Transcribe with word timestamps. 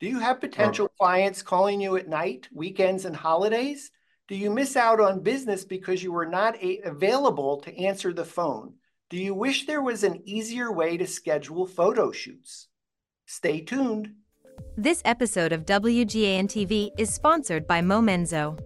Do 0.00 0.06
you 0.06 0.18
have 0.18 0.36
um, 0.36 0.40
potential 0.40 0.88
clients 0.98 1.42
calling 1.42 1.80
you 1.80 1.96
at 1.96 2.08
night, 2.08 2.48
weekends, 2.52 3.04
and 3.04 3.14
holidays? 3.14 3.90
Do 4.26 4.36
you 4.36 4.50
miss 4.50 4.76
out 4.76 5.00
on 5.00 5.20
business 5.20 5.64
because 5.64 6.02
you 6.02 6.12
were 6.12 6.26
not 6.26 6.56
available 6.84 7.60
to 7.60 7.78
answer 7.78 8.12
the 8.12 8.24
phone? 8.24 8.74
Do 9.10 9.18
you 9.18 9.34
wish 9.34 9.66
there 9.66 9.82
was 9.82 10.02
an 10.02 10.22
easier 10.24 10.72
way 10.72 10.96
to 10.96 11.06
schedule 11.06 11.66
photo 11.66 12.10
shoots? 12.10 12.68
Stay 13.26 13.60
tuned. 13.60 14.14
This 14.76 15.02
episode 15.04 15.52
of 15.52 15.66
WGAN 15.66 16.44
TV 16.44 16.90
is 16.98 17.12
sponsored 17.12 17.66
by 17.66 17.80
Momenzo. 17.80 18.58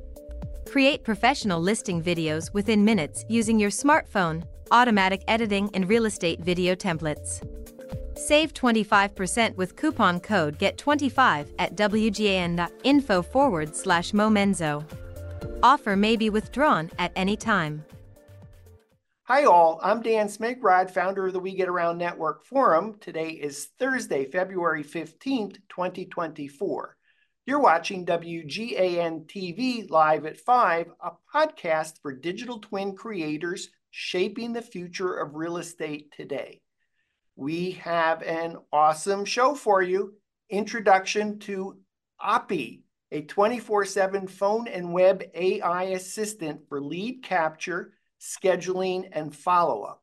Create 0.71 1.03
professional 1.03 1.61
listing 1.61 2.03
videos 2.03 2.53
within 2.55 2.85
minutes 2.85 3.25
using 3.29 3.59
your 3.59 3.71
smartphone, 3.71 4.45
automatic 4.71 5.23
editing, 5.29 5.71
and 5.75 5.89
real 5.89 6.07
estate 6.07 6.41
video 6.41 6.75
templates. 6.75 7.43
Save 8.19 8.53
25% 8.53 9.55
with 9.55 9.77
coupon 9.77 10.19
code 10.19 10.59
GET25 10.59 11.55
at 11.61 11.77
WGAN.info 11.77 13.23
forward 13.23 13.77
slash 13.77 14.11
Momenzo. 14.11 14.85
Offer 15.63 15.95
may 15.95 16.17
be 16.17 16.29
withdrawn 16.29 16.91
at 16.99 17.13
any 17.15 17.37
time. 17.37 17.85
Hi, 19.23 19.45
all. 19.45 19.79
I'm 19.85 20.03
Dan 20.03 20.27
Smigrod, 20.27 20.91
founder 20.91 21.29
of 21.29 21.33
the 21.33 21.39
We 21.39 21.55
Get 21.55 21.69
Around 21.69 21.99
Network 21.99 22.45
Forum. 22.45 22.97
Today 22.99 23.29
is 23.29 23.69
Thursday, 23.79 24.25
February 24.25 24.83
15th, 24.83 25.59
2024. 25.69 26.97
You're 27.47 27.61
watching 27.61 28.05
WGAN 28.05 29.27
TV 29.27 29.89
live 29.89 30.27
at 30.27 30.41
5, 30.41 30.91
a 31.01 31.11
podcast 31.33 32.03
for 32.03 32.13
digital 32.13 32.59
twin 32.59 32.97
creators 32.97 33.69
shaping 33.93 34.55
the 34.55 34.61
future 34.61 35.15
of 35.15 35.37
real 35.37 35.59
estate 35.59 36.11
today. 36.11 36.61
We 37.39 37.71
have 37.85 38.23
an 38.23 38.57
awesome 38.73 39.25
show 39.25 39.55
for 39.55 39.81
you. 39.81 40.15
Introduction 40.51 41.39
to 41.41 41.79
Oppy, 42.21 42.81
a 43.13 43.23
24 43.23 43.85
7 43.85 44.27
phone 44.27 44.67
and 44.67 44.93
web 44.93 45.23
AI 45.35 45.85
assistant 45.85 46.63
for 46.69 46.81
lead 46.81 47.23
capture, 47.23 47.93
scheduling, 48.21 49.09
and 49.13 49.33
follow 49.33 49.85
up. 49.85 50.03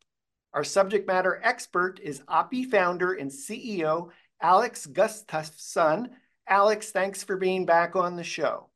Our 0.54 0.64
subject 0.64 1.08
matter 1.08 1.42
expert 1.44 2.00
is 2.02 2.22
Oppy 2.22 2.72
founder 2.72 3.12
and 3.16 3.30
CEO 3.30 4.12
Alex 4.42 4.86
Gustafson 4.86 6.12
Alex, 6.48 6.92
thanks 6.92 7.22
for 7.22 7.36
being 7.36 7.66
back 7.66 7.98
on 7.98 8.16
the 8.16 8.24
show. 8.24 8.70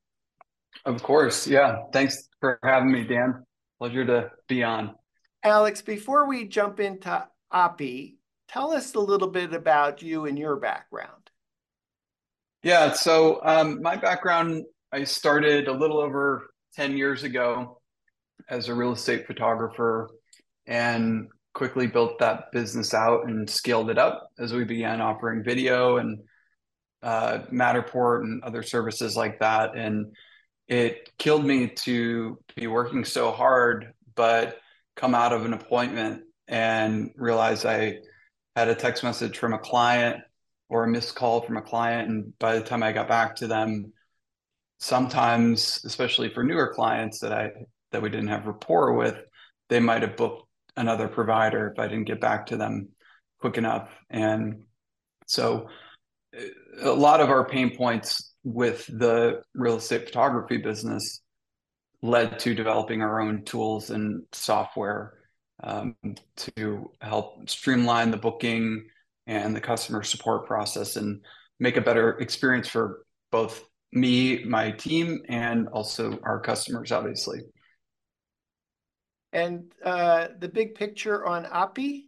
Of 0.85 1.01
course. 1.01 1.47
Yeah. 1.47 1.83
Thanks 1.93 2.27
for 2.41 2.59
having 2.63 2.91
me, 2.91 3.05
Dan. 3.05 3.45
Pleasure 3.77 4.05
to 4.05 4.31
be 4.47 4.63
on. 4.63 4.95
Alex, 5.43 5.81
before 5.81 6.27
we 6.27 6.45
jump 6.45 6.81
into 6.81 7.25
Oppy, 7.53 8.15
tell 8.49 8.71
us 8.71 8.95
a 8.95 8.99
little 8.99 9.29
bit 9.29 9.53
about 9.53 10.01
you 10.01 10.25
and 10.25 10.37
your 10.37 10.55
background. 10.57 11.29
Yeah. 12.63 12.91
So, 12.91 13.39
um, 13.43 13.81
my 13.81 13.95
background, 13.95 14.65
I 14.91 15.05
started 15.05 15.67
a 15.67 15.71
little 15.71 15.99
over 15.99 16.49
10 16.75 16.97
years 16.97 17.23
ago 17.23 17.79
as 18.49 18.67
a 18.67 18.73
real 18.73 18.91
estate 18.91 19.27
photographer 19.27 20.09
and 20.65 21.27
quickly 21.53 21.87
built 21.87 22.19
that 22.19 22.51
business 22.51 22.93
out 22.93 23.27
and 23.27 23.49
scaled 23.49 23.89
it 23.89 23.97
up 23.97 24.29
as 24.39 24.53
we 24.53 24.63
began 24.63 25.01
offering 25.01 25.43
video 25.43 25.97
and 25.97 26.19
uh, 27.01 27.39
Matterport 27.51 28.21
and 28.21 28.43
other 28.43 28.63
services 28.63 29.15
like 29.15 29.39
that. 29.39 29.75
And 29.75 30.15
it 30.67 31.09
killed 31.17 31.45
me 31.45 31.67
to 31.67 32.37
be 32.55 32.67
working 32.67 33.05
so 33.05 33.31
hard, 33.31 33.93
but 34.15 34.57
come 34.95 35.15
out 35.15 35.33
of 35.33 35.45
an 35.45 35.53
appointment 35.53 36.23
and 36.47 37.11
realize 37.15 37.65
I 37.65 37.99
had 38.55 38.67
a 38.67 38.75
text 38.75 39.03
message 39.03 39.37
from 39.37 39.53
a 39.53 39.59
client 39.59 40.21
or 40.69 40.83
a 40.83 40.87
missed 40.87 41.15
call 41.15 41.41
from 41.41 41.57
a 41.57 41.61
client. 41.61 42.09
And 42.09 42.37
by 42.39 42.55
the 42.55 42.63
time 42.63 42.83
I 42.83 42.91
got 42.91 43.07
back 43.07 43.35
to 43.37 43.47
them, 43.47 43.93
sometimes, 44.79 45.81
especially 45.85 46.29
for 46.33 46.43
newer 46.43 46.73
clients 46.73 47.19
that 47.19 47.33
I 47.33 47.51
that 47.91 48.01
we 48.01 48.09
didn't 48.09 48.27
have 48.27 48.45
rapport 48.45 48.93
with, 48.93 49.17
they 49.69 49.79
might 49.79 50.03
have 50.03 50.15
booked 50.15 50.43
another 50.77 51.07
provider 51.07 51.71
if 51.71 51.79
I 51.79 51.87
didn't 51.87 52.07
get 52.07 52.21
back 52.21 52.47
to 52.47 52.57
them 52.57 52.89
quick 53.39 53.57
enough. 53.57 53.89
And 54.09 54.63
so 55.25 55.69
eh, 56.33 56.45
a 56.81 56.91
lot 56.91 57.19
of 57.19 57.29
our 57.29 57.45
pain 57.47 57.75
points 57.75 58.33
with 58.43 58.85
the 58.87 59.41
real 59.53 59.77
estate 59.77 60.05
photography 60.05 60.57
business 60.57 61.21
led 62.01 62.39
to 62.39 62.53
developing 62.55 63.01
our 63.01 63.19
own 63.19 63.43
tools 63.43 63.89
and 63.89 64.23
software 64.31 65.18
um, 65.63 65.95
to 66.35 66.91
help 67.01 67.49
streamline 67.49 68.11
the 68.11 68.17
booking 68.17 68.85
and 69.27 69.55
the 69.55 69.61
customer 69.61 70.03
support 70.03 70.47
process 70.47 70.95
and 70.95 71.21
make 71.59 71.77
a 71.77 71.81
better 71.81 72.17
experience 72.19 72.67
for 72.67 73.05
both 73.31 73.63
me, 73.91 74.43
my 74.43 74.71
team, 74.71 75.21
and 75.27 75.67
also 75.69 76.19
our 76.23 76.39
customers, 76.39 76.91
obviously. 76.91 77.39
And 79.33 79.71
uh, 79.83 80.29
the 80.39 80.49
big 80.49 80.75
picture 80.75 81.25
on 81.25 81.45
Oppy? 81.45 82.05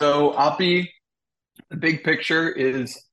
So 0.00 0.32
Oppy 0.32 0.88
the 1.70 1.76
big 1.76 2.04
picture 2.04 2.50
is 2.50 3.04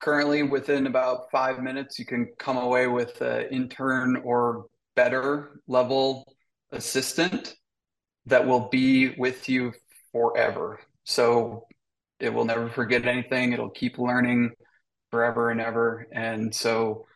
currently 0.00 0.42
within 0.42 0.86
about 0.86 1.30
five 1.30 1.62
minutes, 1.62 1.98
you 1.98 2.04
can 2.04 2.28
come 2.38 2.56
away 2.56 2.86
with 2.86 3.20
an 3.20 3.46
intern 3.50 4.16
or 4.24 4.66
better 4.96 5.60
level 5.66 6.33
assistant 6.72 7.54
that 8.26 8.46
will 8.46 8.68
be 8.68 9.14
with 9.18 9.48
you 9.48 9.72
forever. 10.12 10.80
So 11.04 11.66
it 12.20 12.32
will 12.32 12.44
never 12.44 12.68
forget 12.70 13.06
anything. 13.06 13.52
It'll 13.52 13.70
keep 13.70 13.98
learning 13.98 14.52
forever 15.10 15.50
and 15.50 15.60
ever. 15.60 16.06
And 16.12 16.54
so 16.54 17.06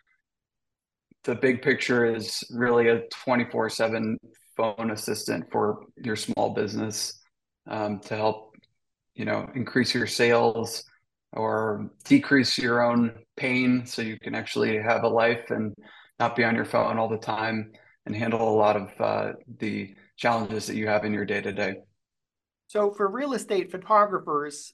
the 1.24 1.34
big 1.34 1.62
picture 1.62 2.04
is 2.04 2.44
really 2.50 2.88
a 2.88 3.02
24 3.24 3.70
7 3.70 4.18
phone 4.56 4.90
assistant 4.90 5.46
for 5.52 5.84
your 5.96 6.16
small 6.16 6.50
business 6.54 7.20
um, 7.68 8.00
to 8.00 8.16
help 8.16 8.54
you 9.14 9.24
know 9.24 9.48
increase 9.54 9.94
your 9.94 10.06
sales 10.06 10.84
or 11.32 11.90
decrease 12.04 12.56
your 12.56 12.82
own 12.82 13.12
pain 13.36 13.84
so 13.84 14.00
you 14.00 14.18
can 14.18 14.34
actually 14.34 14.78
have 14.78 15.04
a 15.04 15.08
life 15.08 15.50
and 15.50 15.74
not 16.18 16.34
be 16.34 16.44
on 16.44 16.54
your 16.54 16.64
phone 16.64 16.98
all 16.98 17.08
the 17.08 17.18
time 17.18 17.70
and 18.08 18.16
handle 18.16 18.48
a 18.48 18.56
lot 18.56 18.74
of 18.74 18.90
uh, 18.98 19.32
the 19.58 19.94
challenges 20.16 20.66
that 20.66 20.76
you 20.76 20.88
have 20.88 21.04
in 21.04 21.12
your 21.12 21.26
day 21.26 21.42
to 21.42 21.52
day. 21.52 21.74
So, 22.66 22.90
for 22.90 23.06
real 23.08 23.34
estate 23.34 23.70
photographers, 23.70 24.72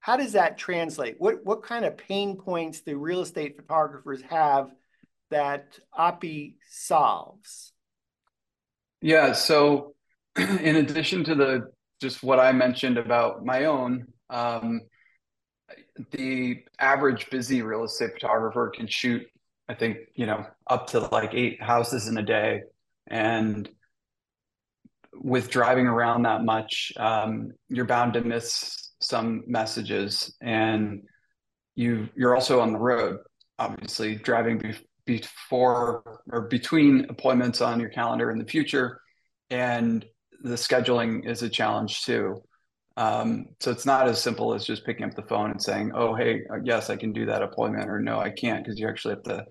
how 0.00 0.18
does 0.18 0.32
that 0.32 0.58
translate? 0.58 1.16
What 1.18 1.44
what 1.44 1.62
kind 1.62 1.86
of 1.86 1.96
pain 1.96 2.36
points 2.36 2.82
do 2.82 2.98
real 2.98 3.22
estate 3.22 3.56
photographers 3.56 4.20
have 4.28 4.70
that 5.30 5.78
Oppy 5.98 6.56
solves? 6.70 7.72
Yeah, 9.00 9.32
so 9.32 9.94
in 10.36 10.76
addition 10.76 11.24
to 11.24 11.34
the 11.34 11.70
just 12.00 12.22
what 12.22 12.38
I 12.38 12.52
mentioned 12.52 12.98
about 12.98 13.44
my 13.44 13.64
own, 13.64 14.06
um, 14.28 14.82
the 16.10 16.58
average 16.78 17.30
busy 17.30 17.62
real 17.62 17.84
estate 17.84 18.12
photographer 18.12 18.70
can 18.74 18.86
shoot, 18.86 19.22
I 19.68 19.74
think, 19.74 19.98
you 20.14 20.26
know, 20.26 20.46
up 20.66 20.88
to 20.88 21.00
like 21.00 21.34
eight 21.34 21.62
houses 21.62 22.08
in 22.08 22.16
a 22.16 22.22
day. 22.22 22.62
And 23.06 23.68
with 25.14 25.50
driving 25.50 25.86
around 25.86 26.22
that 26.22 26.44
much, 26.44 26.92
um, 26.96 27.52
you're 27.68 27.84
bound 27.84 28.14
to 28.14 28.22
miss 28.22 28.92
some 29.00 29.44
messages. 29.46 30.34
And 30.40 31.02
you 31.74 32.08
you're 32.16 32.34
also 32.34 32.60
on 32.60 32.72
the 32.72 32.78
road, 32.78 33.18
obviously, 33.58 34.16
driving 34.16 34.58
be- 34.58 34.86
before 35.04 36.22
or 36.30 36.42
between 36.42 37.06
appointments 37.08 37.60
on 37.60 37.80
your 37.80 37.90
calendar 37.90 38.30
in 38.30 38.38
the 38.38 38.44
future. 38.44 39.00
And 39.50 40.04
the 40.42 40.54
scheduling 40.54 41.28
is 41.28 41.42
a 41.42 41.48
challenge 41.48 42.04
too. 42.04 42.42
Um, 42.98 43.46
so 43.60 43.70
it's 43.70 43.86
not 43.86 44.08
as 44.08 44.20
simple 44.20 44.54
as 44.54 44.66
just 44.66 44.84
picking 44.84 45.06
up 45.06 45.14
the 45.14 45.22
phone 45.22 45.52
and 45.52 45.62
saying, 45.62 45.92
"Oh, 45.94 46.16
hey, 46.16 46.42
uh, 46.52 46.56
yes, 46.64 46.90
I 46.90 46.96
can 46.96 47.12
do 47.12 47.26
that 47.26 47.42
appointment," 47.42 47.88
or 47.88 48.00
"No, 48.00 48.18
I 48.18 48.30
can't," 48.30 48.64
because 48.64 48.78
you 48.78 48.88
actually 48.88 49.14
have 49.14 49.22
to 49.24 49.46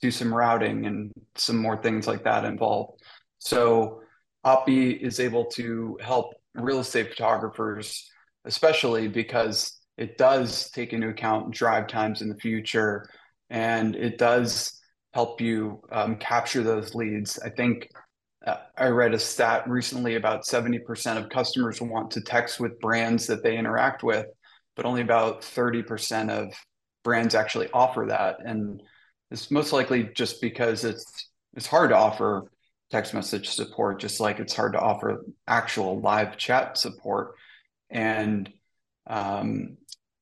do 0.00 0.12
some 0.12 0.32
routing 0.32 0.86
and 0.86 1.10
some 1.34 1.56
more 1.56 1.82
things 1.82 2.06
like 2.06 2.22
that 2.22 2.44
involved. 2.44 3.02
So 3.38 4.02
Oppy 4.46 5.00
is 5.00 5.18
able 5.18 5.46
to 5.46 5.98
help 6.00 6.32
real 6.54 6.78
estate 6.78 7.10
photographers, 7.10 8.08
especially 8.44 9.08
because 9.08 9.80
it 9.98 10.16
does 10.16 10.70
take 10.70 10.92
into 10.92 11.08
account 11.08 11.50
drive 11.52 11.88
times 11.88 12.22
in 12.22 12.28
the 12.28 12.36
future, 12.36 13.08
and 13.50 13.96
it 13.96 14.16
does 14.16 14.80
help 15.12 15.40
you 15.40 15.82
um, 15.90 16.16
capture 16.16 16.62
those 16.62 16.94
leads. 16.94 17.36
I 17.40 17.50
think 17.50 17.88
I 18.76 18.88
read 18.88 19.14
a 19.14 19.18
stat 19.18 19.68
recently 19.68 20.16
about 20.16 20.44
70% 20.44 21.16
of 21.16 21.28
customers 21.28 21.80
want 21.80 22.10
to 22.12 22.20
text 22.20 22.58
with 22.58 22.80
brands 22.80 23.26
that 23.28 23.42
they 23.42 23.56
interact 23.56 24.02
with, 24.02 24.26
but 24.74 24.84
only 24.84 25.00
about 25.00 25.42
30% 25.42 26.30
of 26.30 26.52
brands 27.04 27.34
actually 27.34 27.68
offer 27.72 28.06
that. 28.08 28.38
And 28.44 28.82
it's 29.30 29.50
most 29.50 29.72
likely 29.72 30.10
just 30.14 30.40
because 30.40 30.84
it's 30.84 31.28
it's 31.54 31.66
hard 31.66 31.90
to 31.90 31.96
offer 31.96 32.50
text 32.90 33.14
message 33.14 33.50
support, 33.50 34.00
just 34.00 34.20
like 34.20 34.40
it's 34.40 34.54
hard 34.54 34.72
to 34.72 34.80
offer 34.80 35.24
actual 35.46 36.00
live 36.00 36.36
chat 36.36 36.76
support. 36.78 37.34
And 37.90 38.50
um, 39.06 39.76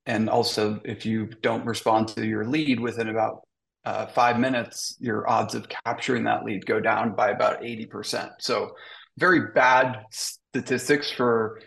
and 0.06 0.28
also 0.28 0.80
if 0.84 1.06
you 1.06 1.26
don't 1.26 1.64
respond 1.66 2.08
to 2.08 2.26
your 2.26 2.44
lead 2.44 2.80
within 2.80 3.08
about 3.08 3.42
uh, 3.84 4.06
five 4.06 4.38
minutes, 4.38 4.96
your 5.00 5.28
odds 5.28 5.54
of 5.54 5.68
capturing 5.68 6.24
that 6.24 6.44
lead 6.44 6.66
go 6.66 6.80
down 6.80 7.14
by 7.14 7.30
about 7.30 7.62
80%. 7.62 8.32
So 8.40 8.72
very 9.18 9.52
bad 9.52 10.04
statistics 10.10 11.10
for 11.10 11.60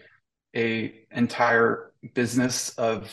a 0.55 0.93
entire 1.11 1.91
business 2.13 2.69
of 2.71 3.09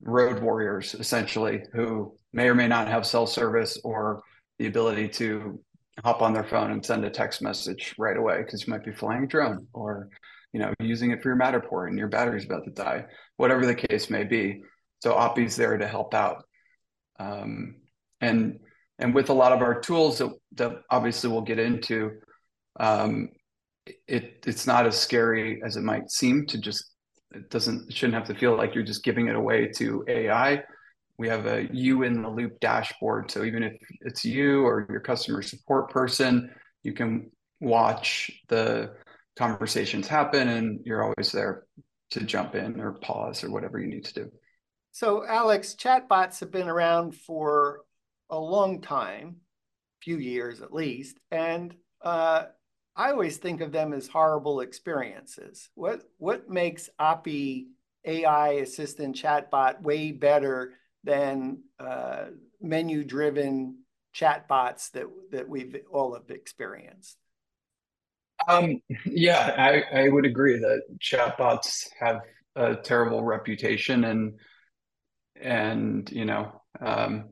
road 0.00 0.42
warriors 0.42 0.94
essentially 0.94 1.62
who 1.72 2.14
may 2.32 2.48
or 2.48 2.54
may 2.54 2.66
not 2.66 2.88
have 2.88 3.06
cell 3.06 3.26
service 3.26 3.78
or 3.84 4.22
the 4.58 4.66
ability 4.66 5.08
to 5.08 5.60
hop 6.02 6.22
on 6.22 6.32
their 6.32 6.44
phone 6.44 6.70
and 6.72 6.84
send 6.84 7.04
a 7.04 7.10
text 7.10 7.42
message 7.42 7.94
right 7.98 8.16
away 8.16 8.38
because 8.38 8.66
you 8.66 8.70
might 8.70 8.84
be 8.84 8.92
flying 8.92 9.24
a 9.24 9.26
drone 9.26 9.66
or 9.72 10.08
you 10.52 10.60
know 10.60 10.72
using 10.80 11.10
it 11.10 11.22
for 11.22 11.28
your 11.28 11.38
Matterport 11.38 11.88
and 11.88 11.98
your 11.98 12.08
battery's 12.08 12.46
about 12.46 12.64
to 12.64 12.70
die 12.70 13.04
whatever 13.36 13.66
the 13.66 13.74
case 13.74 14.10
may 14.10 14.24
be 14.24 14.62
so 15.00 15.12
Oppy's 15.12 15.56
there 15.56 15.76
to 15.76 15.86
help 15.86 16.14
out 16.14 16.44
um, 17.20 17.76
and 18.22 18.58
and 18.98 19.14
with 19.14 19.28
a 19.28 19.34
lot 19.34 19.52
of 19.52 19.60
our 19.60 19.80
tools 19.80 20.18
that, 20.18 20.30
that 20.52 20.72
obviously 20.90 21.28
we'll 21.30 21.42
get 21.42 21.58
into 21.58 22.12
um, 22.80 23.28
it 24.08 24.42
it's 24.46 24.66
not 24.66 24.86
as 24.86 24.98
scary 24.98 25.60
as 25.64 25.76
it 25.76 25.82
might 25.82 26.10
seem 26.10 26.46
to 26.46 26.58
just 26.58 26.84
it 27.32 27.50
doesn't 27.50 27.90
it 27.90 27.94
shouldn't 27.94 28.14
have 28.14 28.26
to 28.28 28.34
feel 28.34 28.56
like 28.56 28.74
you're 28.74 28.84
just 28.84 29.04
giving 29.04 29.26
it 29.26 29.36
away 29.36 29.66
to 29.66 30.04
AI 30.08 30.62
we 31.22 31.28
have 31.28 31.46
a 31.46 31.68
you 31.72 32.02
in 32.02 32.20
the 32.20 32.28
loop 32.28 32.58
dashboard. 32.58 33.30
So 33.30 33.44
even 33.44 33.62
if 33.62 33.74
it's 34.00 34.24
you 34.24 34.66
or 34.66 34.86
your 34.90 34.98
customer 34.98 35.40
support 35.40 35.88
person, 35.90 36.50
you 36.82 36.92
can 36.92 37.30
watch 37.60 38.30
the 38.48 38.94
conversations 39.36 40.08
happen 40.08 40.48
and 40.48 40.80
you're 40.84 41.04
always 41.04 41.30
there 41.30 41.62
to 42.10 42.24
jump 42.24 42.56
in 42.56 42.80
or 42.80 42.94
pause 42.94 43.44
or 43.44 43.52
whatever 43.52 43.78
you 43.78 43.86
need 43.86 44.04
to 44.06 44.14
do. 44.14 44.32
So, 44.90 45.24
Alex, 45.24 45.76
chatbots 45.78 46.40
have 46.40 46.50
been 46.50 46.68
around 46.68 47.14
for 47.14 47.82
a 48.32 48.38
long 48.38 48.80
time, 48.80 49.36
few 50.02 50.16
years 50.16 50.62
at 50.62 50.72
least, 50.72 51.18
and 51.30 51.74
uh, 52.02 52.46
I 52.96 53.10
always 53.10 53.36
think 53.36 53.60
of 53.60 53.70
them 53.70 53.92
as 53.92 54.08
horrible 54.08 54.60
experiences. 54.60 55.70
What 55.74 56.02
what 56.18 56.50
makes 56.50 56.90
Oppy 57.00 57.66
AI 58.04 58.48
assistant 58.54 59.14
chatbot 59.14 59.82
way 59.82 60.10
better 60.10 60.72
than 61.04 61.62
uh, 61.78 62.26
menu 62.60 63.04
driven 63.04 63.78
chatbots 64.14 64.90
that 64.92 65.06
that 65.30 65.48
we've 65.48 65.76
all 65.90 66.14
have 66.14 66.30
experienced. 66.30 67.18
Um, 68.48 68.80
yeah, 69.06 69.54
I, 69.56 70.04
I 70.04 70.08
would 70.08 70.26
agree 70.26 70.58
that 70.58 70.82
chatbots 71.00 71.88
have 72.00 72.22
a 72.56 72.74
terrible 72.74 73.22
reputation 73.22 74.04
and 74.04 74.34
and 75.40 76.10
you 76.10 76.24
know 76.24 76.60
um, 76.80 77.30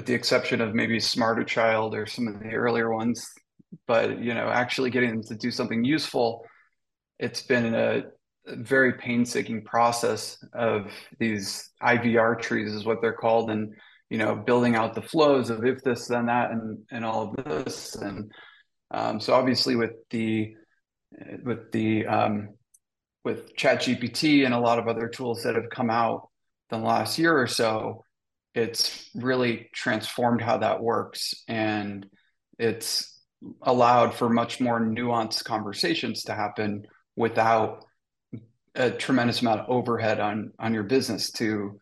with 0.00 0.06
the 0.06 0.14
exception 0.14 0.62
of 0.62 0.74
maybe 0.74 0.96
SmarterChild 0.96 1.92
or 1.92 2.06
some 2.06 2.26
of 2.26 2.40
the 2.40 2.54
earlier 2.54 2.90
ones, 2.90 3.30
but 3.86 4.18
you 4.18 4.32
know 4.32 4.48
actually 4.48 4.88
getting 4.88 5.10
them 5.10 5.22
to 5.22 5.34
do 5.34 5.50
something 5.50 5.84
useful, 5.84 6.46
it's 7.18 7.42
been 7.42 7.74
a 7.74 8.04
very 8.46 8.94
painstaking 8.94 9.62
process 9.62 10.42
of 10.54 10.90
these 11.18 11.70
IVR 11.82 12.40
trees 12.40 12.72
is 12.72 12.86
what 12.86 13.02
they're 13.02 13.12
called, 13.12 13.50
and 13.50 13.74
you 14.08 14.16
know 14.16 14.34
building 14.34 14.74
out 14.74 14.94
the 14.94 15.02
flows 15.02 15.50
of 15.50 15.66
if 15.66 15.82
this 15.82 16.06
then 16.06 16.24
that 16.26 16.50
and 16.50 16.78
and 16.90 17.04
all 17.04 17.34
of 17.36 17.44
this, 17.44 17.94
and 17.94 18.32
um, 18.92 19.20
so 19.20 19.34
obviously 19.34 19.76
with 19.76 19.92
the 20.08 20.54
with 21.44 21.70
the 21.72 22.06
um, 22.06 22.54
with 23.22 23.54
ChatGPT 23.54 24.46
and 24.46 24.54
a 24.54 24.60
lot 24.60 24.78
of 24.78 24.88
other 24.88 25.08
tools 25.08 25.42
that 25.42 25.56
have 25.56 25.68
come 25.68 25.90
out 25.90 26.30
in 26.72 26.80
the 26.80 26.86
last 26.86 27.18
year 27.18 27.38
or 27.38 27.46
so, 27.46 28.02
it's 28.54 29.08
really 29.14 29.68
transformed 29.74 30.40
how 30.40 30.58
that 30.58 30.82
works, 30.82 31.34
and 31.48 32.06
it's 32.58 33.20
allowed 33.62 34.14
for 34.14 34.28
much 34.28 34.60
more 34.60 34.80
nuanced 34.80 35.44
conversations 35.44 36.24
to 36.24 36.34
happen 36.34 36.86
without 37.16 37.84
a 38.74 38.90
tremendous 38.90 39.40
amount 39.40 39.60
of 39.60 39.70
overhead 39.70 40.20
on 40.20 40.52
on 40.58 40.74
your 40.74 40.84
business 40.84 41.30
to 41.32 41.80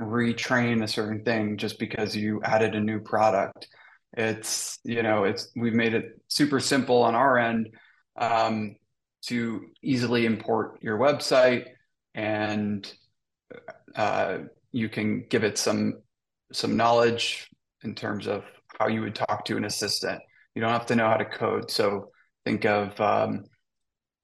retrain 0.00 0.82
a 0.82 0.88
certain 0.88 1.24
thing 1.24 1.56
just 1.56 1.78
because 1.78 2.14
you 2.14 2.40
added 2.42 2.74
a 2.74 2.80
new 2.80 3.00
product. 3.00 3.68
It's 4.16 4.78
you 4.84 5.02
know 5.02 5.24
it's 5.24 5.50
we've 5.56 5.74
made 5.74 5.94
it 5.94 6.20
super 6.28 6.60
simple 6.60 7.02
on 7.02 7.14
our 7.14 7.38
end 7.38 7.70
um, 8.16 8.76
to 9.26 9.66
easily 9.82 10.26
import 10.26 10.78
your 10.82 10.98
website 10.98 11.66
and 12.14 12.90
uh, 13.94 14.38
you 14.72 14.88
can 14.88 15.24
give 15.28 15.44
it 15.44 15.58
some 15.58 15.94
some 16.52 16.76
knowledge 16.76 17.48
in 17.82 17.94
terms 17.94 18.26
of 18.26 18.44
how 18.78 18.88
you 18.88 19.00
would 19.00 19.14
talk 19.14 19.44
to 19.44 19.56
an 19.56 19.64
assistant 19.64 20.20
you 20.54 20.62
don't 20.62 20.72
have 20.72 20.86
to 20.86 20.96
know 20.96 21.08
how 21.08 21.16
to 21.16 21.24
code 21.24 21.70
so 21.70 22.10
think 22.44 22.64
of 22.64 22.98
um, 23.00 23.44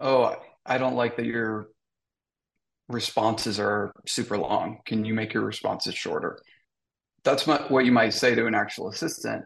oh 0.01 0.35
i 0.65 0.79
don't 0.79 0.97
like 0.97 1.17
that 1.17 1.27
you're 1.27 1.69
responses 2.89 3.59
are 3.59 3.93
super 4.07 4.37
long. 4.39 4.79
Can 4.85 5.05
you 5.05 5.15
make 5.15 5.33
your 5.33 5.45
responses 5.45 5.95
shorter? 5.95 6.39
That's 7.25 7.47
what 7.47 7.85
you 7.85 7.93
might 7.93 8.13
say 8.13 8.35
to 8.35 8.47
an 8.47 8.55
actual 8.55 8.91
assistant. 8.91 9.45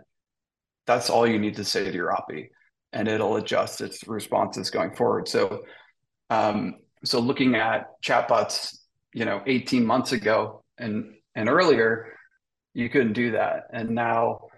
That's 0.86 1.10
all 1.10 1.26
you 1.26 1.38
need 1.38 1.56
to 1.56 1.64
say 1.64 1.84
to 1.84 1.92
your 1.92 2.12
Oppy, 2.12 2.48
and 2.92 3.06
it'll 3.06 3.36
adjust 3.36 3.80
its 3.80 4.06
responses 4.08 4.70
going 4.70 4.96
forward. 4.96 5.28
So, 5.28 5.62
um, 6.30 6.76
so 7.04 7.20
looking 7.20 7.54
at 7.54 7.86
chatbots, 8.02 8.76
you 9.14 9.24
know, 9.24 9.42
18 9.46 9.84
months 9.84 10.12
ago 10.12 10.64
and 10.78 11.14
and 11.34 11.48
earlier, 11.48 12.14
you 12.74 12.88
couldn't 12.88 13.12
do 13.12 13.32
that. 13.32 13.64
And 13.72 13.90
now, 13.90 14.48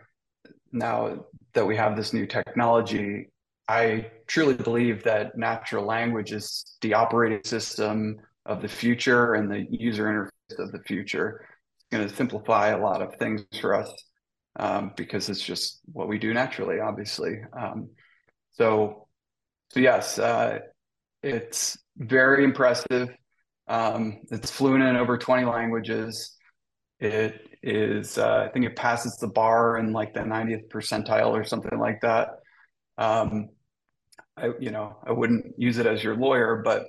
now 0.72 1.26
that 1.54 1.66
we 1.66 1.76
have 1.76 1.96
this 1.96 2.12
new 2.12 2.26
technology, 2.26 3.28
I 3.68 4.10
truly 4.26 4.54
believe 4.54 5.04
that 5.04 5.36
natural 5.36 5.84
language 5.84 6.32
is 6.32 6.76
the 6.80 6.94
operating 6.94 7.44
system 7.44 8.16
of 8.46 8.62
the 8.62 8.68
future 8.68 9.34
and 9.34 9.50
the 9.50 9.66
user 9.70 10.06
interface 10.06 10.58
of 10.58 10.72
the 10.72 10.80
future. 10.80 11.46
It's 11.76 11.86
going 11.96 12.08
to 12.08 12.14
simplify 12.14 12.68
a 12.68 12.78
lot 12.78 13.02
of 13.02 13.14
things 13.16 13.42
for 13.60 13.74
us 13.74 13.92
um, 14.56 14.92
because 14.96 15.28
it's 15.28 15.42
just 15.42 15.80
what 15.92 16.08
we 16.08 16.18
do 16.18 16.34
naturally, 16.34 16.80
obviously. 16.80 17.40
Um, 17.58 17.90
so, 18.52 19.06
so 19.70 19.80
yes, 19.80 20.18
uh, 20.18 20.60
it's 21.22 21.78
very 21.96 22.44
impressive. 22.44 23.10
Um, 23.70 24.18
it's 24.30 24.50
fluent 24.50 24.84
in 24.84 24.96
over 24.96 25.16
20 25.16 25.46
languages. 25.46 26.36
It 26.98 27.40
is, 27.62 28.18
uh, 28.18 28.46
I 28.46 28.52
think 28.52 28.66
it 28.66 28.76
passes 28.76 29.16
the 29.16 29.28
bar 29.28 29.78
in 29.78 29.92
like 29.92 30.12
the 30.12 30.20
90th 30.20 30.68
percentile 30.68 31.30
or 31.30 31.44
something 31.44 31.78
like 31.78 32.02
that. 32.02 32.30
Um, 32.98 33.48
I, 34.36 34.50
you 34.58 34.70
know, 34.70 34.98
I 35.06 35.12
wouldn't 35.12 35.54
use 35.56 35.78
it 35.78 35.86
as 35.86 36.04
your 36.04 36.16
lawyer, 36.16 36.60
but 36.62 36.88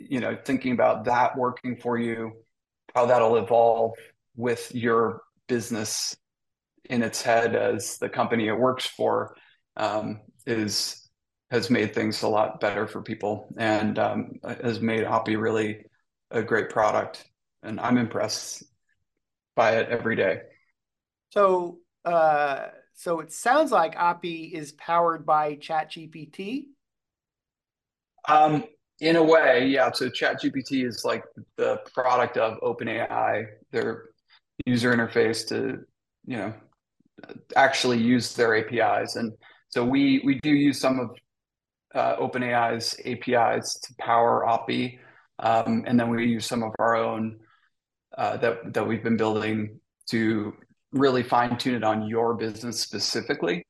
you 0.00 0.20
know 0.20 0.36
thinking 0.44 0.72
about 0.72 1.04
that 1.04 1.36
working 1.36 1.76
for 1.76 1.98
you 1.98 2.32
how 2.94 3.06
that'll 3.06 3.36
evolve 3.36 3.92
with 4.36 4.74
your 4.74 5.22
business 5.48 6.14
in 6.90 7.02
its 7.02 7.22
head 7.22 7.56
as 7.56 7.96
the 7.98 8.08
company 8.08 8.48
it 8.48 8.58
works 8.58 8.86
for 8.86 9.34
um, 9.76 10.20
is 10.46 11.01
has 11.52 11.68
made 11.68 11.94
things 11.94 12.22
a 12.22 12.28
lot 12.28 12.60
better 12.60 12.86
for 12.86 13.02
people 13.02 13.52
and 13.58 13.98
um, 13.98 14.32
has 14.42 14.80
made 14.80 15.04
Oppy 15.04 15.38
really 15.38 15.84
a 16.30 16.42
great 16.42 16.70
product 16.70 17.24
and 17.62 17.78
I'm 17.78 17.98
impressed 17.98 18.64
by 19.54 19.76
it 19.76 19.90
every 19.90 20.16
day. 20.16 20.40
So 21.30 21.78
uh, 22.06 22.68
so 22.94 23.20
it 23.20 23.32
sounds 23.32 23.70
like 23.70 23.96
Oppy 23.96 24.50
is 24.50 24.72
powered 24.72 25.26
by 25.26 25.56
ChatGPT. 25.56 26.68
Um, 28.26 28.64
in 29.00 29.16
a 29.16 29.22
way, 29.22 29.66
yeah. 29.66 29.92
So 29.92 30.08
ChatGPT 30.08 30.86
is 30.86 31.04
like 31.04 31.22
the 31.58 31.80
product 31.92 32.38
of 32.38 32.58
OpenAI, 32.60 33.46
their 33.72 34.04
user 34.64 34.94
interface 34.94 35.46
to, 35.48 35.80
you 36.24 36.36
know, 36.38 36.54
actually 37.56 37.98
use 37.98 38.32
their 38.34 38.56
APIs. 38.56 39.16
And 39.16 39.32
so 39.68 39.84
we 39.84 40.22
we 40.24 40.40
do 40.40 40.50
use 40.50 40.80
some 40.80 40.98
of 40.98 41.10
uh, 41.94 42.16
OpenAI's 42.16 42.96
APIs 43.04 43.74
to 43.74 43.94
power 43.98 44.44
Oppy, 44.46 44.98
um, 45.38 45.84
and 45.86 45.98
then 45.98 46.10
we 46.10 46.26
use 46.26 46.46
some 46.46 46.62
of 46.62 46.72
our 46.78 46.96
own 46.96 47.38
uh, 48.16 48.36
that 48.38 48.72
that 48.74 48.86
we've 48.86 49.02
been 49.02 49.16
building 49.16 49.80
to 50.10 50.54
really 50.92 51.22
fine 51.22 51.56
tune 51.56 51.74
it 51.74 51.84
on 51.84 52.06
your 52.06 52.34
business 52.34 52.80
specifically. 52.80 53.64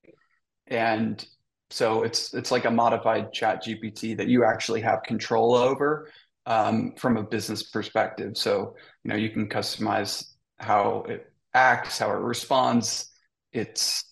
And 0.66 1.24
so 1.70 2.02
it's 2.02 2.34
it's 2.34 2.50
like 2.50 2.64
a 2.64 2.70
modified 2.70 3.32
ChatGPT 3.32 4.16
that 4.16 4.28
you 4.28 4.44
actually 4.44 4.80
have 4.82 5.02
control 5.04 5.54
over 5.54 6.10
um, 6.46 6.94
from 6.96 7.16
a 7.16 7.22
business 7.22 7.62
perspective. 7.64 8.36
So 8.36 8.74
you 9.04 9.10
know 9.10 9.16
you 9.16 9.30
can 9.30 9.48
customize 9.48 10.24
how 10.58 11.04
it 11.08 11.32
acts 11.54 11.98
how 11.98 12.10
it 12.10 12.20
responds. 12.20 13.10
It's 13.52 14.04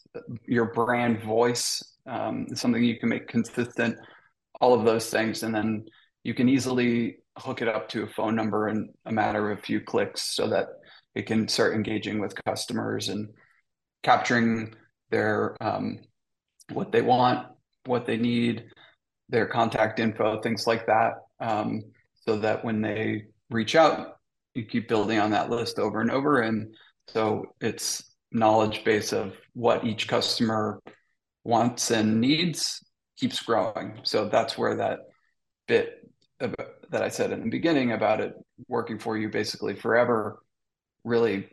your 0.46 0.72
brand 0.72 1.22
voice 1.22 1.82
um, 2.06 2.46
something 2.54 2.82
you 2.82 2.98
can 2.98 3.08
make 3.08 3.28
consistent 3.28 3.96
all 4.60 4.74
of 4.74 4.84
those 4.84 5.10
things. 5.10 5.42
And 5.42 5.54
then 5.54 5.86
you 6.22 6.34
can 6.34 6.48
easily 6.48 7.16
hook 7.38 7.62
it 7.62 7.68
up 7.68 7.88
to 7.90 8.02
a 8.02 8.08
phone 8.08 8.34
number 8.34 8.68
in 8.68 8.90
a 9.06 9.12
matter 9.12 9.50
of 9.50 9.58
a 9.58 9.62
few 9.62 9.80
clicks 9.80 10.34
so 10.34 10.48
that 10.48 10.66
it 11.14 11.26
can 11.26 11.48
start 11.48 11.74
engaging 11.74 12.20
with 12.20 12.44
customers 12.44 13.08
and 13.08 13.28
capturing 14.02 14.74
their 15.10 15.56
um, 15.60 16.00
what 16.72 16.92
they 16.92 17.02
want, 17.02 17.48
what 17.86 18.06
they 18.06 18.16
need, 18.16 18.64
their 19.28 19.46
contact 19.46 19.98
info, 19.98 20.40
things 20.40 20.66
like 20.66 20.86
that, 20.86 21.14
um, 21.40 21.82
so 22.26 22.38
that 22.38 22.64
when 22.64 22.80
they 22.80 23.24
reach 23.50 23.74
out, 23.74 24.18
you 24.54 24.64
keep 24.64 24.88
building 24.88 25.18
on 25.18 25.30
that 25.30 25.50
list 25.50 25.78
over 25.78 26.00
and 26.00 26.10
over, 26.10 26.40
and 26.40 26.74
so 27.08 27.44
it's 27.60 28.04
knowledge 28.32 28.84
base 28.84 29.12
of 29.12 29.34
what 29.54 29.84
each 29.84 30.06
customer 30.06 30.80
wants 31.44 31.90
and 31.90 32.20
needs 32.20 32.84
keeps 33.18 33.42
growing. 33.42 34.00
So 34.02 34.28
that's 34.28 34.56
where 34.56 34.76
that 34.76 35.00
bit 35.68 36.06
that 36.38 37.02
I 37.02 37.08
said 37.08 37.32
in 37.32 37.44
the 37.44 37.50
beginning 37.50 37.92
about 37.92 38.20
it 38.20 38.34
working 38.66 38.98
for 38.98 39.16
you 39.16 39.28
basically 39.28 39.76
forever 39.76 40.42
really 41.04 41.48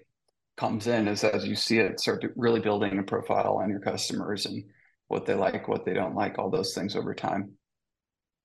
comes 0.55 0.87
in 0.87 1.07
is 1.07 1.23
as 1.23 1.45
you 1.45 1.55
see 1.55 1.79
it 1.79 1.99
start 1.99 2.21
to 2.21 2.29
really 2.35 2.59
building 2.59 2.97
a 2.97 3.03
profile 3.03 3.59
on 3.61 3.69
your 3.69 3.79
customers 3.79 4.45
and 4.45 4.63
what 5.07 5.25
they 5.25 5.33
like, 5.33 5.67
what 5.67 5.85
they 5.85 5.93
don't 5.93 6.15
like, 6.15 6.39
all 6.39 6.49
those 6.49 6.73
things 6.73 6.95
over 6.95 7.13
time. 7.13 7.51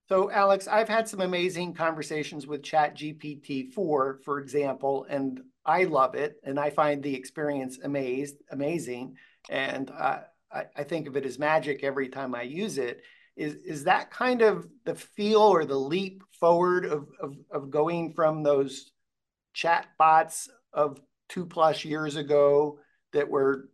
So, 0.09 0.31
Alex, 0.31 0.69
I've 0.69 0.89
had 0.89 1.09
some 1.09 1.21
amazing 1.21 1.75
conversations 1.75 2.47
with 2.47 2.63
ChatGPT 2.63 3.73
4, 3.73 4.21
for 4.25 4.41
example, 4.41 5.07
and 5.09 5.41
I 5.65 5.85
love 5.85 6.15
it. 6.15 6.37
And 6.45 6.59
I 6.59 6.71
find 6.71 7.03
the 7.03 7.15
experience 7.15 7.79
amazed, 7.83 8.37
amazing. 8.51 9.17
And 9.49 9.91
uh, 9.91 10.19
I, 10.53 10.65
I 10.77 10.83
think 10.85 11.07
of 11.07 11.17
it 11.17 11.27
as 11.27 11.39
magic 11.39 11.83
every 11.83 12.09
time 12.09 12.35
I 12.35 12.43
use 12.43 12.79
it. 12.79 13.03
Is, 13.37 13.55
is 13.55 13.85
that 13.85 14.11
kind 14.11 14.43
of 14.43 14.67
the 14.85 14.95
feel 14.95 15.41
or 15.41 15.65
the 15.65 15.79
leap 15.79 16.23
forward 16.39 16.85
of, 16.85 17.09
of, 17.21 17.37
of 17.51 17.71
going 17.71 18.13
from 18.13 18.43
those 18.43 18.93
chat 19.55 19.87
bots 19.99 20.49
of 20.73 21.01
two 21.29 21.47
plus 21.47 21.85
years 21.85 22.17
ago 22.17 22.79
that 23.13 23.29
were 23.29 23.69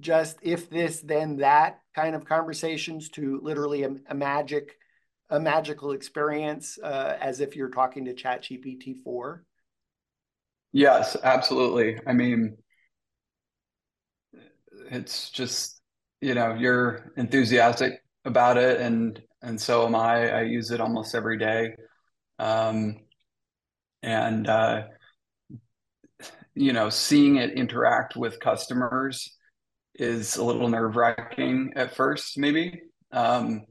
just 0.00 0.38
if 0.42 0.68
this 0.68 1.00
then 1.00 1.38
that 1.38 1.80
kind 1.94 2.14
of 2.14 2.24
conversations 2.24 3.08
to 3.10 3.40
literally 3.42 3.82
a, 3.84 3.90
a 4.08 4.14
magic 4.14 4.76
a 5.30 5.40
magical 5.40 5.90
experience 5.92 6.78
uh, 6.82 7.16
as 7.20 7.40
if 7.40 7.56
you're 7.56 7.70
talking 7.70 8.04
to 8.04 8.14
ChatGPT 8.14 8.96
4 9.02 9.42
yes 10.72 11.16
absolutely 11.22 11.98
i 12.06 12.12
mean 12.12 12.56
it's 14.90 15.30
just 15.30 15.80
you 16.20 16.34
know 16.34 16.54
you're 16.54 17.12
enthusiastic 17.16 18.00
about 18.24 18.56
it 18.56 18.80
and 18.80 19.20
and 19.42 19.60
so 19.60 19.86
am 19.86 19.94
i 19.94 20.30
i 20.30 20.42
use 20.42 20.70
it 20.70 20.80
almost 20.80 21.14
every 21.14 21.38
day 21.38 21.74
um, 22.38 22.96
and 24.02 24.48
uh, 24.48 24.82
you 26.54 26.72
know 26.72 26.90
seeing 26.90 27.36
it 27.36 27.52
interact 27.52 28.16
with 28.16 28.40
customers 28.40 29.36
is 29.98 30.36
a 30.36 30.44
little 30.44 30.68
nerve 30.68 30.96
wracking 30.96 31.72
at 31.74 31.94
first, 31.94 32.36
maybe. 32.36 32.82
Um, 33.12 33.62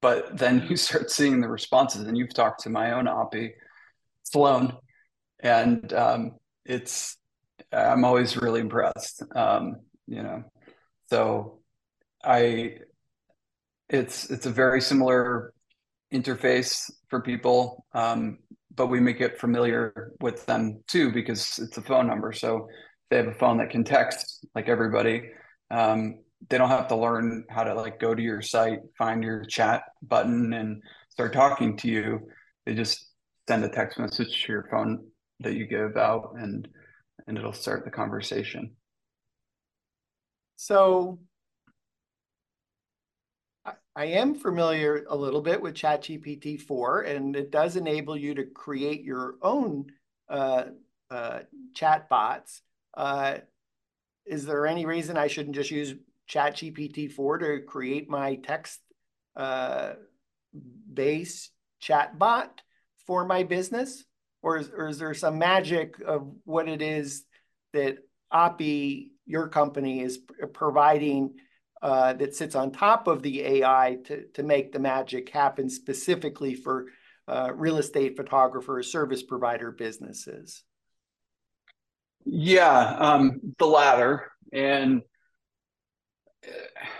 but 0.00 0.36
then 0.38 0.66
you 0.68 0.76
start 0.76 1.10
seeing 1.10 1.40
the 1.40 1.48
responses, 1.48 2.06
and 2.06 2.16
you've 2.16 2.34
talked 2.34 2.62
to 2.62 2.70
my 2.70 2.92
own 2.92 3.06
Oppy, 3.06 3.50
Sloan, 4.22 4.76
and 5.40 5.92
um, 5.92 6.32
it's 6.64 7.16
I'm 7.72 8.04
always 8.04 8.36
really 8.36 8.60
impressed. 8.60 9.22
Um, 9.34 9.76
you 10.06 10.22
know, 10.22 10.44
so 11.14 11.60
I 12.24 12.78
it's 13.88 14.28
it's 14.30 14.46
a 14.46 14.50
very 14.50 14.80
similar 14.80 15.52
interface 16.12 16.90
for 17.08 17.20
people, 17.20 17.86
um, 17.94 18.38
but 18.74 18.88
we 18.88 18.98
make 18.98 19.20
it 19.20 19.38
familiar 19.38 20.12
with 20.20 20.44
them 20.46 20.82
too 20.88 21.12
because 21.12 21.60
it's 21.60 21.76
a 21.76 21.82
phone 21.82 22.08
number. 22.08 22.32
So 22.32 22.66
they 23.10 23.18
have 23.18 23.28
a 23.28 23.34
phone 23.34 23.58
that 23.58 23.70
can 23.70 23.84
text 23.84 24.44
like 24.56 24.68
everybody 24.68 25.22
um, 25.70 26.18
they 26.48 26.58
don't 26.58 26.68
have 26.68 26.88
to 26.88 26.96
learn 26.96 27.44
how 27.48 27.62
to 27.62 27.74
like 27.74 28.00
go 28.00 28.12
to 28.12 28.22
your 28.22 28.42
site, 28.42 28.80
find 28.98 29.22
your 29.22 29.44
chat 29.44 29.84
button, 30.02 30.52
and 30.52 30.82
start 31.10 31.32
talking 31.32 31.76
to 31.76 31.88
you. 31.88 32.28
They 32.66 32.74
just 32.74 33.06
send 33.46 33.64
a 33.64 33.68
text 33.68 34.00
message 34.00 34.42
to 34.42 34.52
your 34.52 34.66
phone 34.68 35.06
that 35.40 35.54
you 35.54 35.66
give 35.66 35.96
out, 35.96 36.34
and 36.40 36.66
and 37.28 37.38
it'll 37.38 37.52
start 37.52 37.84
the 37.84 37.92
conversation. 37.92 38.72
So 40.56 41.18
I 43.96 44.06
am 44.06 44.34
familiar 44.34 45.04
a 45.08 45.16
little 45.16 45.40
bit 45.40 45.60
with 45.60 45.74
ChatGPT 45.74 46.60
4, 46.60 47.02
and 47.02 47.36
it 47.36 47.50
does 47.52 47.76
enable 47.76 48.16
you 48.16 48.34
to 48.34 48.44
create 48.44 49.04
your 49.04 49.36
own 49.40 49.86
uh, 50.28 50.64
uh, 51.10 51.40
chat 51.74 52.08
bots. 52.08 52.62
Uh, 52.94 53.38
is 54.26 54.46
there 54.46 54.66
any 54.66 54.84
reason 54.84 55.16
I 55.16 55.28
shouldn't 55.28 55.54
just 55.54 55.70
use 55.70 55.94
ChatGPT 56.28 57.12
4 57.12 57.38
to 57.38 57.60
create 57.60 58.08
my 58.08 58.34
text 58.36 58.80
uh, 59.36 59.92
base 60.92 61.50
chat 61.78 62.18
bot 62.18 62.62
for 63.06 63.24
my 63.24 63.44
business? 63.44 64.04
Or 64.42 64.58
is, 64.58 64.70
or 64.76 64.88
is 64.88 64.98
there 64.98 65.14
some 65.14 65.38
magic 65.38 66.00
of 66.00 66.30
what 66.44 66.68
it 66.68 66.82
is 66.82 67.24
that 67.72 67.98
Oppy, 68.32 69.10
your 69.26 69.48
company, 69.48 70.00
is 70.00 70.18
providing 70.52 71.34
uh, 71.82 72.14
that 72.14 72.34
sits 72.34 72.54
on 72.54 72.72
top 72.72 73.06
of 73.06 73.22
the 73.22 73.42
AI 73.42 73.98
to, 74.06 74.26
to 74.28 74.42
make 74.42 74.72
the 74.72 74.78
magic 74.78 75.28
happen 75.28 75.68
specifically 75.68 76.54
for 76.54 76.86
uh, 77.28 77.50
real 77.54 77.78
estate 77.78 78.16
photographers, 78.16 78.90
service 78.90 79.22
provider 79.22 79.70
businesses? 79.70 80.62
Yeah, 82.24 82.96
um, 82.98 83.40
the 83.58 83.66
latter, 83.66 84.30
and 84.52 85.02
uh, 86.46 86.50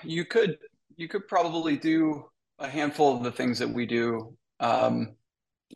you 0.03 0.25
could 0.27 0.59
you 0.97 1.09
could 1.09 1.27
probably 1.29 1.77
do 1.77 2.27
a 2.59 2.69
handful 2.69 3.17
of 3.17 3.23
the 3.23 3.33
things 3.33 3.59
that 3.59 3.71
we 3.71 3.87
do 3.87 4.37
um, 4.61 5.15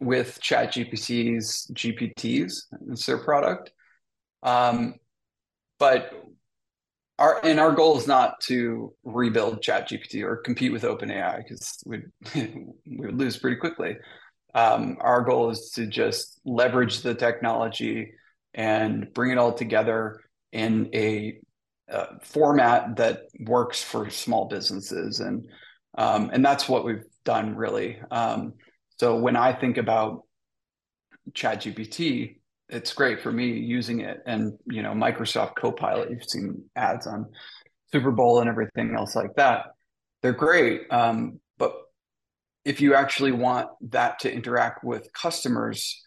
with 0.01 0.39
ChatGPT's 0.43 1.71
GPTs. 1.73 2.53
It's 2.91 3.07
their 3.07 3.19
product, 3.19 3.73
um, 4.43 4.95
but 5.79 6.13
our 7.19 7.45
and 7.45 7.59
our 7.59 7.73
goal 7.73 7.99
is 7.99 8.07
not 8.07 8.41
to 8.43 8.95
rebuild 9.05 9.63
ChatGPT 9.63 10.23
or 10.23 10.37
compete 10.37 10.73
with 10.73 10.83
OpenAI 10.83 11.39
because 11.39 11.83
we 11.85 12.03
we 12.35 13.07
would 13.07 13.19
lose 13.19 13.37
pretty 13.37 13.57
quickly. 13.57 13.97
Um, 14.55 14.97
our 15.01 15.23
goal 15.23 15.51
is 15.51 15.71
to 15.75 15.87
just 15.87 16.41
leverage 16.45 17.03
the 17.03 17.15
technology 17.15 18.13
and 18.55 19.13
bring 19.13 19.31
it 19.31 19.39
all 19.39 19.53
together 19.53 20.21
in 20.53 20.91
a 20.95 21.39
uh, 21.91 22.07
format 22.23 22.97
that 22.97 23.23
works 23.41 23.83
for 23.83 24.11
small 24.11 24.47
businesses 24.47 25.21
and 25.21 25.47
um, 25.97 26.31
and 26.33 26.45
that's 26.45 26.69
what 26.69 26.85
we've 26.85 27.05
done 27.25 27.55
really 27.55 27.99
um, 28.11 28.55
so 28.99 29.17
when 29.17 29.37
i 29.37 29.53
think 29.53 29.77
about 29.77 30.23
ChatGPT 31.33 32.38
it's 32.69 32.93
great 32.93 33.21
for 33.21 33.33
me 33.33 33.47
using 33.47 34.01
it 34.01 34.19
and 34.27 34.53
you 34.67 34.83
know 34.83 34.93
microsoft 34.93 35.55
copilot 35.57 36.11
you've 36.11 36.29
seen 36.29 36.63
ads 36.77 37.07
on 37.07 37.27
super 37.93 38.11
bowl 38.11 38.41
and 38.41 38.49
everything 38.49 38.95
else 38.95 39.17
like 39.17 39.35
that 39.37 39.67
they're 40.23 40.33
great 40.33 40.83
um, 40.93 41.41
but 41.57 41.73
if 42.65 42.81
you 42.81 42.95
actually 42.95 43.33
want 43.33 43.69
that 43.81 44.19
to 44.19 44.33
interact 44.33 44.85
with 44.85 45.11
customers 45.13 46.03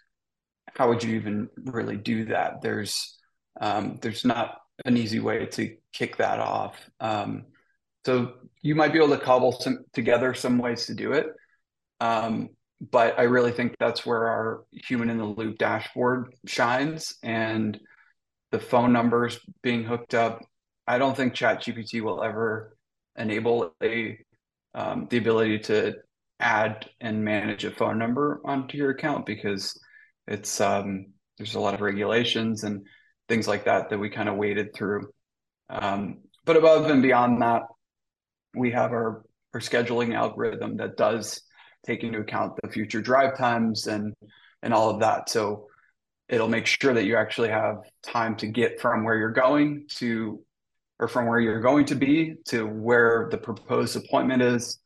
how 0.76 0.90
would 0.90 1.04
you 1.04 1.16
even 1.16 1.50
really 1.66 1.98
do 1.98 2.26
that? 2.26 2.62
There's 2.62 3.18
um, 3.60 4.00
there's 4.02 4.26
not 4.26 4.58
an 4.86 4.98
easy 4.98 5.20
way 5.20 5.46
to 5.46 5.76
kick 5.94 6.18
that 6.18 6.40
off. 6.40 6.78
Um, 7.00 7.46
so 8.06 8.34
you 8.62 8.76
might 8.76 8.94
be 8.94 9.00
able 9.00 9.16
to 9.16 9.24
cobble 9.24 9.52
some 9.52 9.86
together 9.94 10.34
some 10.34 10.58
ways 10.58 10.86
to 10.88 10.96
do 10.96 11.14
it. 11.14 11.28
But 12.90 13.20
I 13.20 13.24
really 13.24 13.52
think 13.52 13.76
that's 13.80 14.06
where 14.06 14.28
our 14.28 14.64
human 14.72 15.10
in 15.10 15.18
the 15.18 15.26
loop 15.26 15.60
dashboard 15.60 16.34
shines 16.48 17.14
and 17.22 17.80
the 18.52 18.60
phone 18.60 18.92
numbers 18.92 19.40
being 19.62 19.84
hooked 19.84 20.16
up. 20.16 20.42
I 20.88 20.98
don't 20.98 21.16
think 21.16 21.36
ChatGPT 21.36 22.02
will 22.02 22.24
ever 22.24 22.76
enable 23.18 23.76
a 23.84 24.18
um, 24.74 25.08
the 25.10 25.18
ability 25.18 25.60
to 25.60 25.96
add 26.40 26.90
and 27.00 27.24
manage 27.24 27.66
a 27.66 27.72
phone 27.72 28.00
number 28.00 28.42
onto 28.46 28.78
your 28.78 28.92
account 28.92 29.26
because 29.26 29.80
it's 30.28 30.60
um, 30.60 31.08
there's 31.38 31.56
a 31.56 31.60
lot 31.60 31.74
of 31.74 31.82
regulations 31.82 32.64
and 32.64 32.86
things 33.30 33.48
like 33.48 33.66
that 33.66 33.90
that 33.90 34.00
we 34.00 34.10
kind 34.10 34.30
of 34.30 34.38
waded 34.38 34.74
through. 34.74 35.10
Um, 35.70 36.20
but 36.46 36.58
above 36.58 36.90
and 36.90 37.02
beyond 37.02 37.42
that, 37.42 37.64
we 38.56 38.72
have 38.72 38.92
our 38.92 39.24
our 39.54 39.60
scheduling 39.60 40.16
algorithm 40.16 40.78
that 40.78 40.96
does 40.96 41.42
take 41.86 42.04
into 42.04 42.20
account 42.20 42.54
the 42.62 42.70
future 42.70 43.02
drive 43.02 43.38
times 43.38 43.88
and 43.88 44.14
and 44.64 44.74
all 44.74 44.90
of 44.90 45.00
that. 45.00 45.30
So 45.30 45.68
it'll 46.30 46.48
make 46.48 46.66
sure 46.66 46.94
that 46.94 47.06
you 47.06 47.18
actually 47.18 47.50
have 47.50 47.78
time 48.04 48.36
to 48.38 48.48
get 48.48 48.80
from 48.80 49.04
where 49.04 49.18
you're 49.18 49.32
going 49.32 49.86
to 49.98 50.40
or 51.00 51.08
from 51.08 51.28
where 51.28 51.40
you're 51.40 51.62
going 51.62 51.86
to 51.86 51.96
be 51.96 52.36
to 52.46 52.66
where 52.66 53.28
the 53.32 53.38
proposed 53.38 53.96
appointment 53.96 54.42
is, 54.42 54.80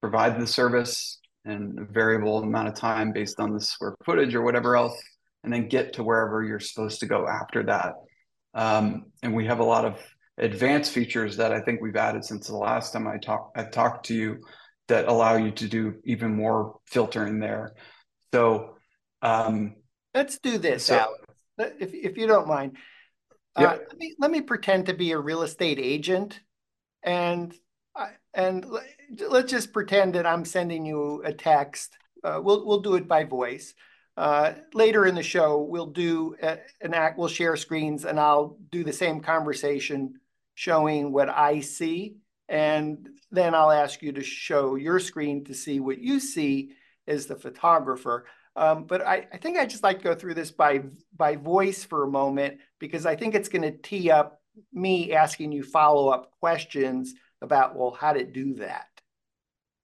provide 0.00 0.40
the 0.40 0.46
service 0.46 1.20
and 1.44 1.78
a 1.78 1.84
variable 1.84 2.38
amount 2.38 2.68
of 2.68 2.74
time 2.74 3.12
based 3.12 3.38
on 3.38 3.52
the 3.52 3.60
square 3.60 3.94
footage 4.04 4.34
or 4.34 4.42
whatever 4.42 4.74
else, 4.74 5.00
and 5.44 5.52
then 5.52 5.68
get 5.68 5.92
to 5.92 6.02
wherever 6.02 6.42
you're 6.42 6.60
supposed 6.60 7.00
to 7.00 7.06
go 7.06 7.28
after 7.28 7.62
that. 7.62 7.92
Um, 8.54 9.04
and 9.22 9.34
we 9.34 9.46
have 9.46 9.60
a 9.60 9.64
lot 9.64 9.84
of 9.84 9.98
advanced 10.38 10.92
features 10.92 11.36
that 11.36 11.52
I 11.52 11.60
think 11.60 11.80
we've 11.80 11.96
added 11.96 12.24
since 12.24 12.46
the 12.46 12.56
last 12.56 12.92
time 12.92 13.06
I 13.06 13.18
talked 13.18 13.56
I 13.56 13.64
talked 13.64 14.06
to 14.06 14.14
you 14.14 14.38
that 14.90 15.08
allow 15.08 15.36
you 15.36 15.50
to 15.52 15.66
do 15.66 15.96
even 16.04 16.36
more 16.36 16.78
filtering 16.84 17.38
there. 17.40 17.72
So 18.34 18.76
um, 19.22 19.76
let's 20.14 20.38
do 20.38 20.58
this, 20.58 20.86
so, 20.86 20.98
Alex, 20.98 21.24
if 21.80 21.94
if 21.94 22.16
you 22.18 22.26
don't 22.26 22.46
mind. 22.46 22.76
Uh, 23.56 23.78
let 23.88 23.98
me 23.98 24.14
let 24.18 24.30
me 24.30 24.40
pretend 24.40 24.86
to 24.86 24.94
be 24.94 25.10
a 25.12 25.18
real 25.18 25.42
estate 25.42 25.78
agent, 25.80 26.40
and 27.02 27.54
and 28.34 28.64
let's 29.28 29.50
just 29.50 29.72
pretend 29.72 30.14
that 30.14 30.26
I'm 30.26 30.44
sending 30.44 30.86
you 30.86 31.22
a 31.24 31.32
text. 31.32 31.96
Uh, 32.22 32.40
we'll 32.42 32.64
we'll 32.64 32.80
do 32.80 32.94
it 32.94 33.08
by 33.08 33.24
voice. 33.24 33.74
Uh, 34.16 34.52
later 34.74 35.06
in 35.06 35.14
the 35.14 35.22
show, 35.22 35.62
we'll 35.62 35.86
do 35.86 36.36
a, 36.42 36.58
an 36.80 36.94
act. 36.94 37.18
We'll 37.18 37.28
share 37.28 37.56
screens, 37.56 38.04
and 38.04 38.20
I'll 38.20 38.58
do 38.70 38.84
the 38.84 38.92
same 38.92 39.20
conversation, 39.20 40.20
showing 40.54 41.12
what 41.12 41.28
I 41.28 41.60
see, 41.60 42.16
and 42.50 43.08
then 43.30 43.54
I'll 43.54 43.70
ask 43.70 44.02
you 44.02 44.12
to 44.12 44.22
show 44.22 44.74
your 44.74 44.98
screen 44.98 45.44
to 45.44 45.54
see 45.54 45.78
what 45.78 45.98
you 45.98 46.18
see 46.18 46.72
as 47.06 47.26
the 47.26 47.36
photographer. 47.36 48.26
Um, 48.56 48.84
but 48.84 49.00
I, 49.06 49.28
I 49.32 49.38
think 49.38 49.56
I'd 49.56 49.70
just 49.70 49.84
like 49.84 49.98
to 49.98 50.04
go 50.04 50.14
through 50.14 50.34
this 50.34 50.50
by 50.50 50.82
by 51.16 51.36
voice 51.36 51.84
for 51.84 52.02
a 52.02 52.10
moment 52.10 52.58
because 52.80 53.06
I 53.06 53.14
think 53.14 53.34
it's 53.34 53.48
going 53.48 53.62
to 53.62 53.70
tee 53.70 54.10
up 54.10 54.42
me 54.72 55.12
asking 55.12 55.52
you 55.52 55.62
follow 55.62 56.08
up 56.08 56.32
questions 56.40 57.14
about 57.40 57.76
well 57.76 57.92
how 57.92 58.12
to 58.12 58.24
do 58.24 58.54
that. 58.54 58.88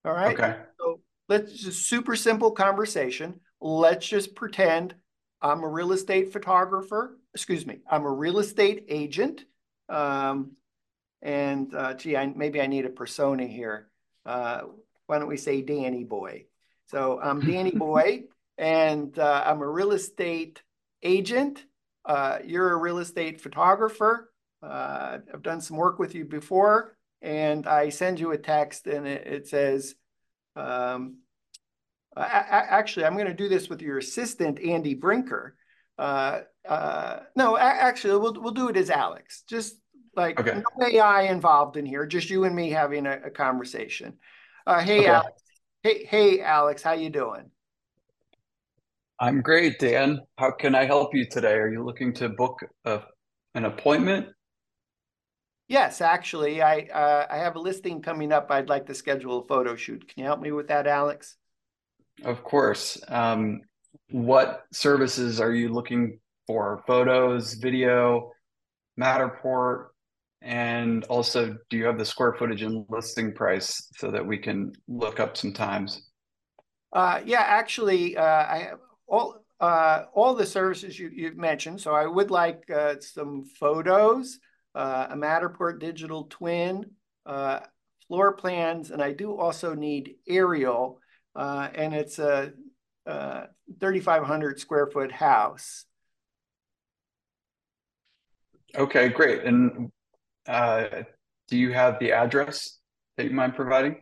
All 0.04 0.12
right. 0.12 0.34
Okay. 0.34 0.56
So 0.78 1.00
let's 1.28 1.52
just 1.52 1.88
super 1.88 2.16
simple 2.16 2.50
conversation. 2.50 3.40
Let's 3.60 4.06
just 4.06 4.34
pretend 4.34 4.94
I'm 5.40 5.62
a 5.62 5.68
real 5.68 5.92
estate 5.92 6.32
photographer. 6.32 7.16
Excuse 7.32 7.64
me. 7.64 7.78
I'm 7.88 8.04
a 8.04 8.12
real 8.12 8.40
estate 8.40 8.86
agent. 8.88 9.44
Um, 9.88 10.56
and 11.22 11.74
uh, 11.74 11.94
gee, 11.94 12.16
I, 12.16 12.26
maybe 12.26 12.60
I 12.60 12.66
need 12.66 12.84
a 12.86 12.90
persona 12.90 13.46
here. 13.46 13.88
Uh, 14.24 14.62
why 15.06 15.18
don't 15.18 15.28
we 15.28 15.36
say 15.36 15.62
Danny 15.62 16.04
Boy? 16.04 16.46
So 16.86 17.20
I'm 17.20 17.40
Danny 17.40 17.70
Boy 17.74 18.24
and 18.58 19.18
uh, 19.18 19.44
I'm 19.46 19.60
a 19.60 19.68
real 19.68 19.92
estate 19.92 20.62
agent. 21.02 21.64
Uh, 22.04 22.38
you're 22.44 22.72
a 22.72 22.76
real 22.76 22.98
estate 22.98 23.40
photographer. 23.40 24.32
Uh, 24.62 25.18
I've 25.32 25.42
done 25.42 25.60
some 25.60 25.76
work 25.76 25.98
with 25.98 26.14
you 26.14 26.24
before, 26.24 26.96
and 27.20 27.66
I 27.66 27.90
send 27.90 28.20
you 28.20 28.32
a 28.32 28.38
text, 28.38 28.86
and 28.86 29.06
it, 29.06 29.26
it 29.26 29.48
says, 29.48 29.94
um, 30.54 31.18
I, 32.16 32.22
I, 32.22 32.64
actually, 32.70 33.04
I'm 33.04 33.14
going 33.14 33.26
to 33.26 33.34
do 33.34 33.48
this 33.48 33.68
with 33.68 33.82
your 33.82 33.98
assistant, 33.98 34.58
Andy 34.60 34.94
Brinker. 34.94 35.56
Uh, 35.98 36.40
uh, 36.66 37.20
no, 37.34 37.56
actually, 37.58 38.18
we'll 38.18 38.40
we'll 38.40 38.52
do 38.52 38.68
it 38.68 38.76
as 38.76 38.90
Alex. 38.90 39.42
Just 39.48 39.76
like 40.16 40.40
okay. 40.40 40.62
no 40.78 40.86
AI 40.86 41.22
involved 41.22 41.76
in 41.76 41.86
here, 41.86 42.06
just 42.06 42.30
you 42.30 42.44
and 42.44 42.54
me 42.54 42.70
having 42.70 43.06
a, 43.06 43.20
a 43.26 43.30
conversation. 43.30 44.14
Uh, 44.66 44.80
hey, 44.80 45.00
okay. 45.00 45.08
Alex. 45.08 45.42
Hey, 45.82 46.04
hey, 46.04 46.40
Alex, 46.40 46.82
how 46.82 46.92
you 46.92 47.10
doing? 47.10 47.50
I'm 49.20 49.40
great, 49.40 49.78
Dan. 49.78 50.20
How 50.36 50.50
can 50.50 50.74
I 50.74 50.84
help 50.84 51.14
you 51.14 51.26
today? 51.26 51.54
Are 51.54 51.70
you 51.70 51.84
looking 51.84 52.12
to 52.14 52.28
book 52.28 52.58
a, 52.84 53.02
an 53.54 53.64
appointment? 53.64 54.26
Yes, 55.68 56.00
actually, 56.00 56.62
I 56.62 56.82
uh, 56.92 57.26
I 57.28 57.38
have 57.38 57.56
a 57.56 57.60
listing 57.60 58.00
coming 58.00 58.30
up. 58.30 58.50
I'd 58.50 58.68
like 58.68 58.86
to 58.86 58.94
schedule 58.94 59.40
a 59.40 59.46
photo 59.46 59.74
shoot. 59.74 60.06
Can 60.06 60.22
you 60.22 60.26
help 60.26 60.40
me 60.40 60.52
with 60.52 60.68
that, 60.68 60.86
Alex? 60.86 61.36
Of 62.24 62.44
course. 62.44 63.00
Um, 63.08 63.62
what 64.10 64.62
services 64.72 65.40
are 65.40 65.52
you 65.52 65.70
looking 65.72 66.20
for? 66.46 66.84
Photos, 66.86 67.54
video, 67.54 68.30
Matterport, 69.00 69.86
and 70.42 71.04
also, 71.04 71.56
do 71.70 71.76
you 71.76 71.86
have 71.86 71.98
the 71.98 72.04
square 72.04 72.34
footage 72.34 72.62
and 72.62 72.84
listing 72.88 73.32
price 73.32 73.88
so 73.96 74.10
that 74.10 74.24
we 74.24 74.38
can 74.38 74.72
look 74.86 75.18
up 75.18 75.36
some 75.36 75.52
times? 75.52 76.10
Uh, 76.92 77.20
yeah, 77.24 77.42
actually, 77.42 78.16
uh, 78.16 78.22
I 78.22 78.68
have 78.70 78.78
all 79.06 79.44
uh, 79.60 80.04
all 80.12 80.34
the 80.34 80.46
services 80.46 80.98
you, 80.98 81.10
you've 81.12 81.36
mentioned. 81.36 81.80
So 81.80 81.94
I 81.94 82.06
would 82.06 82.30
like 82.30 82.70
uh, 82.70 82.96
some 83.00 83.44
photos, 83.58 84.38
uh, 84.74 85.06
a 85.10 85.16
Matterport 85.16 85.78
digital 85.80 86.24
twin, 86.24 86.90
uh, 87.24 87.60
floor 88.06 88.34
plans, 88.34 88.90
and 88.90 89.02
I 89.02 89.12
do 89.12 89.36
also 89.36 89.74
need 89.74 90.16
aerial, 90.28 91.00
uh, 91.34 91.68
and 91.74 91.94
it's 91.94 92.18
a, 92.18 92.52
a 93.06 93.10
uh, 93.10 93.46
3,500 93.80 94.60
square 94.60 94.88
foot 94.88 95.10
house. 95.10 95.86
Okay, 98.76 99.08
great. 99.08 99.44
And 99.44 99.90
do 100.46 101.56
you 101.56 101.72
have 101.72 101.98
the 101.98 102.12
address 102.12 102.78
that 103.16 103.24
you 103.24 103.32
mind 103.32 103.54
providing? 103.54 104.00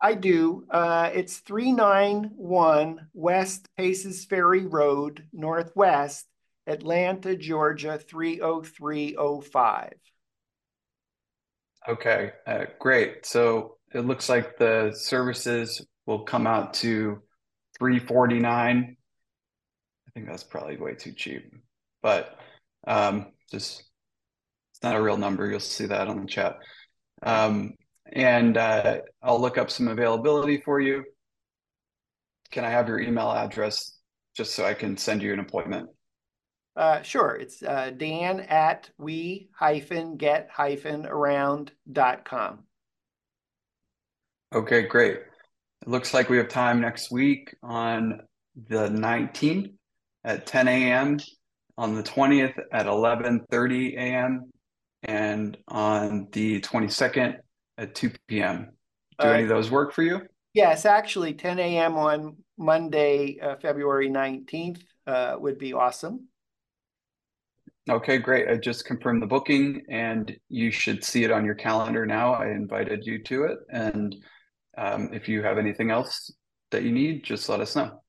I 0.00 0.14
do. 0.14 0.64
Uh, 0.70 1.10
it's 1.12 1.38
391 1.38 3.08
West 3.12 3.68
Paces 3.76 4.24
Ferry 4.24 4.66
Road, 4.66 5.26
Northwest, 5.32 6.26
Atlanta, 6.66 7.36
Georgia, 7.36 7.98
30305. 7.98 9.92
Okay, 11.88 12.32
uh, 12.46 12.64
great. 12.78 13.26
So 13.26 13.76
it 13.92 14.00
looks 14.00 14.28
like 14.28 14.56
the 14.58 14.92
services 14.94 15.84
will 16.06 16.20
come 16.20 16.46
out 16.46 16.74
to 16.74 17.22
349. 17.78 18.96
I 20.06 20.10
think 20.12 20.26
that's 20.26 20.44
probably 20.44 20.76
way 20.76 20.94
too 20.94 21.12
cheap, 21.12 21.54
but 22.02 22.38
um, 22.86 23.32
just 23.50 23.89
it's 24.80 24.84
not 24.86 24.96
a 24.96 25.02
real 25.02 25.18
number. 25.18 25.46
You'll 25.46 25.60
see 25.60 25.84
that 25.84 26.08
on 26.08 26.22
the 26.22 26.26
chat. 26.26 26.56
Um, 27.22 27.74
and 28.10 28.56
uh, 28.56 29.00
I'll 29.22 29.38
look 29.38 29.58
up 29.58 29.70
some 29.70 29.88
availability 29.88 30.62
for 30.64 30.80
you. 30.80 31.04
Can 32.50 32.64
I 32.64 32.70
have 32.70 32.88
your 32.88 32.98
email 32.98 33.30
address 33.30 33.92
just 34.34 34.54
so 34.54 34.64
I 34.64 34.72
can 34.72 34.96
send 34.96 35.22
you 35.22 35.34
an 35.34 35.38
appointment? 35.38 35.90
Uh, 36.74 37.02
sure. 37.02 37.36
It's 37.36 37.62
uh, 37.62 37.90
dan 37.94 38.40
at 38.40 38.88
we 38.96 39.50
hyphen 39.54 40.16
get 40.16 40.48
hyphen 40.50 41.04
around.com. 41.04 42.60
Okay, 44.54 44.82
great. 44.86 45.18
It 45.82 45.88
looks 45.88 46.14
like 46.14 46.30
we 46.30 46.38
have 46.38 46.48
time 46.48 46.80
next 46.80 47.10
week 47.10 47.54
on 47.62 48.22
the 48.68 48.88
19th 48.88 49.74
at 50.24 50.46
10 50.46 50.68
a.m., 50.68 51.18
on 51.76 51.94
the 51.94 52.02
20th 52.02 52.58
at 52.72 52.86
11.30 52.86 53.94
a.m., 53.96 54.50
and 55.02 55.56
on 55.68 56.28
the 56.32 56.60
22nd 56.60 57.36
at 57.78 57.94
2 57.94 58.10
p.m. 58.28 58.70
Do 59.18 59.28
uh, 59.28 59.32
any 59.32 59.42
of 59.44 59.48
those 59.48 59.70
work 59.70 59.92
for 59.92 60.02
you? 60.02 60.22
Yes, 60.52 60.84
actually, 60.84 61.34
10 61.34 61.58
a.m. 61.58 61.96
on 61.96 62.36
Monday, 62.58 63.38
uh, 63.40 63.56
February 63.56 64.10
19th 64.10 64.82
uh, 65.06 65.36
would 65.38 65.58
be 65.58 65.72
awesome. 65.72 66.26
Okay, 67.88 68.18
great. 68.18 68.48
I 68.48 68.56
just 68.56 68.84
confirmed 68.84 69.22
the 69.22 69.26
booking 69.26 69.82
and 69.88 70.36
you 70.48 70.70
should 70.70 71.02
see 71.02 71.24
it 71.24 71.30
on 71.30 71.44
your 71.44 71.54
calendar 71.54 72.04
now. 72.06 72.34
I 72.34 72.50
invited 72.50 73.04
you 73.04 73.22
to 73.24 73.44
it. 73.44 73.58
And 73.70 74.14
um, 74.76 75.10
if 75.12 75.28
you 75.28 75.42
have 75.42 75.58
anything 75.58 75.90
else 75.90 76.30
that 76.70 76.82
you 76.82 76.92
need, 76.92 77.24
just 77.24 77.48
let 77.48 77.60
us 77.60 77.74
know. 77.74 78.02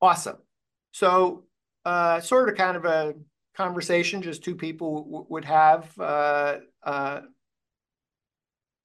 Awesome. 0.00 0.36
So, 0.92 1.44
uh, 1.84 2.20
sort 2.20 2.48
of 2.48 2.56
kind 2.56 2.76
of 2.76 2.84
a 2.84 3.14
conversation 3.56 4.22
just 4.22 4.42
two 4.42 4.54
people 4.54 5.26
would 5.28 5.44
have. 5.44 5.90
Uh, 5.98 6.56
uh, 6.82 7.20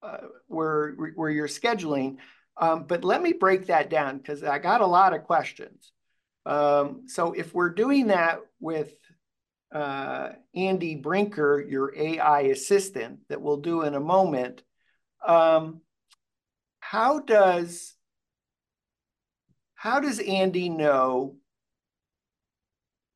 uh, 0.01 0.17
where 0.47 0.91
where 1.15 1.29
you're 1.29 1.47
scheduling. 1.47 2.17
Um, 2.55 2.85
but 2.87 3.03
let 3.03 3.21
me 3.21 3.33
break 3.33 3.67
that 3.67 3.89
down 3.89 4.17
because 4.17 4.43
I 4.43 4.59
got 4.59 4.81
a 4.81 4.87
lot 4.87 5.13
of 5.13 5.23
questions. 5.23 5.91
Um, 6.45 7.03
so 7.07 7.33
if 7.33 7.53
we're 7.53 7.73
doing 7.73 8.07
that 8.07 8.39
with 8.59 8.93
uh, 9.71 10.29
Andy 10.55 10.95
Brinker, 10.95 11.63
your 11.67 11.93
AI 11.95 12.41
assistant 12.41 13.19
that 13.29 13.41
we'll 13.41 13.57
do 13.57 13.81
in 13.81 13.95
a 13.95 13.99
moment, 13.99 14.63
um, 15.25 15.81
how 16.79 17.19
does 17.19 17.93
how 19.75 19.99
does 19.99 20.19
Andy 20.19 20.69
know 20.69 21.35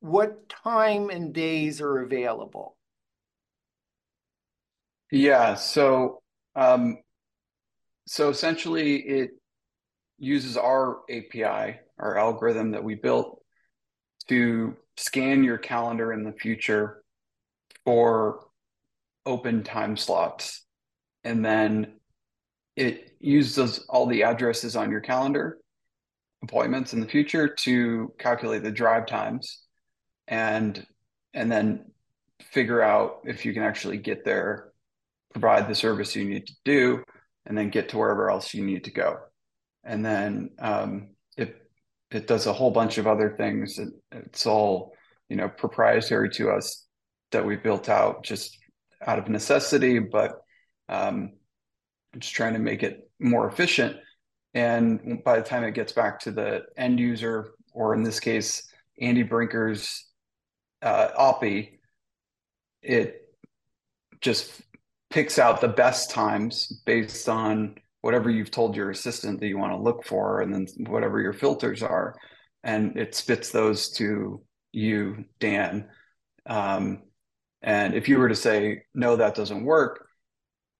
what 0.02 0.48
time 0.48 1.10
and 1.10 1.32
days 1.32 1.80
are 1.80 2.00
available? 2.00 2.76
Yeah, 5.12 5.54
so 5.54 6.22
um, 6.56 6.98
so 8.06 8.28
essentially, 8.28 8.96
it 8.96 9.30
uses 10.18 10.56
our 10.56 11.00
API, 11.08 11.78
our 11.98 12.18
algorithm 12.18 12.72
that 12.72 12.82
we 12.82 12.96
built 12.96 13.42
to 14.28 14.76
scan 14.96 15.44
your 15.44 15.58
calendar 15.58 16.12
in 16.12 16.24
the 16.24 16.32
future 16.32 17.02
for 17.84 18.46
open 19.24 19.62
time 19.62 19.96
slots. 19.96 20.64
And 21.24 21.44
then 21.44 22.00
it 22.74 23.12
uses 23.20 23.86
all 23.88 24.06
the 24.06 24.24
addresses 24.24 24.74
on 24.74 24.90
your 24.90 25.00
calendar 25.00 25.58
appointments 26.42 26.92
in 26.92 27.00
the 27.00 27.06
future 27.06 27.46
to 27.46 28.12
calculate 28.18 28.64
the 28.64 28.70
drive 28.70 29.06
times 29.06 29.61
and 30.32 30.86
and 31.34 31.52
then 31.52 31.84
figure 32.40 32.82
out 32.82 33.20
if 33.24 33.44
you 33.44 33.52
can 33.52 33.62
actually 33.62 33.98
get 33.98 34.24
there, 34.24 34.72
provide 35.30 35.68
the 35.68 35.74
service 35.74 36.16
you 36.16 36.24
need 36.24 36.46
to 36.46 36.54
do, 36.64 37.04
and 37.46 37.56
then 37.56 37.68
get 37.68 37.90
to 37.90 37.98
wherever 37.98 38.30
else 38.30 38.54
you 38.54 38.64
need 38.64 38.84
to 38.84 38.90
go. 38.90 39.18
And 39.84 40.04
then 40.04 40.50
um, 40.58 41.10
it 41.36 41.54
it 42.10 42.26
does 42.26 42.46
a 42.46 42.52
whole 42.52 42.70
bunch 42.70 42.96
of 42.96 43.06
other 43.06 43.34
things. 43.36 43.78
It, 43.78 43.90
it's 44.10 44.46
all 44.46 44.94
you 45.28 45.36
know 45.36 45.50
proprietary 45.50 46.30
to 46.30 46.50
us 46.50 46.86
that 47.30 47.44
we 47.44 47.56
built 47.56 47.90
out 47.90 48.24
just 48.24 48.58
out 49.06 49.18
of 49.18 49.28
necessity, 49.28 49.98
but 49.98 50.40
um, 50.88 51.32
just 52.18 52.34
trying 52.34 52.54
to 52.54 52.58
make 52.58 52.82
it 52.82 53.10
more 53.20 53.48
efficient. 53.48 53.96
And 54.54 55.22
by 55.24 55.38
the 55.38 55.44
time 55.44 55.64
it 55.64 55.74
gets 55.74 55.92
back 55.92 56.20
to 56.20 56.30
the 56.30 56.62
end 56.78 57.00
user, 57.00 57.52
or 57.74 57.94
in 57.94 58.02
this 58.02 58.20
case, 58.20 58.62
Andy 58.98 59.22
Brinker's 59.22 60.11
uh, 60.82 61.08
Oppy, 61.18 61.78
it 62.82 63.22
just 64.20 64.62
picks 65.10 65.38
out 65.38 65.60
the 65.60 65.68
best 65.68 66.10
times 66.10 66.80
based 66.84 67.28
on 67.28 67.76
whatever 68.00 68.30
you've 68.30 68.50
told 68.50 68.74
your 68.74 68.90
assistant 68.90 69.38
that 69.40 69.46
you 69.46 69.58
want 69.58 69.72
to 69.72 69.78
look 69.78 70.04
for, 70.04 70.40
and 70.40 70.52
then 70.52 70.66
whatever 70.86 71.20
your 71.20 71.32
filters 71.32 71.82
are, 71.82 72.14
and 72.64 72.96
it 72.96 73.14
spits 73.14 73.50
those 73.50 73.90
to 73.90 74.42
you, 74.72 75.24
Dan. 75.38 75.88
Um, 76.46 77.02
and 77.62 77.94
if 77.94 78.08
you 78.08 78.18
were 78.18 78.28
to 78.28 78.34
say 78.34 78.82
no, 78.94 79.16
that 79.16 79.36
doesn't 79.36 79.64
work, 79.64 80.08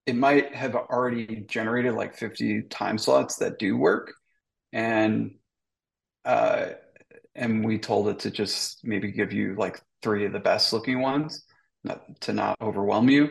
it 0.07 0.17
might 0.17 0.53
have 0.55 0.75
already 0.75 1.45
generated 1.49 1.95
like 1.95 2.17
50 2.17 2.63
time 2.63 2.99
slots 2.99 3.37
that 3.37 3.59
do 3.59 3.77
work, 3.77 4.15
and 4.73 5.37
uh, 6.25 6.71
and 7.35 7.65
we 7.65 7.79
told 7.79 8.09
it 8.09 8.19
to 8.21 8.31
just 8.31 8.85
maybe 8.85 9.13
give 9.13 9.33
you 9.33 9.55
like 9.57 9.81
three 10.03 10.27
of 10.27 10.33
the 10.33 10.41
best 10.41 10.73
looking 10.73 11.01
ones 11.01 11.45
not, 11.85 12.21
to 12.23 12.33
not 12.33 12.57
overwhelm 12.61 13.09
you. 13.09 13.31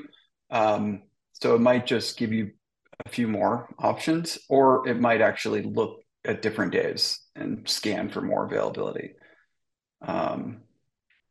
Um, 0.49 1.03
so 1.33 1.55
it 1.55 1.61
might 1.61 1.85
just 1.85 2.17
give 2.17 2.33
you 2.33 2.51
a 3.05 3.09
few 3.09 3.27
more 3.27 3.73
options, 3.79 4.37
or 4.49 4.87
it 4.87 4.99
might 4.99 5.21
actually 5.21 5.63
look 5.63 6.01
at 6.25 6.41
different 6.41 6.71
days 6.71 7.19
and 7.35 7.67
scan 7.67 8.09
for 8.09 8.21
more 8.21 8.45
availability. 8.45 9.13
Um, 10.01 10.61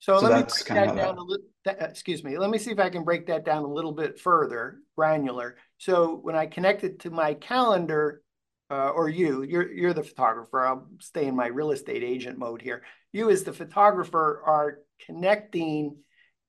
so, 0.00 0.18
so, 0.18 0.28
let 0.28 0.36
me 0.36 0.42
break 0.42 0.66
that 0.68 0.86
down 0.86 0.96
that... 0.96 1.18
a 1.18 1.22
little. 1.22 1.46
Excuse 1.66 2.24
me. 2.24 2.38
Let 2.38 2.48
me 2.48 2.56
see 2.56 2.70
if 2.70 2.78
I 2.78 2.88
can 2.88 3.04
break 3.04 3.26
that 3.26 3.44
down 3.44 3.64
a 3.64 3.72
little 3.72 3.92
bit 3.92 4.18
further, 4.18 4.78
granular. 4.96 5.56
So 5.76 6.18
when 6.22 6.34
I 6.34 6.46
connect 6.46 6.84
it 6.84 7.00
to 7.00 7.10
my 7.10 7.34
calendar, 7.34 8.22
uh, 8.70 8.90
or 8.90 9.08
you, 9.08 9.42
you're 9.42 9.70
you're 9.70 9.92
the 9.92 10.02
photographer. 10.02 10.64
I'll 10.64 10.86
stay 11.00 11.26
in 11.26 11.36
my 11.36 11.48
real 11.48 11.72
estate 11.72 12.04
agent 12.04 12.38
mode 12.38 12.62
here. 12.62 12.82
You, 13.12 13.30
as 13.30 13.44
the 13.44 13.52
photographer, 13.52 14.42
are 14.46 14.78
connecting 15.04 15.96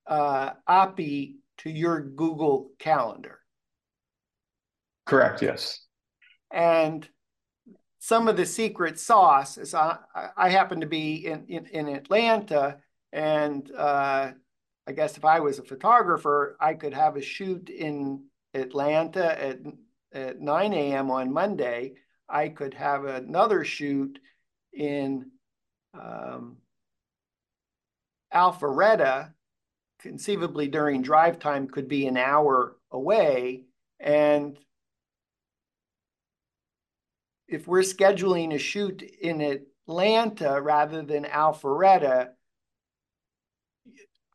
uh, 0.07 0.51
to 0.67 1.69
your 1.69 2.01
Google 2.01 2.71
Calendar. 2.79 3.39
Correct. 5.05 5.41
Yes. 5.41 5.85
And 6.51 7.07
some 7.99 8.27
of 8.27 8.37
the 8.37 8.45
secret 8.45 8.99
sauce 8.99 9.57
is 9.57 9.73
I, 9.73 9.97
I 10.35 10.49
happen 10.49 10.81
to 10.81 10.87
be 10.87 11.27
in, 11.27 11.45
in, 11.47 11.65
in 11.67 11.87
Atlanta, 11.87 12.77
and 13.13 13.69
uh, 13.71 14.31
I 14.87 14.91
guess 14.91 15.17
if 15.17 15.25
I 15.25 15.39
was 15.39 15.59
a 15.59 15.63
photographer, 15.63 16.57
I 16.59 16.73
could 16.73 16.93
have 16.93 17.15
a 17.15 17.21
shoot 17.21 17.69
in 17.69 18.25
Atlanta 18.53 19.39
at, 19.39 19.59
at 20.13 20.41
9 20.41 20.73
a.m. 20.73 21.11
on 21.11 21.31
Monday. 21.31 21.93
I 22.31 22.49
could 22.49 22.73
have 22.75 23.05
another 23.05 23.65
shoot 23.65 24.17
in 24.73 25.31
um, 25.93 26.57
Alpharetta 28.33 29.33
conceivably 29.99 30.67
during 30.67 31.01
drive 31.01 31.39
time 31.39 31.67
could 31.67 31.87
be 31.87 32.07
an 32.07 32.17
hour 32.17 32.77
away. 32.89 33.65
And 33.99 34.57
if 37.47 37.67
we're 37.67 37.81
scheduling 37.81 38.53
a 38.53 38.57
shoot 38.57 39.01
in 39.01 39.41
Atlanta 39.41 40.61
rather 40.61 41.03
than 41.03 41.25
Alpharetta, 41.25 42.29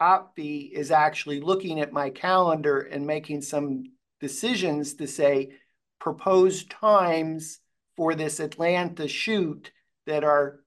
Oppy 0.00 0.70
is 0.70 0.90
actually 0.90 1.40
looking 1.40 1.80
at 1.80 1.92
my 1.92 2.10
calendar 2.10 2.80
and 2.80 3.06
making 3.06 3.40
some 3.40 3.84
decisions 4.20 4.94
to 4.94 5.06
say 5.06 5.52
proposed 5.98 6.70
times 6.70 7.60
for 7.96 8.14
this 8.14 8.40
Atlanta 8.40 9.08
shoot 9.08 9.72
that 10.06 10.24
are 10.24 10.60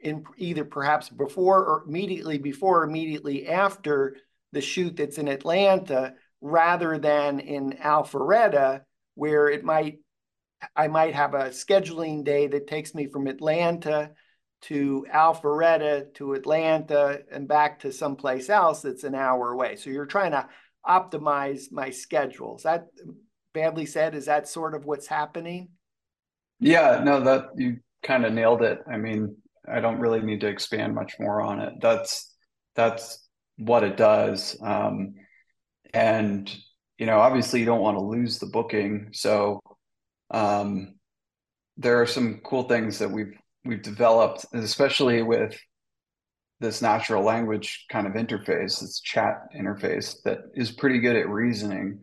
in 0.00 0.24
either 0.36 0.64
perhaps 0.64 1.08
before 1.08 1.64
or 1.64 1.84
immediately 1.86 2.38
before 2.38 2.82
or 2.82 2.84
immediately 2.84 3.48
after 3.48 4.16
the 4.52 4.60
shoot 4.60 4.96
that's 4.96 5.18
in 5.18 5.28
Atlanta 5.28 6.14
rather 6.40 6.98
than 6.98 7.40
in 7.40 7.72
Alpharetta, 7.72 8.82
where 9.14 9.48
it 9.48 9.64
might 9.64 9.98
I 10.74 10.88
might 10.88 11.14
have 11.14 11.34
a 11.34 11.50
scheduling 11.50 12.24
day 12.24 12.48
that 12.48 12.66
takes 12.66 12.94
me 12.94 13.06
from 13.06 13.26
Atlanta 13.26 14.10
to 14.62 15.06
Alpharetta 15.12 16.12
to 16.14 16.32
Atlanta 16.32 17.20
and 17.30 17.46
back 17.46 17.80
to 17.80 17.92
someplace 17.92 18.50
else 18.50 18.82
that's 18.82 19.04
an 19.04 19.14
hour 19.14 19.52
away. 19.52 19.76
So 19.76 19.90
you're 19.90 20.06
trying 20.06 20.32
to 20.32 20.48
optimize 20.86 21.70
my 21.70 21.90
schedule. 21.90 22.56
Is 22.56 22.64
that 22.64 22.88
badly 23.54 23.86
said? 23.86 24.14
Is 24.14 24.26
that 24.26 24.48
sort 24.48 24.74
of 24.74 24.84
what's 24.84 25.06
happening? 25.06 25.68
Yeah, 26.60 27.02
no, 27.04 27.20
that 27.24 27.50
you 27.56 27.78
kind 28.02 28.24
of 28.24 28.32
nailed 28.32 28.62
it. 28.62 28.80
I 28.90 28.96
mean, 28.96 29.36
I 29.70 29.80
don't 29.80 30.00
really 30.00 30.20
need 30.20 30.40
to 30.40 30.48
expand 30.48 30.94
much 30.94 31.14
more 31.20 31.40
on 31.40 31.60
it. 31.60 31.74
That's 31.80 32.34
that's 32.74 33.26
what 33.58 33.84
it 33.84 33.96
does. 33.96 34.56
Um, 34.62 35.14
and 35.92 36.52
you 36.98 37.06
know, 37.06 37.20
obviously, 37.20 37.60
you 37.60 37.66
don't 37.66 37.80
want 37.80 37.96
to 37.96 38.04
lose 38.04 38.38
the 38.38 38.46
booking. 38.46 39.10
So 39.12 39.60
um, 40.30 40.94
there 41.76 42.00
are 42.02 42.06
some 42.06 42.40
cool 42.44 42.64
things 42.64 42.98
that 42.98 43.10
we've 43.10 43.34
we've 43.64 43.82
developed, 43.82 44.46
especially 44.52 45.22
with 45.22 45.56
this 46.60 46.82
natural 46.82 47.22
language 47.22 47.86
kind 47.90 48.06
of 48.06 48.14
interface, 48.14 48.80
this 48.80 49.00
chat 49.00 49.34
interface 49.56 50.16
that 50.24 50.38
is 50.54 50.72
pretty 50.72 50.98
good 50.98 51.14
at 51.14 51.28
reasoning. 51.28 52.00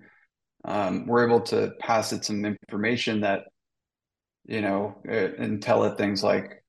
Um, 0.63 1.05
we're 1.07 1.27
able 1.27 1.41
to 1.41 1.71
pass 1.79 2.13
it 2.13 2.23
some 2.23 2.45
information 2.45 3.21
that 3.21 3.41
you 4.45 4.61
know 4.61 4.95
uh, 5.07 5.33
and 5.37 5.61
tell 5.61 5.83
it 5.85 5.97
things 5.97 6.23
like 6.23 6.63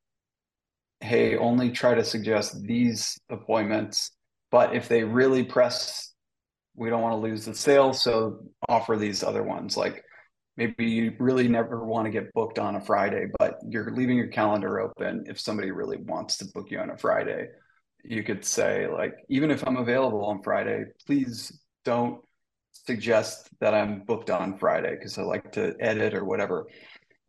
hey 1.01 1.37
only 1.37 1.71
try 1.71 1.95
to 1.95 2.05
suggest 2.05 2.61
these 2.63 3.19
appointments 3.29 4.11
but 4.51 4.75
if 4.75 4.89
they 4.89 5.05
really 5.05 5.43
press, 5.43 6.15
we 6.75 6.91
don't 6.91 7.03
want 7.03 7.13
to 7.13 7.29
lose 7.29 7.45
the 7.45 7.55
sale, 7.55 7.93
so 7.93 8.39
offer 8.69 8.97
these 8.97 9.23
other 9.23 9.43
ones. 9.43 9.77
Like 9.77 10.03
maybe 10.57 10.87
you 10.87 11.15
really 11.19 11.49
never 11.49 11.85
want 11.85 12.07
to 12.07 12.11
get 12.11 12.33
booked 12.33 12.59
on 12.59 12.77
a 12.77 12.81
Friday, 12.81 13.27
but 13.39 13.59
you're 13.69 13.91
leaving 13.91 14.17
your 14.17 14.29
calendar 14.29 14.81
open. 14.81 15.25
If 15.27 15.41
somebody 15.41 15.71
really 15.71 15.99
wants 15.99 16.39
to 16.39 16.47
book 16.47 16.71
you 16.71 16.79
on 16.79 16.91
a 16.91 16.97
Friday, 16.97 17.49
you 18.05 18.23
could 18.23 18.45
say 18.45 18.87
like, 18.87 19.15
even 19.29 19.51
if 19.51 19.67
I'm 19.67 19.77
available 19.77 20.25
on 20.25 20.43
Friday, 20.43 20.85
please 21.07 21.53
don't 21.85 22.21
suggest 22.73 23.49
that 23.61 23.75
I'm 23.75 24.05
booked 24.07 24.31
on 24.31 24.59
Friday 24.59 24.95
because 24.95 25.19
I 25.19 25.23
like 25.23 25.53
to 25.53 25.75
edit 25.81 26.15
or 26.15 26.25
whatever, 26.25 26.67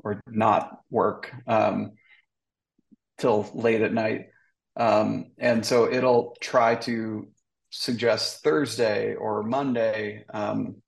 or 0.04 0.22
not 0.28 0.80
work 0.90 1.32
um, 1.48 1.92
till 3.18 3.50
late 3.54 3.82
at 3.82 3.94
night. 3.94 4.28
Um, 4.76 5.32
and 5.38 5.66
so 5.66 5.92
it'll 5.92 6.36
try 6.40 6.76
to 6.76 7.28
suggest 7.70 8.44
Thursday 8.44 9.16
or 9.16 9.44
Monday 9.44 10.24
um, 10.34 10.82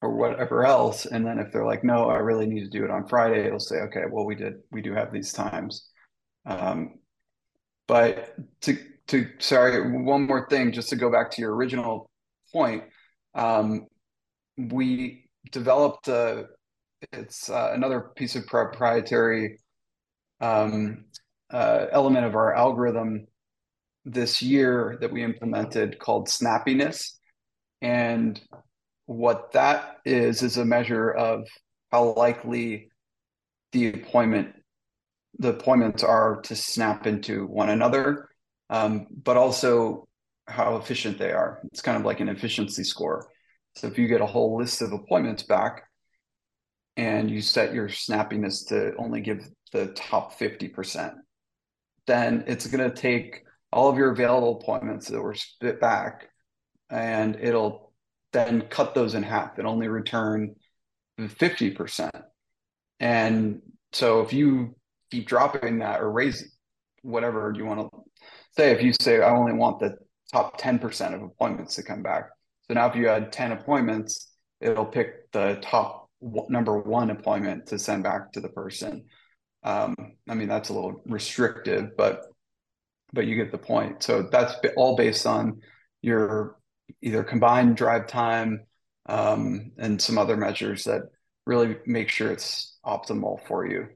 or 0.00 0.14
whatever 0.16 0.64
else. 0.64 1.06
And 1.06 1.26
then 1.26 1.38
if 1.38 1.52
they're 1.52 1.66
like, 1.66 1.84
no, 1.84 2.08
I 2.08 2.16
really 2.16 2.46
need 2.46 2.64
to 2.64 2.70
do 2.70 2.84
it 2.84 2.90
on 2.90 3.06
Friday, 3.06 3.46
it'll 3.46 3.60
say, 3.60 3.76
okay, 3.76 4.04
well, 4.10 4.24
we 4.24 4.34
did, 4.34 4.54
we 4.70 4.80
do 4.80 4.94
have 4.94 5.12
these 5.12 5.32
times. 5.32 5.88
Um, 6.46 6.94
but 7.86 8.34
to, 8.62 8.78
to, 9.08 9.28
sorry, 9.38 10.02
one 10.02 10.26
more 10.26 10.48
thing, 10.48 10.72
just 10.72 10.88
to 10.90 10.96
go 10.96 11.10
back 11.10 11.30
to 11.32 11.40
your 11.40 11.54
original 11.54 12.10
point. 12.52 12.84
Um, 13.34 13.86
we 14.56 15.28
developed 15.52 16.08
a, 16.08 16.46
it's 17.12 17.48
uh, 17.50 17.70
another 17.72 18.00
piece 18.16 18.36
of 18.36 18.46
proprietary 18.46 19.58
um, 20.40 21.04
uh, 21.52 21.86
element 21.92 22.26
of 22.26 22.34
our 22.34 22.54
algorithm 22.54 23.26
this 24.04 24.42
year 24.42 24.98
that 25.00 25.12
we 25.12 25.22
implemented 25.22 25.98
called 25.98 26.28
snappiness. 26.28 27.12
And 27.80 28.40
what 29.06 29.52
that 29.52 29.98
is, 30.04 30.42
is 30.42 30.56
a 30.56 30.64
measure 30.64 31.10
of 31.10 31.46
how 31.90 32.14
likely 32.14 32.90
the 33.72 33.88
appointment 33.88 34.54
the 35.40 35.50
appointments 35.50 36.02
are 36.02 36.40
to 36.40 36.56
snap 36.56 37.06
into 37.06 37.46
one 37.46 37.68
another, 37.68 38.28
um, 38.70 39.06
but 39.22 39.36
also 39.36 40.08
how 40.48 40.76
efficient 40.76 41.16
they 41.16 41.30
are. 41.30 41.60
It's 41.70 41.82
kind 41.82 41.96
of 41.96 42.04
like 42.04 42.18
an 42.18 42.28
efficiency 42.28 42.82
score. 42.82 43.28
So 43.76 43.86
if 43.86 43.98
you 43.98 44.08
get 44.08 44.20
a 44.20 44.26
whole 44.26 44.58
list 44.58 44.82
of 44.82 44.92
appointments 44.92 45.44
back 45.44 45.87
and 46.98 47.30
you 47.30 47.40
set 47.40 47.72
your 47.72 47.88
snappiness 47.88 48.66
to 48.66 48.92
only 48.98 49.20
give 49.20 49.48
the 49.72 49.86
top 49.94 50.36
50%, 50.36 51.14
then 52.08 52.42
it's 52.48 52.66
going 52.66 52.90
to 52.90 52.94
take 52.94 53.44
all 53.72 53.88
of 53.88 53.96
your 53.96 54.10
available 54.10 54.58
appointments 54.60 55.06
that 55.06 55.22
were 55.22 55.34
spit 55.34 55.80
back 55.80 56.28
and 56.90 57.36
it'll 57.36 57.92
then 58.32 58.62
cut 58.62 58.94
those 58.94 59.14
in 59.14 59.22
half 59.22 59.58
and 59.58 59.66
only 59.66 59.86
return 59.86 60.56
50%. 61.20 62.10
And 62.98 63.62
so 63.92 64.22
if 64.22 64.32
you 64.32 64.74
keep 65.12 65.28
dropping 65.28 65.78
that 65.78 66.00
or 66.00 66.10
raise 66.10 66.52
whatever 67.02 67.52
you 67.56 67.64
want 67.64 67.80
to 67.80 67.98
say, 68.56 68.72
if 68.72 68.82
you 68.82 68.92
say, 69.00 69.22
I 69.22 69.30
only 69.30 69.52
want 69.52 69.78
the 69.78 69.96
top 70.32 70.60
10% 70.60 71.14
of 71.14 71.22
appointments 71.22 71.76
to 71.76 71.84
come 71.84 72.02
back. 72.02 72.24
So 72.66 72.74
now 72.74 72.88
if 72.88 72.96
you 72.96 73.06
had 73.06 73.30
10 73.30 73.52
appointments, 73.52 74.32
it'll 74.60 74.84
pick 74.84 75.30
the 75.30 75.58
top 75.62 76.07
number 76.20 76.78
one 76.78 77.10
appointment 77.10 77.66
to 77.68 77.78
send 77.78 78.02
back 78.02 78.32
to 78.32 78.40
the 78.40 78.48
person. 78.48 79.04
Um, 79.62 79.94
I 80.28 80.34
mean, 80.34 80.48
that's 80.48 80.68
a 80.68 80.72
little 80.72 81.02
restrictive, 81.06 81.96
but 81.96 82.22
but 83.12 83.26
you 83.26 83.36
get 83.36 83.50
the 83.50 83.58
point. 83.58 84.02
So 84.02 84.22
that's 84.22 84.54
all 84.76 84.96
based 84.96 85.26
on 85.26 85.62
your 86.02 86.56
either 87.00 87.24
combined 87.24 87.76
drive 87.76 88.06
time 88.06 88.66
um, 89.06 89.72
and 89.78 90.00
some 90.00 90.18
other 90.18 90.36
measures 90.36 90.84
that 90.84 91.02
really 91.46 91.76
make 91.86 92.10
sure 92.10 92.30
it's 92.30 92.76
optimal 92.84 93.46
for 93.46 93.66
you. 93.66 93.88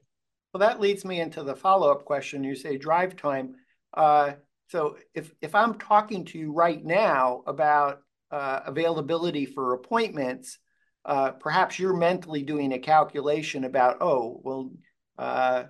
Well, 0.53 0.59
that 0.59 0.79
leads 0.79 1.05
me 1.05 1.19
into 1.19 1.43
the 1.43 1.55
follow-up 1.55 2.05
question. 2.05 2.43
You 2.43 2.55
say 2.55 2.77
drive 2.77 3.15
time. 3.15 3.55
Uh, 3.95 4.33
so 4.69 4.97
if 5.13 5.31
if 5.41 5.53
I'm 5.53 5.77
talking 5.77 6.25
to 6.25 6.39
you 6.39 6.51
right 6.51 6.83
now 6.83 7.43
about 7.45 7.99
uh, 8.31 8.61
availability 8.65 9.45
for 9.45 9.73
appointments, 9.73 10.57
uh, 11.05 11.31
perhaps 11.31 11.79
you're 11.79 11.95
mentally 11.95 12.43
doing 12.43 12.73
a 12.73 12.79
calculation 12.79 13.65
about, 13.65 13.97
oh, 14.01 14.39
well, 14.43 14.71
uh, 15.17 15.63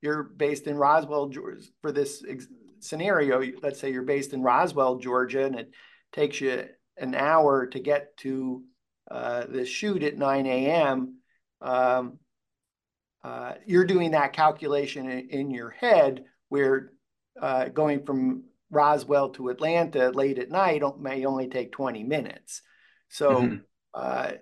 you're 0.00 0.22
based 0.22 0.66
in 0.66 0.76
Roswell, 0.76 1.28
Georgia, 1.28 1.62
for 1.82 1.92
this 1.92 2.24
scenario. 2.80 3.42
Let's 3.62 3.78
say 3.78 3.92
you're 3.92 4.02
based 4.02 4.32
in 4.32 4.42
Roswell, 4.42 4.96
Georgia, 4.96 5.44
and 5.44 5.54
it 5.58 5.70
takes 6.12 6.40
you 6.40 6.64
an 6.96 7.14
hour 7.14 7.66
to 7.66 7.78
get 7.78 8.16
to 8.18 8.64
uh, 9.10 9.44
the 9.48 9.64
shoot 9.64 10.02
at 10.02 10.18
9 10.18 10.46
a.m. 10.46 11.18
Um, 11.60 12.18
uh, 13.22 13.54
you're 13.66 13.84
doing 13.84 14.12
that 14.12 14.32
calculation 14.32 15.08
in, 15.10 15.28
in 15.28 15.50
your 15.50 15.70
head 15.70 16.24
where 16.48 16.92
uh, 17.40 17.66
going 17.68 18.04
from 18.04 18.44
Roswell 18.70 19.30
to 19.30 19.48
Atlanta 19.48 20.10
late 20.10 20.38
at 20.38 20.50
night 20.50 20.82
may 21.00 21.24
only 21.24 21.48
take 21.48 21.72
20 21.72 22.04
minutes. 22.04 22.62
So, 23.08 23.30
mm-hmm. 23.30 23.56
Uh, 23.98 24.32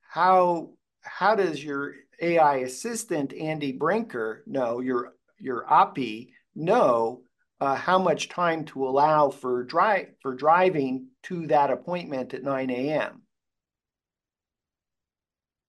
how 0.00 0.70
how 1.00 1.34
does 1.34 1.62
your 1.62 1.94
AI 2.20 2.58
assistant 2.58 3.32
Andy 3.34 3.72
Brinker 3.72 4.44
know 4.46 4.80
your 4.80 5.14
your 5.40 5.70
API 5.70 6.32
know 6.54 7.22
uh, 7.60 7.74
how 7.74 7.98
much 7.98 8.28
time 8.28 8.64
to 8.66 8.86
allow 8.86 9.28
for 9.28 9.64
drive 9.64 10.08
for 10.22 10.34
driving 10.34 11.08
to 11.24 11.48
that 11.48 11.70
appointment 11.70 12.32
at 12.32 12.44
9 12.44 12.70
a.m. 12.70 13.22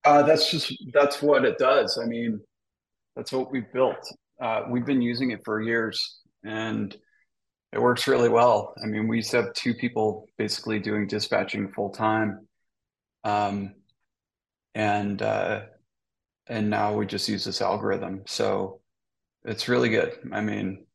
Uh, 0.03 0.21
that's 0.21 0.51
just 0.51 0.73
that's 0.93 1.23
what 1.23 1.43
it 1.43 1.57
does. 1.57 1.99
I 2.01 2.05
mean, 2.05 2.39
that's 3.15 3.31
what 3.31 3.51
we've 3.51 3.71
built. 3.73 4.05
Uh, 4.39 4.61
we've 4.69 4.85
been 4.85 5.01
using 5.01 5.31
it 5.31 5.41
for 5.43 5.59
years, 5.59 6.19
and 6.43 6.95
it 7.75 7.81
works 7.81 8.07
really 8.07 8.29
well. 8.29 8.73
I 8.81 8.87
mean, 8.87 9.09
we 9.09 9.17
used 9.17 9.31
to 9.31 9.37
have 9.43 9.53
two 9.53 9.73
people 9.73 10.29
basically 10.37 10.79
doing 10.79 11.07
dispatching 11.07 11.73
full 11.73 11.89
time, 11.89 12.47
um, 13.25 13.75
and 14.73 15.21
uh, 15.21 15.63
and 16.47 16.69
now 16.69 16.95
we 16.95 17.05
just 17.05 17.27
use 17.27 17.43
this 17.43 17.61
algorithm. 17.61 18.23
So 18.27 18.79
it's 19.43 19.67
really 19.67 19.89
good. 19.89 20.13
I 20.31 20.39
mean, 20.39 20.85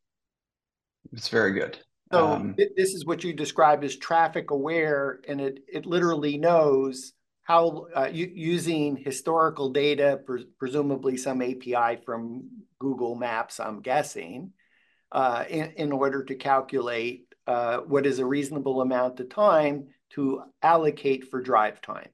it's 1.13 1.29
very 1.29 1.53
good. 1.53 1.79
So 2.13 2.27
um, 2.27 2.57
this 2.57 2.95
is 2.95 3.05
what 3.05 3.23
you 3.23 3.35
described 3.35 3.85
as 3.85 3.97
traffic 3.97 4.51
aware, 4.51 5.21
and 5.29 5.39
it 5.39 5.59
it 5.71 5.85
literally 5.85 6.39
knows 6.39 7.13
how 7.43 7.89
uh, 7.95 8.09
using 8.11 8.97
historical 8.97 9.69
data, 9.71 10.19
pres 10.25 10.45
presumably 10.59 11.19
some 11.19 11.43
API 11.43 12.01
from 12.07 12.49
Google 12.79 13.17
Maps, 13.17 13.61
I'm 13.61 13.83
guessing, 13.83 14.53
uh, 15.13 15.45
in, 15.49 15.73
in 15.77 15.93
order 15.93 16.25
to 16.25 16.35
calculate 16.35 17.27
uh, 17.47 17.79
what 17.79 18.07
is 18.07 18.19
a 18.19 18.25
reasonable 18.25 18.81
amount 18.81 19.19
of 19.21 19.29
time 19.29 19.89
to 20.11 20.43
allocate 20.63 21.31
for 21.31 21.41
drive 21.41 21.81
time. 21.81 22.09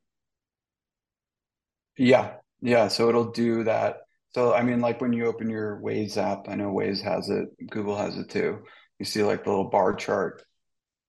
Yeah, 1.99 2.35
yeah. 2.61 2.89
So 2.89 3.09
it'll 3.09 3.33
do 3.33 3.65
that. 3.65 3.99
So 4.35 4.53
I 4.53 4.63
mean, 4.63 4.81
like 4.81 5.01
when 5.01 5.13
you 5.13 5.27
open 5.27 5.49
your 5.49 5.81
Waze 5.81 6.17
app, 6.17 6.49
I 6.49 6.55
know 6.55 6.73
Waze 6.73 7.03
has 7.03 7.29
it, 7.31 7.49
Google 7.71 7.97
has 7.97 8.17
it 8.19 8.29
too. 8.29 8.63
You 8.99 9.05
see 9.05 9.23
like 9.23 9.45
the 9.45 9.51
little 9.51 9.71
bar 9.71 9.95
chart, 9.95 10.43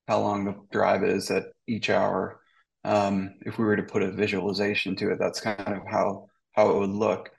how 0.08 0.22
long 0.22 0.46
the 0.46 0.56
drive 0.72 1.04
is 1.04 1.30
at 1.32 1.46
each 1.68 1.90
hour. 1.90 2.42
Um, 2.84 3.36
if 3.42 3.58
we 3.58 3.66
were 3.66 3.76
to 3.76 3.84
put 3.84 4.04
a 4.04 4.12
visualization 4.12 4.96
to 4.98 5.12
it, 5.12 5.20
that's 5.20 5.42
kind 5.42 5.60
of 5.60 5.82
how 5.90 6.28
how 6.54 6.70
it 6.70 6.80
would 6.80 6.90
look 6.90 7.30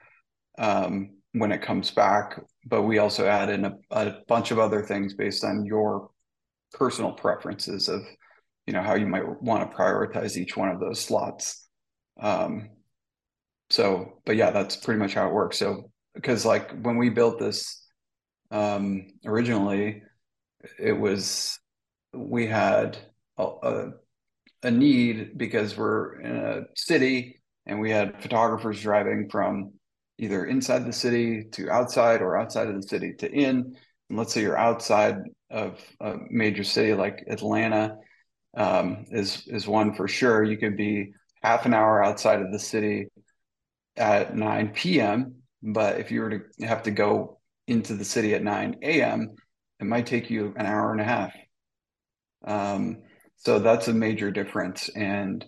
um, 0.58 1.16
when 1.32 1.52
it 1.52 1.62
comes 1.62 1.90
back. 1.90 2.38
But 2.68 2.82
we 2.82 2.98
also 2.98 3.26
add 3.26 3.48
in 3.48 3.64
a, 3.64 3.72
a 3.90 4.14
bunch 4.28 4.50
of 4.50 4.58
other 4.58 4.82
things 4.82 5.14
based 5.14 5.44
on 5.44 5.64
your 5.64 6.10
personal 6.72 7.12
preferences 7.12 7.88
of 7.88 8.02
you 8.66 8.74
know 8.74 8.82
how 8.82 8.94
you 8.94 9.06
might 9.06 9.40
want 9.42 9.70
to 9.70 9.76
prioritize 9.76 10.36
each 10.36 10.56
one 10.56 10.68
of 10.68 10.80
those 10.80 11.00
slots. 11.00 11.66
Um, 12.20 12.70
so 13.70 14.20
but 14.26 14.36
yeah 14.36 14.50
that's 14.50 14.76
pretty 14.76 15.00
much 15.00 15.14
how 15.14 15.28
it 15.28 15.32
works. 15.32 15.58
So 15.58 15.90
because 16.14 16.44
like 16.44 16.78
when 16.82 16.98
we 16.98 17.10
built 17.10 17.38
this 17.38 17.86
um, 18.50 19.06
originally 19.24 20.02
it 20.78 20.92
was 20.92 21.58
we 22.12 22.46
had 22.46 22.98
a, 23.36 23.44
a, 23.44 23.90
a 24.64 24.70
need 24.70 25.38
because 25.38 25.76
we're 25.76 26.20
in 26.20 26.36
a 26.36 26.62
city 26.74 27.40
and 27.66 27.80
we 27.80 27.90
had 27.90 28.20
photographers 28.22 28.80
driving 28.80 29.28
from 29.30 29.72
either 30.18 30.44
inside 30.44 30.84
the 30.84 30.92
city 30.92 31.44
to 31.52 31.70
outside 31.70 32.20
or 32.20 32.36
outside 32.36 32.68
of 32.68 32.74
the 32.74 32.86
city 32.86 33.14
to 33.18 33.30
in. 33.30 33.76
And 34.08 34.18
let's 34.18 34.32
say 34.32 34.42
you're 34.42 34.58
outside 34.58 35.16
of 35.50 35.80
a 36.00 36.16
major 36.30 36.64
city 36.64 36.94
like 36.94 37.24
Atlanta 37.28 37.96
um, 38.56 39.04
is 39.10 39.46
is 39.46 39.66
one 39.66 39.94
for 39.94 40.08
sure. 40.08 40.42
You 40.42 40.58
could 40.58 40.76
be 40.76 41.12
half 41.42 41.66
an 41.66 41.74
hour 41.74 42.02
outside 42.02 42.42
of 42.42 42.52
the 42.52 42.58
city 42.58 43.08
at 43.96 44.34
9 44.34 44.70
p.m. 44.74 45.36
But 45.62 46.00
if 46.00 46.10
you 46.10 46.20
were 46.20 46.30
to 46.30 46.66
have 46.66 46.82
to 46.84 46.90
go 46.90 47.38
into 47.66 47.94
the 47.94 48.04
city 48.04 48.34
at 48.34 48.42
9 48.42 48.76
a.m., 48.82 49.34
it 49.80 49.86
might 49.86 50.06
take 50.06 50.30
you 50.30 50.54
an 50.56 50.66
hour 50.66 50.92
and 50.92 51.00
a 51.00 51.04
half. 51.04 51.34
Um, 52.44 53.02
so 53.36 53.58
that's 53.58 53.88
a 53.88 53.92
major 53.92 54.30
difference. 54.30 54.88
And 54.88 55.44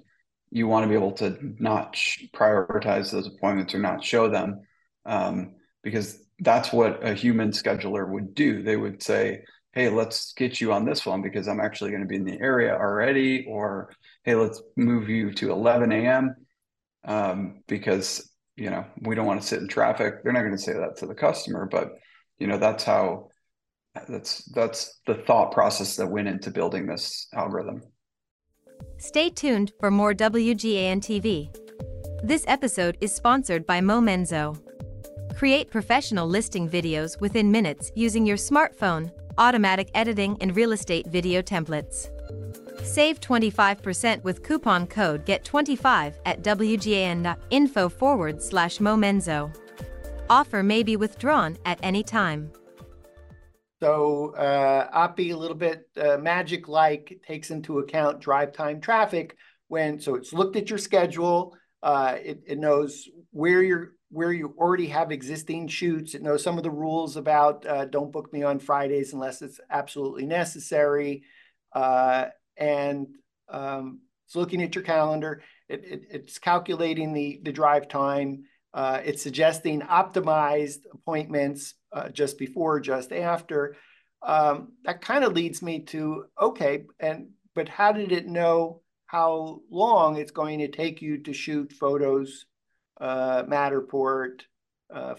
you 0.51 0.67
want 0.67 0.85
to 0.85 0.89
be 0.89 0.95
able 0.95 1.13
to 1.13 1.37
not 1.59 1.95
prioritize 2.35 3.11
those 3.11 3.27
appointments 3.27 3.75
or 3.75 3.79
not 3.79 4.05
show 4.05 4.29
them 4.29 4.61
um, 5.07 5.55
because 5.83 6.19
that's 6.41 6.73
what 6.73 7.07
a 7.07 7.15
human 7.15 7.51
scheduler 7.51 8.09
would 8.09 8.35
do. 8.35 8.63
They 8.63 8.77
would 8.77 9.03
say, 9.03 9.45
hey, 9.73 9.89
let's 9.89 10.33
get 10.33 10.61
you 10.61 10.73
on 10.73 10.85
this 10.85 11.07
one 11.07 11.23
because 11.23 11.47
I'm 11.47 11.61
actually 11.61 11.91
going 11.91 12.03
to 12.03 12.09
be 12.09 12.17
in 12.17 12.25
the 12.25 12.41
area 12.41 12.75
already, 12.75 13.47
or 13.49 13.93
hey, 14.25 14.35
let's 14.35 14.61
move 14.77 15.09
you 15.09 15.33
to 15.35 15.53
11 15.53 15.93
a.m. 15.93 16.35
Um, 17.05 17.63
because 17.67 18.29
you 18.57 18.69
know 18.69 18.85
we 19.01 19.15
don't 19.15 19.27
want 19.27 19.41
to 19.41 19.47
sit 19.47 19.61
in 19.61 19.69
traffic. 19.69 20.23
They're 20.23 20.33
not 20.33 20.41
going 20.41 20.57
to 20.57 20.59
say 20.59 20.75
that 20.75 20.97
to 20.99 21.07
the 21.07 21.15
customer, 21.15 21.67
but 21.71 21.93
you 22.39 22.47
know 22.47 22.59
that's 22.59 22.85
how 22.85 23.29
that's 24.09 24.45
that's 24.53 25.01
the 25.07 25.15
thought 25.15 25.53
process 25.53 25.97
that 25.97 26.11
went 26.11 26.29
into 26.29 26.51
building 26.51 26.87
this 26.87 27.29
algorithm. 27.33 27.83
Stay 29.01 29.31
tuned 29.31 29.73
for 29.81 29.91
more 29.91 30.13
WGAN 30.13 30.99
TV. 30.99 31.49
This 32.23 32.45
episode 32.47 32.99
is 33.01 33.11
sponsored 33.11 33.67
by 33.67 33.81
Momenzo. 33.81 34.61
Create 35.35 35.71
professional 35.71 36.29
listing 36.29 36.69
videos 36.69 37.19
within 37.19 37.51
minutes 37.51 37.91
using 37.95 38.27
your 38.27 38.37
smartphone, 38.37 39.11
automatic 39.39 39.91
editing, 39.95 40.37
and 40.43 40.55
real 40.55 40.73
estate 40.73 41.07
video 41.07 41.41
templates. 41.41 42.11
Save 42.85 43.21
25% 43.21 44.23
with 44.23 44.43
coupon 44.43 44.87
code 44.87 45.25
GET25 45.25 46.17
at 46.27 46.43
WGAN.info 46.43 47.89
forward 47.89 48.43
slash 48.43 48.79
Momenzo. 48.81 49.51
Offer 50.29 50.63
may 50.63 50.83
be 50.83 50.99
withdrawn 50.99 51.57
at 51.65 51.81
any 51.83 52.03
time. 52.03 52.53
So 53.81 54.35
uh, 54.35 54.89
a 55.17 55.37
little 55.37 55.57
bit 55.57 55.89
uh, 55.97 56.19
magic-like, 56.19 57.21
takes 57.27 57.51
into 57.51 57.79
account 57.79 58.21
drive 58.21 58.53
time 58.53 58.81
traffic 58.81 59.37
when, 59.69 60.01
so 60.01 60.17
it's 60.17 60.33
looked 60.33 60.57
at 60.57 60.69
your 60.69 60.79
schedule, 60.79 61.57
uh, 61.83 62.17
it, 62.23 62.43
it 62.47 62.59
knows 62.59 63.09
where 63.31 63.63
you're 63.63 63.93
where 64.13 64.33
you 64.33 64.53
already 64.59 64.89
have 64.89 65.13
existing 65.13 65.69
shoots. 65.69 66.15
It 66.15 66.23
knows 66.23 66.43
some 66.43 66.59
of 66.59 66.65
the 66.65 66.71
rules 66.71 67.17
about 67.17 67.65
uh, 67.65 67.85
don't 67.85 68.11
book 68.11 68.33
me 68.33 68.43
on 68.43 68.59
Fridays 68.59 69.13
unless 69.13 69.41
it's 69.41 69.61
absolutely 69.71 70.27
necessary. 70.27 71.23
Uh, 71.73 72.27
and 72.57 73.07
um, 73.49 74.01
it's 74.27 74.35
looking 74.35 74.63
at 74.63 74.75
your 74.75 74.83
calendar. 74.83 75.43
It, 75.69 75.85
it, 75.85 76.03
it's 76.11 76.39
calculating 76.41 77.13
the, 77.13 77.41
the 77.45 77.53
drive 77.53 77.87
time. 77.87 78.43
Uh, 78.75 79.01
it's 79.05 79.23
suggesting 79.23 79.81
optimized 79.83 80.81
appointments 80.93 81.75
uh, 81.93 82.09
just 82.09 82.39
before, 82.39 82.81
just 82.81 83.13
after. 83.13 83.77
Um, 84.23 84.73
that 84.85 85.01
kind 85.01 85.25
of 85.25 85.33
leads 85.33 85.63
me 85.63 85.81
to 85.87 86.27
okay, 86.41 86.85
and 86.99 87.31
but 87.55 87.69
how 87.69 87.93
did 87.93 88.13
it 88.13 88.27
know 88.27 88.83
how 89.07 89.61
long 89.71 90.17
it's 90.17 90.31
going 90.31 90.61
to 90.61 90.69
take 90.69 91.03
you 91.03 91.19
to 91.23 91.33
shoot 91.33 91.73
photos, 91.73 92.47
uh, 93.01 93.43
Matterport, 93.45 94.43
uh, 94.95 95.15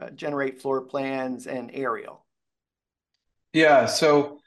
uh, 0.00 0.10
generate 0.10 0.62
floor 0.62 0.82
plans, 0.82 1.46
and 1.46 1.70
aerial? 1.74 2.24
Yeah, 3.52 3.86
so 3.86 4.38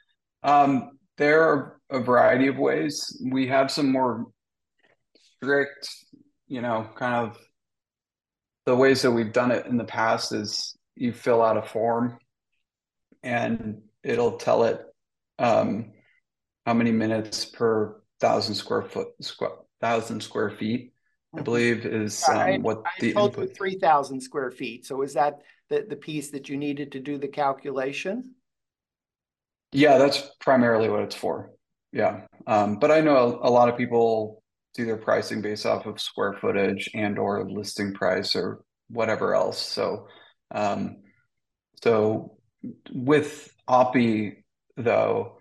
um, 0.42 0.98
there 1.18 1.42
are 1.42 1.80
a 1.90 2.00
variety 2.00 2.46
of 2.46 2.58
ways. 2.58 3.20
We 3.30 3.46
have 3.48 3.70
some 3.70 3.92
more 3.92 4.26
strict, 5.36 5.88
you 6.46 6.60
know, 6.60 6.88
kind 6.94 7.14
of 7.14 7.38
the 8.66 8.76
ways 8.76 9.02
that 9.02 9.10
we've 9.10 9.32
done 9.32 9.50
it 9.50 9.66
in 9.66 9.76
the 9.76 9.84
past 9.84 10.32
is 10.32 10.76
you 11.00 11.12
fill 11.12 11.42
out 11.42 11.56
a 11.56 11.62
form 11.62 12.18
and 13.22 13.82
it'll 14.02 14.36
tell 14.36 14.64
it 14.64 14.80
um, 15.38 15.92
how 16.66 16.74
many 16.74 16.92
minutes 16.92 17.44
per 17.44 18.00
thousand 18.20 18.54
square 18.54 18.82
foot 18.82 19.08
square 19.20 19.50
thousand 19.80 20.20
square 20.20 20.50
feet 20.50 20.92
i 21.32 21.36
mm-hmm. 21.36 21.44
believe 21.44 21.86
is 21.86 22.24
um, 22.28 22.36
I, 22.36 22.58
what 22.58 22.82
I 22.84 22.90
the 23.00 23.12
told 23.12 23.38
input... 23.38 23.56
3000 23.56 24.20
square 24.20 24.50
feet. 24.50 24.86
So 24.86 25.02
is 25.02 25.14
that 25.14 25.42
the, 25.68 25.86
the 25.88 25.96
piece 25.96 26.30
that 26.30 26.48
you 26.48 26.56
needed 26.56 26.92
to 26.92 27.00
do 27.00 27.18
the 27.18 27.28
calculation? 27.28 28.34
Yeah 29.72 29.98
that's 29.98 30.30
primarily 30.40 30.88
what 30.88 31.02
it's 31.02 31.14
for. 31.14 31.52
Yeah. 31.92 32.22
Um, 32.46 32.76
but 32.78 32.90
i 32.90 33.00
know 33.00 33.40
a, 33.42 33.48
a 33.48 33.50
lot 33.50 33.68
of 33.68 33.76
people 33.76 34.42
do 34.74 34.84
their 34.84 34.96
pricing 34.96 35.42
based 35.42 35.66
off 35.66 35.86
of 35.86 36.00
square 36.00 36.34
footage 36.40 36.90
and 36.94 37.18
or 37.18 37.48
listing 37.50 37.92
price 37.92 38.34
or 38.34 38.60
whatever 38.88 39.34
else. 39.34 39.60
So 39.60 40.06
um, 40.50 40.96
so 41.82 42.36
with 42.92 43.52
Oppy 43.68 44.42
though 44.76 45.38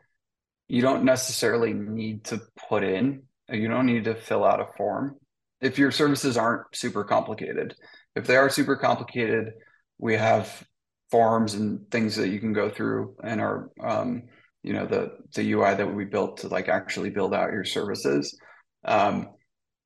you 0.67 0.81
don't 0.81 1.03
necessarily 1.03 1.73
need 1.73 2.25
to 2.25 2.41
put 2.69 2.83
in 2.83 3.23
you 3.49 3.67
don't 3.67 3.85
need 3.85 4.03
to 4.05 4.15
fill 4.15 4.43
out 4.43 4.59
a 4.59 4.67
form. 4.75 5.15
If 5.61 5.79
your 5.79 5.91
services 5.91 6.37
aren't 6.37 6.75
super 6.75 7.03
complicated 7.03 7.75
if 8.15 8.27
they 8.27 8.35
are 8.35 8.49
super 8.49 8.75
complicated 8.75 9.53
we 9.97 10.15
have 10.15 10.63
forms 11.09 11.53
and 11.53 11.89
things 11.89 12.15
that 12.17 12.29
you 12.29 12.39
can 12.39 12.53
go 12.53 12.69
through 12.69 13.15
and 13.23 13.39
our 13.39 13.69
um, 13.81 14.23
you 14.63 14.73
know 14.73 14.85
the 14.85 15.11
the 15.33 15.51
ui 15.53 15.75
that 15.75 15.93
we 15.93 16.05
built 16.05 16.37
to 16.37 16.47
like 16.47 16.67
actually 16.67 17.09
build 17.09 17.33
out 17.33 17.53
your 17.53 17.63
services. 17.63 18.37
Um, 18.83 19.29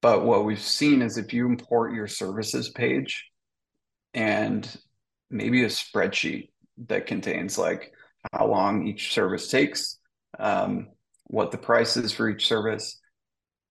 but 0.01 0.25
what 0.25 0.45
we've 0.45 0.61
seen 0.61 1.01
is 1.01 1.17
if 1.17 1.33
you 1.33 1.45
import 1.45 1.93
your 1.93 2.07
services 2.07 2.69
page 2.69 3.25
and 4.13 4.67
maybe 5.31 5.63
a 5.63 5.67
spreadsheet 5.67 6.49
that 6.87 7.07
contains 7.07 7.57
like 7.57 7.93
how 8.33 8.47
long 8.47 8.87
each 8.87 9.13
service 9.13 9.47
takes 9.49 9.97
um, 10.39 10.87
what 11.25 11.51
the 11.51 11.57
price 11.57 11.97
is 11.97 12.11
for 12.11 12.29
each 12.29 12.47
service. 12.47 12.99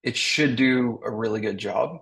It 0.02 0.16
should 0.16 0.56
do 0.56 1.00
a 1.04 1.10
really 1.10 1.40
good 1.40 1.58
job. 1.58 1.98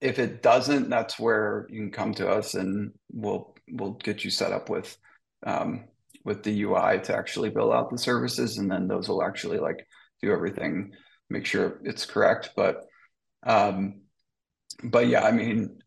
If 0.00 0.18
it 0.18 0.42
doesn't, 0.42 0.88
that's 0.88 1.18
where 1.18 1.66
you 1.70 1.80
can 1.80 1.92
come 1.92 2.14
to 2.14 2.28
us 2.28 2.54
and 2.54 2.92
we'll 3.12 3.54
we'll 3.70 3.92
get 3.92 4.24
you 4.24 4.30
set 4.30 4.52
up 4.52 4.68
with 4.68 4.96
um, 5.46 5.84
with 6.24 6.42
the 6.42 6.62
UI 6.62 7.00
to 7.04 7.16
actually 7.16 7.50
build 7.50 7.72
out 7.72 7.90
the 7.90 7.98
services, 7.98 8.58
and 8.58 8.70
then 8.70 8.88
those 8.88 9.08
will 9.08 9.22
actually 9.22 9.58
like 9.58 9.86
do 10.22 10.32
everything, 10.32 10.92
make 11.28 11.46
sure 11.46 11.80
it's 11.84 12.06
correct. 12.06 12.50
But 12.56 12.84
um, 13.42 14.00
but 14.82 15.06
yeah, 15.06 15.24
I 15.24 15.32
mean, 15.32 15.79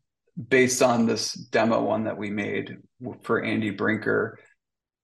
based 0.49 0.81
on 0.81 1.05
this 1.05 1.33
demo 1.33 1.81
one 1.81 2.05
that 2.05 2.17
we 2.17 2.29
made 2.29 2.77
for 3.21 3.43
Andy 3.43 3.69
Brinker, 3.69 4.39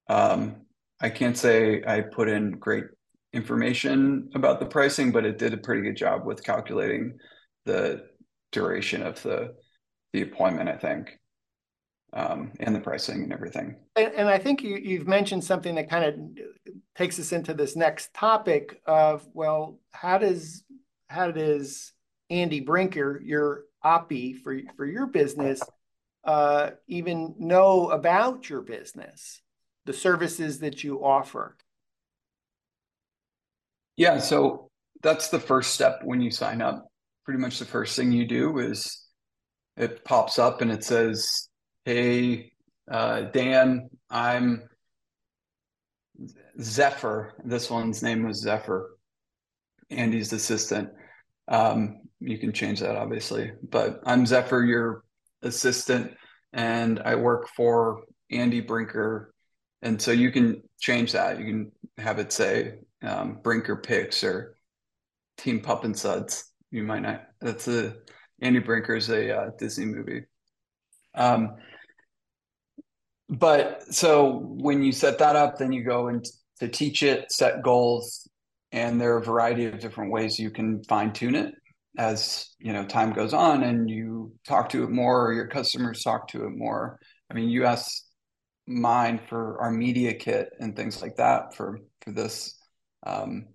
um, 0.08 0.66
I 1.02 1.10
can't 1.10 1.38
say 1.38 1.84
I 1.86 2.02
put 2.02 2.30
in 2.30 2.52
great 2.52 2.86
information 3.34 4.30
about 4.34 4.60
the 4.60 4.66
pricing, 4.66 5.12
but 5.12 5.26
it 5.26 5.38
did 5.38 5.54
a 5.54 5.58
pretty 5.58 5.82
good 5.82 5.96
job 5.96 6.26
with 6.26 6.44
calculating 6.44 7.18
the 7.66 8.04
duration 8.52 9.04
of 9.04 9.22
the 9.24 9.56
the 10.12 10.24
appointment, 10.24 10.68
I 10.68 10.76
think, 10.76 11.20
um, 12.14 12.52
and 12.60 12.76
the 12.76 12.80
pricing 12.80 13.22
and 13.22 13.32
everything. 13.32 13.76
And, 13.96 14.12
and 14.16 14.28
I 14.28 14.40
think 14.40 14.64
you, 14.64 14.76
you've 14.78 15.08
mentioned 15.08 15.44
something 15.44 15.76
that 15.76 15.88
kind 15.88 16.04
of 16.04 16.16
takes 16.96 17.20
us 17.20 17.32
into 17.32 17.54
this 17.54 17.76
next 17.76 18.12
topic 18.16 18.82
of 18.88 19.28
well, 19.34 19.80
how 19.92 20.18
does 20.18 20.64
how 21.08 21.32
does 21.32 21.94
Andy 22.32 22.60
Brinker, 22.60 23.22
your 23.24 23.66
Oppy 23.84 24.38
for 24.38 24.60
for 24.76 24.86
your 24.86 25.08
business, 25.08 25.62
uh, 26.24 26.72
even 26.88 27.36
know 27.38 27.90
about 27.90 28.50
your 28.50 28.62
business? 28.62 29.42
the 29.90 29.94
services 29.94 30.60
that 30.60 30.84
you 30.84 31.04
offer? 31.04 31.58
Yeah, 33.98 34.20
so 34.20 34.70
that's 35.02 35.30
the 35.30 35.40
first 35.40 35.74
step 35.74 36.02
when 36.04 36.22
you 36.22 36.30
sign 36.30 36.62
up. 36.62 36.88
Pretty 37.26 37.40
much 37.40 37.58
the 37.58 37.66
first 37.66 37.96
thing 37.96 38.12
you 38.12 38.28
do 38.28 38.60
is 38.60 39.08
it 39.78 40.06
pops 40.06 40.38
up 40.38 40.62
and 40.62 40.72
it 40.72 40.84
says, 40.84 41.50
Hey, 41.86 42.52
uh, 42.92 43.22
Dan, 43.22 43.90
I'm 44.12 44.62
Zephyr. 46.62 47.34
This 47.44 47.72
one's 47.72 48.04
name 48.04 48.28
was 48.28 48.44
Zephyr, 48.44 48.92
Andy's 49.90 50.34
assistant. 50.34 50.90
Um, 51.48 52.02
you 52.20 52.38
can 52.38 52.52
change 52.52 52.80
that 52.82 52.96
obviously, 52.96 53.52
but 53.68 54.02
I'm 54.06 54.26
Zephyr, 54.26 54.64
your 54.64 55.04
assistant, 55.42 56.14
and 56.54 57.00
I 57.00 57.16
work 57.16 57.48
for 57.56 58.04
Andy 58.32 58.62
Brinker 58.62 59.34
and 59.82 60.02
so 60.02 60.12
you 60.12 60.32
can 60.32 60.62
change 60.80 61.14
that. 61.14 61.40
You 61.40 61.46
can 61.46 61.72
have 61.98 62.20
it 62.20 62.32
say 62.32 62.80
um, 63.02 63.40
Brinker 63.42 63.78
Picks 63.78 64.24
or 64.24 64.56
Team 65.38 65.62
Pup 65.62 65.84
and 65.84 65.98
Suds. 65.98 66.52
You 66.72 66.84
might 66.84 67.02
not. 67.02 67.24
That's 67.40 67.68
a 67.68 67.96
Andy 68.42 68.60
Brinker 68.60 68.96
is 68.96 69.10
a 69.10 69.36
uh, 69.36 69.50
Disney 69.58 69.86
movie. 69.86 70.24
Um, 71.16 71.56
but 73.30 73.84
so 73.94 74.40
when 74.44 74.84
you 74.84 74.92
set 74.92 75.20
that 75.20 75.36
up, 75.36 75.58
then 75.58 75.72
you 75.72 75.84
go 75.84 76.08
and 76.08 76.26
to 76.60 76.68
teach 76.68 77.04
it, 77.04 77.32
set 77.32 77.62
goals, 77.62 78.28
and 78.72 79.00
there 79.00 79.14
are 79.14 79.20
a 79.20 79.24
variety 79.24 79.66
of 79.66 79.80
different 79.80 80.12
ways 80.12 80.40
you 80.40 80.52
can 80.52 80.84
fine 80.84 81.14
tune 81.14 81.36
it 81.36 81.54
as 82.00 82.56
you 82.60 82.72
know 82.72 82.86
time 82.86 83.12
goes 83.12 83.34
on 83.34 83.64
and 83.64 83.90
you 83.90 84.32
talk 84.48 84.70
to 84.70 84.84
it 84.86 84.90
more 84.90 85.28
or 85.28 85.34
your 85.34 85.48
customers 85.48 86.02
talk 86.02 86.30
to 86.30 86.46
it 86.46 86.52
more. 86.52 86.98
I 87.30 87.34
mean, 87.34 87.50
you 87.50 87.66
ask 87.66 88.04
mine 88.66 89.20
for 89.28 89.62
our 89.62 89.70
media 89.70 90.14
kit 90.14 90.50
and 90.60 90.76
things 90.76 91.02
like 91.02 91.18
that 91.18 91.56
for 91.56 91.80
for 92.02 92.12
this 92.12 92.58
um, 93.06 93.48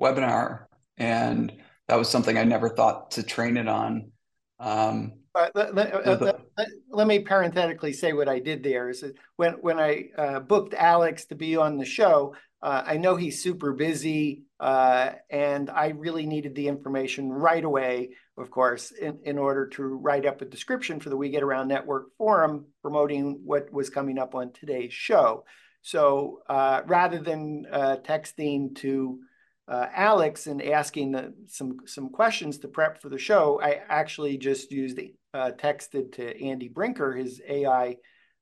webinar, 0.00 0.64
and 0.96 1.52
that 1.88 1.98
was 1.98 2.08
something 2.08 2.38
I 2.38 2.44
never 2.44 2.70
thought 2.70 3.12
to 3.12 3.22
train 3.22 3.58
it 3.58 3.68
on. 3.68 4.10
Um, 4.58 5.12
let, 5.34 5.74
let, 5.74 5.94
uh, 5.94 6.18
let, 6.56 6.68
let, 6.90 7.06
me 7.06 7.20
parenthetically 7.20 7.92
say 7.92 8.12
what 8.12 8.28
I 8.28 8.40
did 8.40 8.62
there 8.62 8.88
is 8.88 9.04
when 9.36 9.52
when 9.54 9.78
I 9.78 10.06
uh, 10.16 10.40
booked 10.40 10.74
Alex 10.74 11.26
to 11.26 11.34
be 11.34 11.56
on 11.56 11.76
the 11.76 11.84
show, 11.84 12.34
uh, 12.62 12.82
I 12.84 12.98
know 12.98 13.16
he's 13.16 13.42
super 13.42 13.72
busy, 13.72 14.44
uh, 14.58 15.12
and 15.30 15.70
I 15.70 15.88
really 15.88 16.26
needed 16.26 16.54
the 16.54 16.68
information 16.68 17.30
right 17.30 17.64
away, 17.64 18.10
of 18.36 18.50
course, 18.50 18.90
in, 18.90 19.20
in 19.24 19.38
order 19.38 19.66
to 19.68 19.82
write 19.82 20.26
up 20.26 20.42
a 20.42 20.44
description 20.44 21.00
for 21.00 21.08
the 21.08 21.16
We 21.16 21.30
Get 21.30 21.42
Around 21.42 21.68
Network 21.68 22.14
forum 22.18 22.66
promoting 22.82 23.40
what 23.44 23.72
was 23.72 23.88
coming 23.88 24.18
up 24.18 24.34
on 24.34 24.52
today's 24.52 24.92
show. 24.92 25.44
So 25.80 26.40
uh, 26.50 26.82
rather 26.86 27.18
than 27.18 27.64
uh, 27.70 27.96
texting 28.04 28.76
to 28.76 29.20
uh, 29.66 29.86
Alex 29.94 30.46
and 30.46 30.60
asking 30.60 31.12
the, 31.12 31.32
some 31.46 31.78
some 31.86 32.10
questions 32.10 32.58
to 32.58 32.68
prep 32.68 33.00
for 33.00 33.08
the 33.08 33.18
show, 33.18 33.58
I 33.62 33.80
actually 33.88 34.36
just 34.36 34.70
used 34.70 35.00
uh, 35.32 35.52
texted 35.56 36.12
to 36.14 36.44
Andy 36.44 36.68
Brinker, 36.68 37.14
his 37.14 37.40
AI 37.48 37.96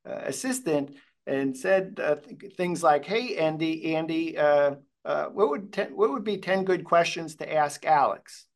assistant, 0.05 0.97
and 1.29 1.57
said 1.57 2.01
uh, 2.03 2.17
th 2.17 2.55
things 2.57 2.83
like, 2.83 3.05
"Hey, 3.05 3.37
Andy, 3.37 3.95
Andy, 3.95 4.37
uh, 4.39 4.77
uh, 5.05 5.27
what 5.27 5.51
would 5.51 5.73
ten, 5.73 5.95
what 5.97 6.11
would 6.11 6.25
be 6.25 6.39
ten 6.39 6.65
good 6.65 6.85
questions 6.85 7.37
to 7.37 7.53
ask 7.53 7.85
Alex?" 7.85 8.47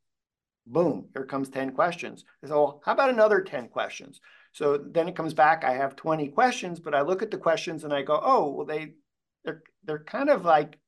Boom! 0.66 1.08
Here 1.12 1.26
comes 1.26 1.48
ten 1.48 1.72
questions. 1.72 2.24
I 2.42 2.46
said, 2.46 2.54
"Well, 2.54 2.80
how 2.84 2.92
about 2.92 3.10
another 3.10 3.40
ten 3.42 3.68
questions?" 3.68 4.20
So 4.52 4.78
then 4.78 5.08
it 5.08 5.16
comes 5.16 5.34
back. 5.34 5.64
I 5.64 5.74
have 5.74 5.96
twenty 5.96 6.28
questions, 6.28 6.80
but 6.80 6.94
I 6.94 7.02
look 7.02 7.22
at 7.22 7.30
the 7.30 7.38
questions 7.38 7.84
and 7.84 7.92
I 7.92 8.02
go, 8.02 8.18
"Oh, 8.22 8.50
well, 8.50 8.66
they 8.66 8.94
they're 9.44 9.62
they're 9.84 10.04
kind 10.04 10.30
of 10.30 10.44
like." 10.44 10.78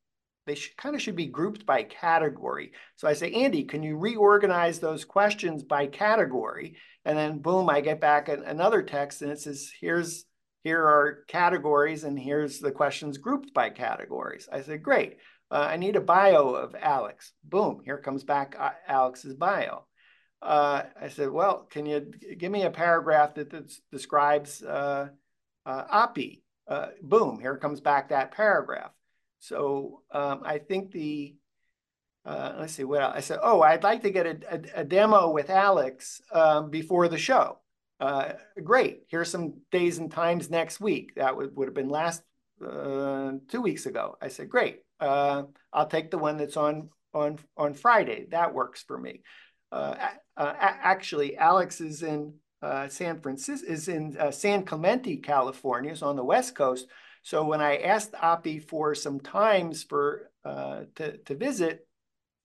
They 0.47 0.57
should, 0.57 0.77
kind 0.77 0.95
of 0.95 1.01
should 1.01 1.17
be 1.17 1.25
grouped 1.39 1.65
by 1.65 1.85
category. 1.85 2.73
So 2.97 3.09
I 3.09 3.15
say, 3.15 3.33
Andy, 3.33 3.65
can 3.65 3.83
you 3.83 3.97
reorganize 3.97 4.79
those 4.79 5.03
questions 5.03 5.63
by 5.63 5.87
category? 5.87 6.77
And 7.07 7.17
then 7.17 7.39
boom, 7.39 7.71
I 7.71 7.81
get 7.81 7.99
back 7.99 8.29
an, 8.29 8.43
another 8.45 8.83
text 8.83 9.23
and 9.23 9.31
it 9.31 9.41
says, 9.41 9.73
here's 9.81 10.27
here 10.65 10.83
are 10.83 11.25
categories 11.29 12.05
and 12.05 12.19
here's 12.19 12.59
the 12.59 12.73
questions 12.73 13.19
grouped 13.19 13.53
by 13.55 13.69
categories. 13.71 14.49
I 14.51 14.63
said, 14.63 14.83
great. 14.83 15.19
Uh, 15.51 15.69
I 15.71 15.77
need 15.77 15.95
a 15.95 16.01
bio 16.01 16.55
of 16.55 16.75
Alex. 16.75 17.33
Boom, 17.45 17.83
here 17.85 17.99
comes 17.99 18.25
back 18.25 18.57
uh, 18.59 18.71
Alex's 18.89 19.35
bio. 19.35 19.85
Uh, 20.41 20.85
I 21.01 21.09
said, 21.09 21.31
well, 21.31 21.67
can 21.71 21.87
you 21.87 22.11
give 22.39 22.51
me 22.51 22.63
a 22.63 22.71
paragraph 22.71 23.35
that 23.35 23.71
describes 23.93 24.63
uh, 24.63 25.09
uh, 25.67 25.85
Oppy? 26.09 26.41
uh, 26.67 26.87
boom, 27.03 27.39
here 27.39 27.57
comes 27.57 27.81
back 27.81 28.09
that 28.09 28.33
paragraph. 28.33 28.91
So 29.39 30.03
um, 30.11 30.41
I 30.45 30.59
think 30.59 30.93
the, 30.93 31.35
let's 32.25 32.73
see 32.73 32.85
what 32.85 33.03
else. 33.03 33.15
I 33.17 33.21
said, 33.21 33.41
oh, 33.43 33.61
I'd 33.61 33.83
like 33.83 34.03
to 34.03 34.11
get 34.11 34.27
a, 34.27 34.39
a, 34.51 34.81
a 34.81 34.85
demo 34.85 35.31
with 35.31 35.51
Alex 35.51 36.23
um, 36.33 36.71
before 36.71 37.09
the 37.09 37.19
show. 37.19 37.59
Uh, 38.05 38.35
great. 38.63 39.05
Here's 39.09 39.31
some 39.31 39.63
days 39.73 39.97
and 39.97 40.13
times 40.13 40.51
next 40.51 40.79
week. 40.79 41.15
That 41.17 41.35
would, 41.39 41.57
would 41.57 41.69
have 41.69 41.75
been 41.75 41.89
last 41.89 42.23
uh, 42.63 43.33
two 43.49 43.63
weeks 43.63 43.87
ago. 43.87 44.19
I 44.21 44.29
said, 44.29 44.51
great. 44.51 44.81
Uh, 45.01 45.45
I'll 45.73 45.87
take 45.87 46.11
the 46.11 46.19
one 46.19 46.37
that's 46.37 46.59
on 46.59 46.91
on 47.15 47.39
on 47.57 47.73
Friday. 47.73 48.27
That 48.31 48.53
works 48.53 48.83
for 48.83 48.99
me. 48.99 49.23
Uh, 49.73 49.95
uh, 50.37 50.53
actually, 50.59 51.39
Alex 51.39 51.81
is 51.81 52.03
in 52.03 52.35
uh, 52.61 52.89
San 52.89 53.23
Francisco, 53.23 53.67
is 53.67 53.89
in 53.89 54.19
San 54.33 54.67
Clemente, 54.67 55.17
California, 55.17 55.93
is 55.93 56.03
on 56.03 56.17
the 56.17 56.25
West 56.25 56.55
Coast. 56.55 56.87
So 57.23 57.43
when 57.47 57.63
I 57.63 57.79
asked 57.79 58.13
Oppy 58.13 58.63
for 58.63 58.95
some 58.95 59.19
times 59.19 59.83
for 59.83 60.31
to 60.45 61.17
to 61.25 61.35
visit, 61.35 61.87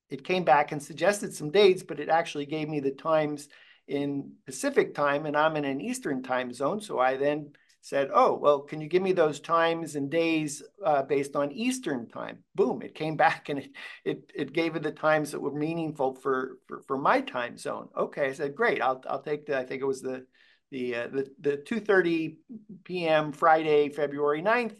it 0.09 0.23
came 0.23 0.45
back 0.45 0.71
and 0.71 0.81
suggested 0.81 1.35
some 1.35 1.51
dates, 1.51 1.83
but 1.83 1.99
it 1.99 2.07
actually 2.07 2.45
gave 2.45 2.69
me 2.69 2.79
the 2.79 2.91
times 2.91 3.49
in 3.89 4.31
Pacific 4.45 4.93
time, 4.93 5.25
and 5.25 5.35
I'm 5.35 5.57
in 5.57 5.65
an 5.65 5.81
Eastern 5.81 6.21
time 6.21 6.53
zone. 6.53 6.79
So 6.79 6.99
I 6.99 7.17
then 7.17 7.51
said, 7.81 8.09
oh, 8.13 8.35
well, 8.35 8.59
can 8.59 8.79
you 8.81 8.87
give 8.87 9.01
me 9.01 9.13
those 9.13 9.39
times 9.39 9.95
and 9.95 10.11
days 10.11 10.61
uh, 10.85 11.01
based 11.01 11.35
on 11.35 11.51
Eastern 11.51 12.07
time? 12.07 12.43
Boom, 12.53 12.81
it 12.83 12.93
came 12.93 13.15
back 13.25 13.49
and 13.49 13.59
it, 13.59 13.71
it, 14.05 14.31
it 14.35 14.53
gave 14.53 14.75
it 14.75 14.83
the 14.83 14.91
times 14.91 15.31
that 15.31 15.41
were 15.41 15.51
meaningful 15.51 16.13
for, 16.13 16.57
for, 16.67 16.81
for 16.83 16.97
my 16.97 17.19
time 17.19 17.57
zone. 17.57 17.89
Okay, 17.97 18.27
I 18.27 18.33
said, 18.33 18.55
great, 18.55 18.81
I'll, 18.81 19.03
I'll 19.09 19.23
take 19.23 19.47
the, 19.47 19.57
I 19.57 19.65
think 19.65 19.81
it 19.81 19.85
was 19.85 20.01
the, 20.01 20.25
the, 20.71 20.95
uh, 20.95 21.07
the, 21.07 21.31
the 21.39 21.57
2.30 21.57 22.35
p.m. 22.83 23.31
Friday, 23.31 23.89
February 23.89 24.43
9th 24.43 24.75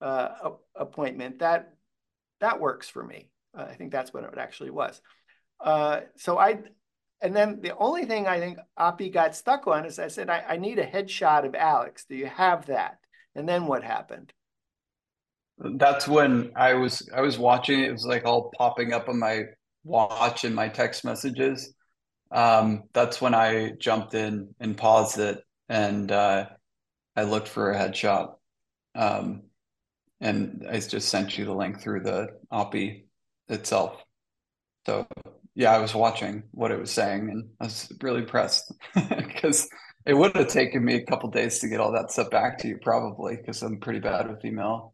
uh, 0.00 0.50
appointment. 0.76 1.40
That, 1.40 1.74
that 2.40 2.60
works 2.60 2.88
for 2.88 3.02
me. 3.02 3.30
Uh, 3.56 3.66
I 3.68 3.74
think 3.74 3.90
that's 3.90 4.12
what 4.12 4.22
it 4.22 4.38
actually 4.38 4.70
was. 4.70 5.00
Uh, 5.60 6.02
so 6.16 6.38
I, 6.38 6.58
and 7.20 7.34
then 7.34 7.60
the 7.60 7.76
only 7.76 8.04
thing 8.04 8.26
I 8.26 8.38
think 8.38 8.58
Oppy 8.78 9.12
got 9.12 9.34
stuck 9.34 9.66
on 9.66 9.84
is 9.84 9.98
I 9.98 10.08
said, 10.08 10.28
I, 10.28 10.44
I 10.48 10.56
need 10.56 10.78
a 10.78 10.86
headshot 10.86 11.46
of 11.46 11.54
Alex. 11.54 12.04
Do 12.08 12.16
you 12.16 12.26
have 12.26 12.66
that? 12.66 12.98
And 13.34 13.48
then 13.48 13.66
what 13.66 13.82
happened? 13.82 14.32
That's 15.58 16.08
when 16.08 16.52
I 16.56 16.74
was 16.74 17.08
I 17.14 17.20
was 17.20 17.38
watching 17.38 17.80
it. 17.80 17.88
It 17.88 17.92
was 17.92 18.06
like 18.06 18.24
all 18.24 18.50
popping 18.56 18.92
up 18.92 19.08
on 19.08 19.18
my 19.18 19.44
watch 19.84 20.44
and 20.44 20.54
my 20.54 20.68
text 20.68 21.04
messages. 21.04 21.72
Um, 22.32 22.84
that's 22.92 23.20
when 23.20 23.34
I 23.34 23.72
jumped 23.78 24.14
in 24.14 24.54
and 24.58 24.76
paused 24.76 25.18
it 25.18 25.38
and 25.68 26.10
uh, 26.10 26.46
I 27.16 27.22
looked 27.22 27.48
for 27.48 27.70
a 27.70 27.78
headshot. 27.78 28.34
Um, 28.96 29.42
and 30.20 30.66
I 30.68 30.80
just 30.80 31.08
sent 31.08 31.38
you 31.38 31.44
the 31.44 31.54
link 31.54 31.80
through 31.80 32.00
the 32.00 32.28
Oppy 32.52 33.04
itself. 33.48 34.02
So 34.86 35.06
yeah, 35.54 35.72
I 35.72 35.78
was 35.78 35.94
watching 35.94 36.44
what 36.50 36.70
it 36.70 36.78
was 36.78 36.90
saying 36.90 37.30
and 37.30 37.48
I 37.60 37.64
was 37.64 37.92
really 38.02 38.20
impressed 38.20 38.72
because 38.94 39.68
it 40.06 40.14
would 40.14 40.36
have 40.36 40.48
taken 40.48 40.84
me 40.84 40.96
a 40.96 41.06
couple 41.06 41.30
days 41.30 41.60
to 41.60 41.68
get 41.68 41.80
all 41.80 41.92
that 41.92 42.10
stuff 42.10 42.30
back 42.30 42.58
to 42.58 42.68
you, 42.68 42.78
probably 42.82 43.36
because 43.36 43.62
I'm 43.62 43.80
pretty 43.80 44.00
bad 44.00 44.28
with 44.28 44.44
email. 44.44 44.92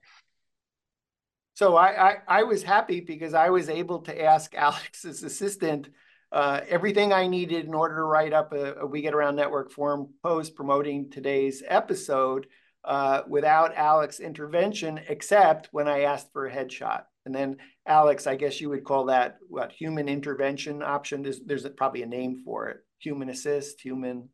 So 1.54 1.76
I, 1.76 2.10
I, 2.10 2.16
I 2.28 2.42
was 2.44 2.62
happy 2.62 3.00
because 3.00 3.34
I 3.34 3.50
was 3.50 3.68
able 3.68 4.00
to 4.02 4.22
ask 4.22 4.54
Alex's 4.54 5.22
assistant 5.22 5.88
uh, 6.32 6.60
everything 6.68 7.12
I 7.12 7.26
needed 7.26 7.66
in 7.66 7.74
order 7.74 7.96
to 7.96 8.04
write 8.04 8.32
up 8.32 8.52
a, 8.52 8.74
a 8.76 8.86
We 8.86 9.02
Get 9.02 9.14
Around 9.14 9.36
Network 9.36 9.72
forum 9.72 10.10
post 10.22 10.54
promoting 10.54 11.10
today's 11.10 11.62
episode 11.66 12.46
uh, 12.84 13.22
without 13.26 13.74
Alex 13.74 14.20
intervention, 14.20 15.00
except 15.08 15.68
when 15.72 15.88
I 15.88 16.02
asked 16.02 16.32
for 16.32 16.46
a 16.46 16.54
headshot. 16.54 17.02
And 17.30 17.34
then 17.36 17.56
Alex, 17.86 18.26
I 18.26 18.34
guess 18.34 18.60
you 18.60 18.70
would 18.70 18.82
call 18.82 19.04
that 19.04 19.38
what 19.48 19.70
human 19.70 20.08
intervention 20.08 20.82
option. 20.82 21.22
There's 21.22 21.40
there's 21.40 21.68
probably 21.76 22.02
a 22.02 22.06
name 22.06 22.42
for 22.44 22.68
it. 22.70 22.78
Human 22.98 23.28
assist, 23.28 23.80
human 23.80 24.30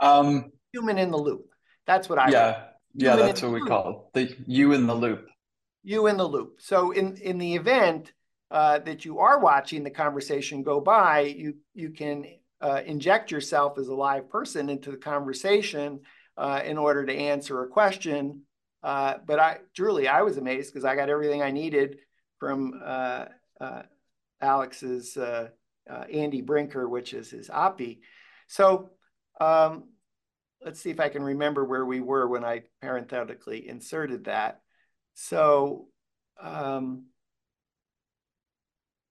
um 0.00 0.50
human 0.72 0.98
in 0.98 1.12
the 1.12 1.18
loop. 1.18 1.46
That's 1.86 2.08
what 2.08 2.18
I 2.18 2.30
Yeah. 2.30 2.64
Yeah, 2.94 3.16
that's 3.16 3.42
what 3.42 3.52
we 3.52 3.60
loop. 3.60 3.68
call 3.68 4.10
it. 4.14 4.28
The 4.28 4.36
you 4.46 4.72
in 4.72 4.88
the 4.88 4.94
loop. 4.94 5.28
You 5.84 6.08
in 6.08 6.16
the 6.16 6.26
loop. 6.26 6.60
So 6.60 6.90
in 6.90 7.16
in 7.16 7.38
the 7.38 7.54
event 7.54 8.12
uh, 8.50 8.80
that 8.80 9.04
you 9.04 9.20
are 9.20 9.38
watching 9.38 9.84
the 9.84 9.90
conversation 9.90 10.64
go 10.64 10.80
by, 10.80 11.20
you 11.20 11.54
you 11.74 11.90
can 11.90 12.26
uh, 12.60 12.82
inject 12.84 13.30
yourself 13.30 13.78
as 13.78 13.86
a 13.86 13.94
live 13.94 14.28
person 14.28 14.68
into 14.68 14.90
the 14.90 14.96
conversation 14.96 16.00
uh, 16.36 16.60
in 16.64 16.76
order 16.76 17.06
to 17.06 17.14
answer 17.14 17.62
a 17.62 17.68
question 17.68 18.42
uh, 18.82 19.14
but 19.24 19.38
I 19.38 19.58
truly, 19.74 20.08
I 20.08 20.22
was 20.22 20.36
amazed 20.36 20.72
because 20.72 20.84
I 20.84 20.96
got 20.96 21.08
everything 21.08 21.42
I 21.42 21.50
needed 21.50 21.98
from 22.38 22.80
uh, 22.84 23.26
uh, 23.60 23.82
Alex's 24.40 25.16
uh, 25.16 25.48
uh, 25.88 26.04
Andy 26.12 26.42
Brinker, 26.42 26.88
which 26.88 27.14
is 27.14 27.30
his 27.30 27.48
Oppy. 27.48 28.00
So 28.48 28.90
um, 29.40 29.84
let's 30.64 30.80
see 30.80 30.90
if 30.90 31.00
I 31.00 31.08
can 31.08 31.22
remember 31.22 31.64
where 31.64 31.84
we 31.84 32.00
were 32.00 32.28
when 32.28 32.44
I 32.44 32.62
parenthetically 32.80 33.68
inserted 33.68 34.24
that. 34.24 34.60
So 35.14 35.88
um, 36.40 37.06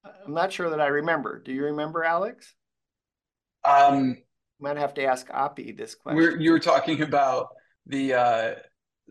I'm 0.03 0.33
not 0.33 0.51
sure 0.51 0.69
that 0.69 0.81
I 0.81 0.87
remember. 0.87 1.39
Do 1.39 1.53
you 1.53 1.65
remember, 1.65 2.03
Alex? 2.03 2.53
Um, 3.63 4.17
might 4.59 4.77
have 4.77 4.93
to 4.95 5.03
ask 5.03 5.27
Oppy 5.29 5.75
this 5.77 5.95
question. 5.95 6.41
you 6.41 6.51
were 6.51 6.59
talking 6.59 7.01
about 7.01 7.49
the 7.85 8.13
uh, 8.13 8.53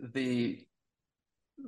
the 0.00 0.66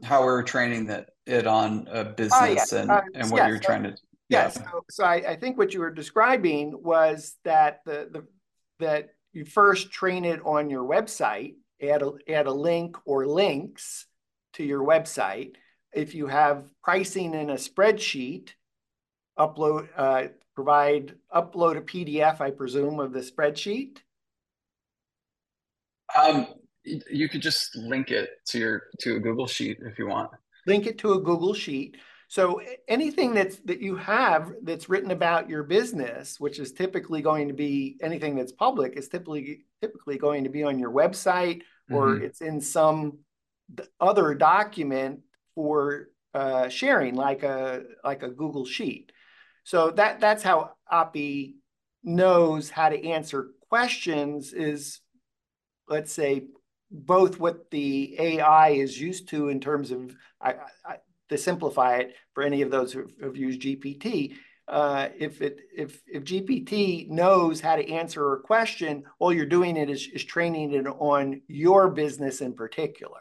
how 0.02 0.24
we're 0.24 0.42
training 0.42 0.86
that 0.86 1.10
it 1.26 1.46
on 1.46 1.86
a 1.90 1.98
oh, 1.98 2.04
business 2.04 2.72
and, 2.72 2.90
uh, 2.90 3.02
and 3.14 3.30
what 3.30 3.38
yes, 3.38 3.48
you're 3.48 3.58
trying 3.58 3.82
to 3.82 3.94
yes 4.28 4.56
yeah. 4.56 4.70
so, 4.70 4.84
so 4.90 5.04
I, 5.04 5.14
I, 5.14 5.36
think 5.36 5.58
what 5.58 5.74
you 5.74 5.80
were 5.80 5.90
describing 5.90 6.82
was 6.82 7.36
that 7.44 7.80
the, 7.84 8.08
the 8.10 8.26
that 8.80 9.10
you 9.32 9.44
first 9.44 9.92
train 9.92 10.24
it 10.24 10.40
on 10.44 10.70
your 10.70 10.84
website 10.84 11.54
add 11.82 12.02
a, 12.02 12.12
add 12.28 12.46
a 12.46 12.52
link 12.52 12.96
or 13.04 13.26
links 13.26 14.06
to 14.54 14.64
your 14.64 14.82
website 14.82 15.56
if 15.92 16.14
you 16.14 16.26
have 16.26 16.70
pricing 16.82 17.34
in 17.34 17.50
a 17.50 17.54
spreadsheet 17.54 18.50
upload 19.38 19.88
uh, 19.96 20.28
provide 20.54 21.14
upload 21.34 21.76
a 21.76 21.82
pdf 21.82 22.40
i 22.40 22.50
presume 22.50 22.98
of 22.98 23.12
the 23.12 23.20
spreadsheet 23.20 23.98
um, 26.14 26.46
you 26.84 27.28
could 27.28 27.42
just 27.42 27.76
link 27.76 28.10
it 28.10 28.30
to 28.46 28.58
your 28.58 28.82
to 29.00 29.16
a 29.16 29.20
Google 29.20 29.46
Sheet 29.46 29.78
if 29.82 29.98
you 29.98 30.08
want. 30.08 30.30
Link 30.66 30.86
it 30.86 30.98
to 30.98 31.14
a 31.14 31.20
Google 31.20 31.54
Sheet. 31.54 31.96
So 32.28 32.62
anything 32.88 33.34
that's 33.34 33.56
that 33.66 33.80
you 33.80 33.96
have 33.96 34.52
that's 34.62 34.88
written 34.88 35.10
about 35.10 35.50
your 35.50 35.62
business, 35.62 36.40
which 36.40 36.58
is 36.58 36.72
typically 36.72 37.20
going 37.20 37.48
to 37.48 37.54
be 37.54 37.98
anything 38.00 38.36
that's 38.36 38.52
public, 38.52 38.96
is 38.96 39.08
typically 39.08 39.64
typically 39.80 40.18
going 40.18 40.44
to 40.44 40.50
be 40.50 40.64
on 40.64 40.78
your 40.78 40.90
website 40.90 41.62
or 41.90 42.08
mm-hmm. 42.08 42.24
it's 42.24 42.40
in 42.40 42.60
some 42.60 43.18
other 44.00 44.34
document 44.34 45.20
for 45.54 46.08
uh, 46.34 46.68
sharing, 46.68 47.14
like 47.14 47.42
a 47.42 47.82
like 48.02 48.22
a 48.22 48.30
Google 48.30 48.64
Sheet. 48.64 49.12
So 49.64 49.90
that 49.92 50.20
that's 50.20 50.42
how 50.42 50.72
Oppy 50.90 51.54
knows 52.02 52.70
how 52.70 52.88
to 52.88 53.08
answer 53.08 53.50
questions. 53.68 54.52
Is 54.52 55.00
let's 55.88 56.12
say 56.12 56.46
both 56.92 57.40
what 57.40 57.70
the 57.70 58.14
AI 58.18 58.70
is 58.70 59.00
used 59.00 59.28
to 59.30 59.48
in 59.48 59.60
terms 59.60 59.90
of, 59.90 60.14
I, 60.40 60.54
I, 60.84 60.96
to 61.30 61.38
simplify 61.38 61.96
it 61.96 62.14
for 62.34 62.42
any 62.42 62.62
of 62.62 62.70
those 62.70 62.92
who 62.92 63.06
have 63.22 63.36
used 63.36 63.62
GPT, 63.62 64.34
uh, 64.68 65.08
if 65.18 65.42
it 65.42 65.58
if 65.76 66.00
if 66.06 66.24
GPT 66.24 67.08
knows 67.08 67.60
how 67.60 67.76
to 67.76 67.90
answer 67.90 68.32
a 68.32 68.40
question, 68.40 69.04
all 69.18 69.32
you're 69.32 69.44
doing 69.44 69.76
it 69.76 69.90
is, 69.90 70.08
is 70.14 70.24
training 70.24 70.72
it 70.72 70.86
on 70.86 71.42
your 71.48 71.90
business 71.90 72.40
in 72.40 72.54
particular. 72.54 73.20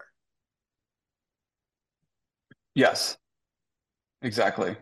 Yes, 2.76 3.18
exactly. 4.22 4.76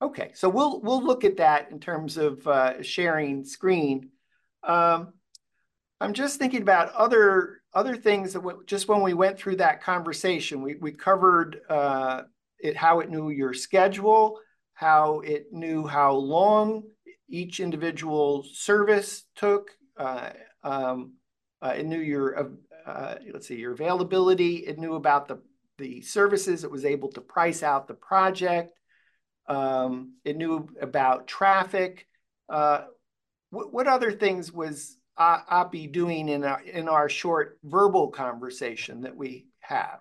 Okay, 0.00 0.30
so 0.34 0.48
we'll 0.48 0.80
we'll 0.80 1.04
look 1.04 1.24
at 1.24 1.38
that 1.38 1.70
in 1.70 1.80
terms 1.80 2.16
of 2.16 2.46
uh, 2.46 2.82
sharing 2.82 3.44
screen. 3.44 4.10
Um, 4.62 5.14
I'm 6.00 6.12
just 6.12 6.38
thinking 6.38 6.62
about 6.62 6.92
other 6.92 7.60
other 7.72 7.96
things 7.96 8.32
that 8.32 8.66
just 8.66 8.88
when 8.88 9.02
we 9.02 9.14
went 9.14 9.38
through 9.38 9.56
that 9.56 9.82
conversation, 9.82 10.62
we, 10.62 10.76
we 10.76 10.92
covered 10.92 11.60
uh, 11.68 12.22
it, 12.58 12.76
how 12.76 13.00
it 13.00 13.10
knew 13.10 13.30
your 13.30 13.52
schedule, 13.52 14.38
how 14.74 15.20
it 15.20 15.46
knew 15.52 15.86
how 15.86 16.12
long 16.12 16.84
each 17.28 17.58
individual 17.58 18.44
service 18.52 19.24
took. 19.34 19.70
Uh, 19.96 20.30
um, 20.62 21.14
uh, 21.60 21.74
it 21.76 21.86
knew 21.86 22.00
your, 22.00 22.38
uh, 22.38 22.88
uh, 22.88 23.14
let's 23.32 23.48
see, 23.48 23.56
your 23.56 23.72
availability. 23.72 24.56
It 24.58 24.78
knew 24.78 24.94
about 24.94 25.26
the, 25.26 25.40
the 25.78 26.00
services. 26.02 26.62
It 26.62 26.70
was 26.70 26.84
able 26.84 27.10
to 27.12 27.20
price 27.20 27.62
out 27.62 27.88
the 27.88 27.94
project. 27.94 28.78
Um, 29.48 30.14
it 30.24 30.36
knew 30.36 30.68
about 30.80 31.26
traffic. 31.26 32.06
Uh, 32.48 32.82
what, 33.50 33.72
what 33.72 33.86
other 33.88 34.12
things 34.12 34.52
was 34.52 34.96
Oppy 35.18 35.90
doing 35.90 36.28
in 36.28 36.44
our, 36.44 36.60
in 36.62 36.88
our 36.88 37.08
short 37.08 37.58
verbal 37.64 38.08
conversation 38.08 39.02
that 39.02 39.16
we 39.16 39.46
have? 39.60 40.00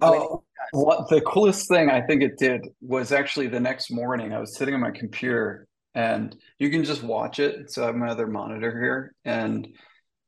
Oh, 0.00 0.44
what 0.72 1.08
the 1.08 1.20
coolest 1.22 1.68
thing 1.68 1.90
I 1.90 2.00
think 2.02 2.22
it 2.22 2.38
did 2.38 2.66
was 2.80 3.12
actually 3.12 3.48
the 3.48 3.60
next 3.60 3.90
morning 3.90 4.32
I 4.32 4.38
was 4.38 4.56
sitting 4.56 4.74
on 4.74 4.80
my 4.80 4.92
computer 4.92 5.66
and 5.94 6.36
you 6.58 6.70
can 6.70 6.84
just 6.84 7.02
watch 7.02 7.38
it. 7.40 7.72
So 7.72 7.82
I 7.82 7.86
have 7.86 7.96
my 7.96 8.08
other 8.08 8.28
monitor 8.28 8.70
here, 8.70 9.14
and 9.24 9.66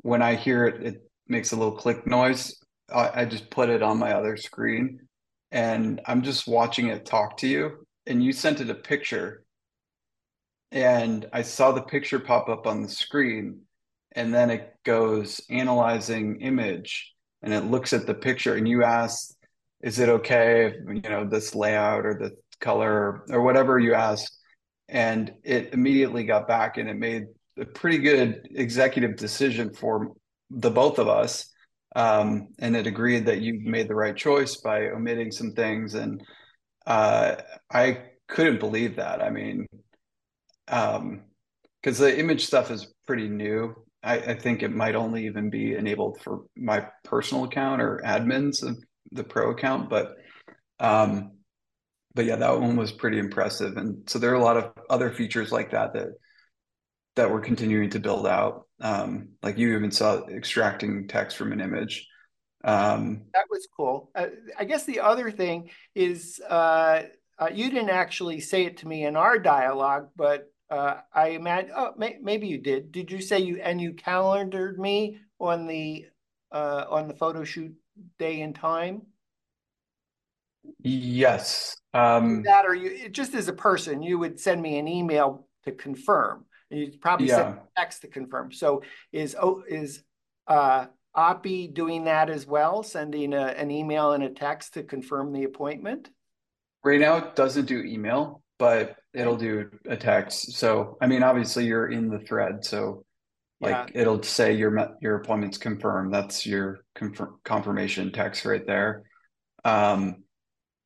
when 0.00 0.22
I 0.22 0.34
hear 0.34 0.66
it, 0.66 0.82
it 0.82 1.02
makes 1.28 1.52
a 1.52 1.56
little 1.56 1.76
click 1.76 2.06
noise. 2.06 2.56
I, 2.92 3.22
I 3.22 3.24
just 3.24 3.50
put 3.50 3.68
it 3.68 3.82
on 3.82 3.98
my 3.98 4.12
other 4.14 4.36
screen, 4.36 4.98
and 5.52 6.00
I'm 6.06 6.22
just 6.22 6.48
watching 6.48 6.88
it 6.88 7.06
talk 7.06 7.36
to 7.38 7.46
you. 7.46 7.86
And 8.06 8.24
you 8.24 8.32
sent 8.32 8.60
it 8.60 8.70
a 8.70 8.74
picture, 8.74 9.44
and 10.72 11.26
I 11.32 11.42
saw 11.42 11.70
the 11.70 11.82
picture 11.82 12.18
pop 12.18 12.48
up 12.48 12.66
on 12.66 12.82
the 12.82 12.88
screen, 12.88 13.60
and 14.12 14.34
then 14.34 14.50
it 14.50 14.74
goes 14.84 15.40
analyzing 15.50 16.40
image, 16.40 17.14
and 17.42 17.52
it 17.52 17.64
looks 17.64 17.92
at 17.92 18.06
the 18.06 18.14
picture, 18.14 18.54
and 18.56 18.68
you 18.68 18.84
ask 18.84 19.32
"Is 19.82 19.98
it 19.98 20.08
okay 20.08 20.66
if 20.66 20.74
you 21.04 21.10
know 21.10 21.26
this 21.28 21.54
layout 21.54 22.06
or 22.06 22.14
the 22.14 22.32
color 22.60 23.24
or 23.30 23.42
whatever 23.42 23.78
you 23.78 23.94
asked?" 23.94 24.40
and 24.90 25.32
it 25.44 25.72
immediately 25.72 26.24
got 26.24 26.48
back 26.48 26.76
and 26.76 26.88
it 26.88 26.96
made 26.96 27.26
a 27.58 27.64
pretty 27.64 27.98
good 27.98 28.48
executive 28.54 29.16
decision 29.16 29.72
for 29.72 30.12
the 30.50 30.70
both 30.70 30.98
of 30.98 31.08
us 31.08 31.46
um, 31.96 32.48
and 32.58 32.76
it 32.76 32.86
agreed 32.86 33.26
that 33.26 33.40
you 33.40 33.60
made 33.62 33.88
the 33.88 33.94
right 33.94 34.16
choice 34.16 34.56
by 34.56 34.88
omitting 34.88 35.30
some 35.30 35.52
things 35.52 35.94
and 35.94 36.22
uh, 36.86 37.36
i 37.72 38.02
couldn't 38.28 38.58
believe 38.58 38.96
that 38.96 39.22
i 39.22 39.30
mean 39.30 39.66
because 40.66 40.96
um, 40.96 41.22
the 41.82 42.18
image 42.18 42.46
stuff 42.46 42.70
is 42.70 42.92
pretty 43.06 43.28
new 43.28 43.74
I, 44.02 44.18
I, 44.18 44.34
think 44.34 44.62
it 44.62 44.70
might 44.70 44.94
only 44.94 45.26
even 45.26 45.50
be 45.50 45.74
enabled 45.74 46.20
for 46.22 46.44
my 46.56 46.86
personal 47.04 47.44
account 47.44 47.82
or 47.82 48.00
admins 48.04 48.62
of 48.62 48.82
the 49.12 49.24
pro 49.24 49.50
account 49.50 49.90
but 49.90 50.16
um, 50.78 51.32
but 52.14 52.24
yeah, 52.24 52.36
that 52.36 52.60
one 52.60 52.76
was 52.76 52.92
pretty 52.92 53.18
impressive. 53.18 53.76
And 53.76 54.08
so 54.08 54.18
there 54.18 54.30
are 54.32 54.34
a 54.34 54.42
lot 54.42 54.56
of 54.56 54.72
other 54.88 55.10
features 55.10 55.52
like 55.52 55.70
that 55.70 55.92
that 55.94 56.08
that 57.16 57.30
we're 57.30 57.40
continuing 57.40 57.90
to 57.90 58.00
build 58.00 58.26
out. 58.26 58.66
Um, 58.80 59.30
like 59.42 59.58
you 59.58 59.74
even 59.76 59.90
saw 59.90 60.26
extracting 60.26 61.06
text 61.06 61.36
from 61.36 61.52
an 61.52 61.60
image. 61.60 62.06
Um, 62.64 63.22
that 63.34 63.46
was 63.50 63.68
cool. 63.76 64.10
Uh, 64.14 64.28
I 64.58 64.64
guess 64.64 64.84
the 64.84 65.00
other 65.00 65.30
thing 65.30 65.70
is 65.94 66.40
uh, 66.48 67.02
uh, 67.38 67.48
you 67.52 67.70
didn't 67.70 67.90
actually 67.90 68.40
say 68.40 68.64
it 68.64 68.78
to 68.78 68.88
me 68.88 69.04
in 69.04 69.16
our 69.16 69.38
dialogue, 69.38 70.08
but 70.16 70.49
uh, 70.70 71.00
I 71.12 71.28
imagine. 71.30 71.72
Oh, 71.76 71.92
may, 71.96 72.18
maybe 72.22 72.46
you 72.46 72.58
did. 72.58 72.92
Did 72.92 73.10
you 73.10 73.20
say 73.20 73.40
you 73.40 73.60
and 73.62 73.80
you 73.80 73.92
calendared 73.92 74.78
me 74.78 75.18
on 75.38 75.66
the 75.66 76.06
uh, 76.52 76.84
on 76.88 77.08
the 77.08 77.14
photo 77.14 77.44
shoot 77.44 77.74
day 78.18 78.40
and 78.42 78.54
time? 78.54 79.02
Yes. 80.78 81.76
Um, 81.92 82.42
that 82.42 82.66
or 82.66 82.74
you 82.74 83.08
just 83.08 83.34
as 83.34 83.48
a 83.48 83.52
person, 83.52 84.02
you 84.02 84.18
would 84.18 84.38
send 84.38 84.62
me 84.62 84.78
an 84.78 84.86
email 84.86 85.46
to 85.64 85.72
confirm. 85.72 86.44
And 86.70 86.80
you'd 86.80 87.00
probably 87.00 87.26
yeah. 87.26 87.36
send 87.36 87.58
text 87.76 88.02
to 88.02 88.08
confirm. 88.08 88.52
So 88.52 88.82
is 89.12 89.34
oh 89.40 89.64
is 89.68 90.02
uh 90.46 90.86
Oppy 91.16 91.74
doing 91.74 92.04
that 92.04 92.30
as 92.30 92.46
well, 92.46 92.84
sending 92.84 93.34
a, 93.34 93.46
an 93.46 93.72
email 93.72 94.12
and 94.12 94.22
a 94.22 94.30
text 94.30 94.74
to 94.74 94.84
confirm 94.84 95.32
the 95.32 95.42
appointment? 95.42 96.08
Right 96.84 97.00
now 97.00 97.16
it 97.16 97.34
doesn't 97.34 97.64
do 97.64 97.82
email, 97.82 98.42
but 98.58 98.96
it'll 99.14 99.36
do 99.36 99.70
a 99.88 99.96
text. 99.96 100.52
So 100.52 100.96
I 101.00 101.06
mean, 101.06 101.22
obviously 101.22 101.66
you're 101.66 101.88
in 101.88 102.08
the 102.08 102.20
thread, 102.20 102.64
so 102.64 103.04
like 103.60 103.90
yeah. 103.94 104.00
it'll 104.02 104.22
say 104.22 104.54
your 104.54 104.96
your 105.00 105.16
appointment's 105.16 105.58
confirmed. 105.58 106.14
That's 106.14 106.46
your 106.46 106.80
confirm, 106.94 107.38
confirmation 107.44 108.12
text 108.12 108.44
right 108.44 108.66
there. 108.66 109.04
Um, 109.64 110.24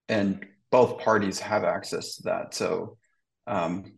and 0.09 0.45
both 0.71 0.99
parties 0.99 1.39
have 1.39 1.65
access 1.65 2.17
to 2.17 2.23
that. 2.25 2.55
So, 2.55 2.97
um, 3.47 3.93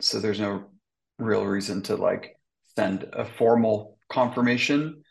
so 0.00 0.20
there's 0.20 0.40
no 0.40 0.70
real 1.18 1.44
reason 1.44 1.82
to 1.82 1.96
like 1.96 2.36
send 2.76 3.04
a 3.12 3.24
formal 3.24 3.98
confirmation. 4.08 5.02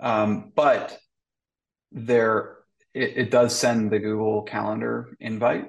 Um, 0.00 0.52
but 0.54 0.98
there, 1.90 2.56
it, 2.92 3.16
it 3.16 3.30
does 3.30 3.56
send 3.56 3.90
the 3.90 3.98
Google 3.98 4.42
Calendar 4.42 5.16
invite. 5.20 5.66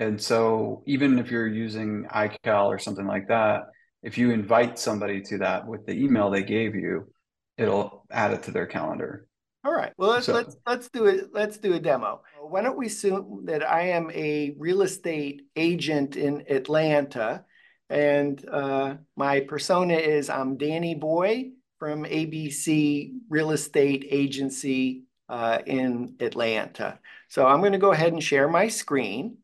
And 0.00 0.20
so 0.20 0.82
even 0.86 1.18
if 1.18 1.30
you're 1.30 1.46
using 1.46 2.06
iCal 2.06 2.66
or 2.66 2.78
something 2.78 3.06
like 3.06 3.28
that, 3.28 3.64
if 4.02 4.16
you 4.16 4.30
invite 4.30 4.78
somebody 4.78 5.20
to 5.20 5.36
that 5.38 5.66
with 5.66 5.84
the 5.84 5.92
email 5.92 6.30
they 6.30 6.42
gave 6.42 6.74
you, 6.74 7.12
it'll 7.58 8.06
add 8.10 8.32
it 8.32 8.42
to 8.44 8.50
their 8.50 8.66
calendar. 8.66 9.26
All 9.62 9.74
right. 9.74 9.92
Well, 9.98 10.12
let's 10.12 10.24
so, 10.24 10.32
let's 10.32 10.56
let's 10.66 10.88
do 10.88 11.04
it. 11.04 11.28
Let's 11.34 11.58
do 11.58 11.74
a 11.74 11.78
demo. 11.78 12.22
Why 12.40 12.62
don't 12.62 12.78
we 12.78 12.86
assume 12.86 13.42
that 13.44 13.62
I 13.62 13.88
am 13.88 14.10
a 14.12 14.54
real 14.58 14.80
estate 14.80 15.42
agent 15.54 16.16
in 16.16 16.44
Atlanta, 16.48 17.44
and 17.90 18.42
uh, 18.50 18.94
my 19.16 19.40
persona 19.40 19.96
is 19.96 20.30
I'm 20.30 20.56
Danny 20.56 20.94
Boy 20.94 21.50
from 21.78 22.04
ABC 22.04 23.12
Real 23.28 23.50
Estate 23.50 24.06
Agency 24.10 25.04
uh, 25.28 25.58
in 25.66 26.14
Atlanta. 26.20 26.98
So 27.28 27.46
I'm 27.46 27.60
going 27.60 27.72
to 27.72 27.78
go 27.78 27.92
ahead 27.92 28.14
and 28.14 28.24
share 28.24 28.48
my 28.48 28.68
screen, 28.68 29.36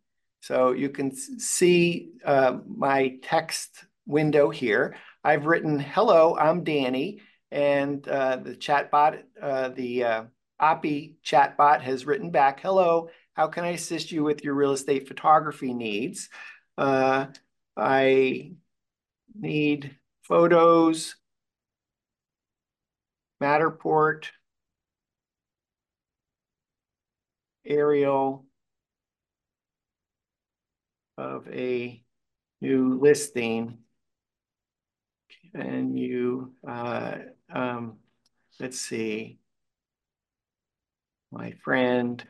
so 0.46 0.72
you 0.72 0.88
can 0.88 1.10
see 1.14 2.10
uh, 2.24 2.58
my 2.66 3.18
text 3.22 3.84
window 4.06 4.50
here. 4.50 4.96
I've 5.24 5.46
written, 5.46 5.78
"Hello, 5.78 6.36
I'm 6.36 6.64
Danny." 6.64 7.20
and 7.50 8.06
uh, 8.08 8.36
the 8.36 8.56
chatbot, 8.56 9.22
uh, 9.40 9.68
the 9.68 10.04
uh, 10.04 10.24
Oppy 10.60 11.14
chatbot 11.24 11.80
has 11.82 12.06
written 12.06 12.30
back, 12.30 12.60
hello, 12.60 13.08
how 13.34 13.46
can 13.46 13.64
I 13.64 13.70
assist 13.70 14.10
you 14.10 14.24
with 14.24 14.42
your 14.42 14.54
real 14.54 14.72
estate 14.72 15.06
photography 15.06 15.72
needs? 15.72 16.28
Uh, 16.78 17.26
I 17.76 18.52
need 19.38 19.96
photos, 20.22 21.16
Matterport, 23.42 24.28
aerial 27.64 28.45
of 31.16 31.48
a 31.48 32.02
new 32.60 32.98
listing. 33.00 33.78
And 35.54 35.98
you 35.98 36.52
uh, 36.66 37.16
um, 37.52 37.98
let's 38.60 38.80
see, 38.80 39.38
my 41.30 41.52
friend 41.64 42.26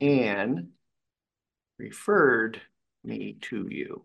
Anne 0.00 0.70
referred 1.78 2.60
me 3.02 3.38
to 3.42 3.68
you. 3.70 4.04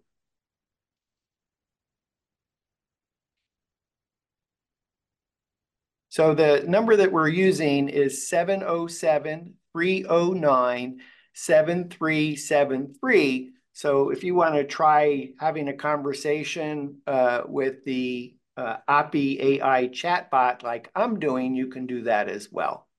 So 6.10 6.34
the 6.34 6.64
number 6.68 6.96
that 6.96 7.12
we're 7.12 7.28
using 7.28 7.88
is 7.88 8.28
707 8.28 9.54
309 9.74 11.00
7373. 11.46 13.52
So 13.72 14.10
if 14.10 14.26
you 14.26 14.36
want 14.36 14.56
to 14.56 14.66
try 14.66 15.30
having 15.40 15.70
a 15.70 15.74
conversation 15.74 16.98
uh, 17.08 17.44
with 17.48 17.86
the 17.86 18.36
uh, 18.58 18.76
AI 18.88 19.88
chatbot 19.88 20.64
like 20.64 20.92
I'm 20.96 21.20
doing, 21.20 21.56
you 21.56 21.68
can 21.68 21.88
do 21.88 22.04
that 22.04 22.28
as 22.28 22.52
well. 22.52 22.90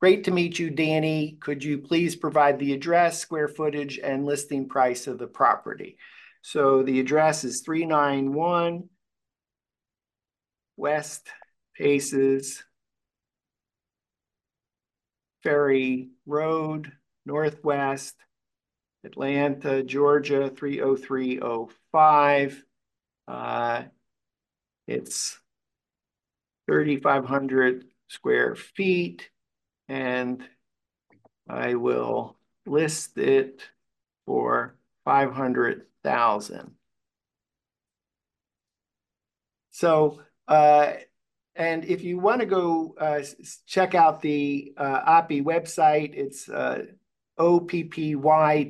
Great 0.00 0.24
to 0.24 0.32
meet 0.32 0.58
you, 0.58 0.70
Danny. 0.70 1.38
Could 1.40 1.62
you 1.62 1.78
please 1.78 2.16
provide 2.16 2.58
the 2.58 2.72
address, 2.72 3.20
square 3.20 3.46
footage, 3.48 4.00
and 4.02 4.26
listing 4.26 4.68
price 4.68 5.06
of 5.06 5.18
the 5.18 5.28
property? 5.28 5.96
So 6.42 6.82
the 6.82 7.00
address 7.00 7.44
is 7.44 7.62
391 7.62 8.88
West 10.76 11.28
Paces 11.76 12.62
Ferry 15.42 16.10
Road, 16.26 16.92
Northwest, 17.26 18.14
Atlanta, 19.04 19.82
Georgia, 19.82 20.48
30305. 20.48 22.64
Uh, 23.28 23.82
it's 24.86 25.38
3,500 26.66 27.84
square 28.08 28.54
feet 28.54 29.28
and 29.88 30.44
I 31.48 31.74
will 31.74 32.36
list 32.66 33.18
it 33.18 33.62
for 34.26 34.76
500,000. 35.04 36.72
So, 39.70 40.20
uh, 40.48 40.92
and 41.54 41.84
if 41.84 42.02
you 42.02 42.18
want 42.18 42.40
to 42.40 42.46
go 42.46 42.94
uh, 42.98 43.22
check 43.66 43.94
out 43.94 44.20
the 44.20 44.72
uh, 44.76 45.22
Oppy 45.22 45.42
website, 45.42 46.14
it's 46.14 46.48
uh, 46.48 46.86
oppy.pro. 47.38 48.64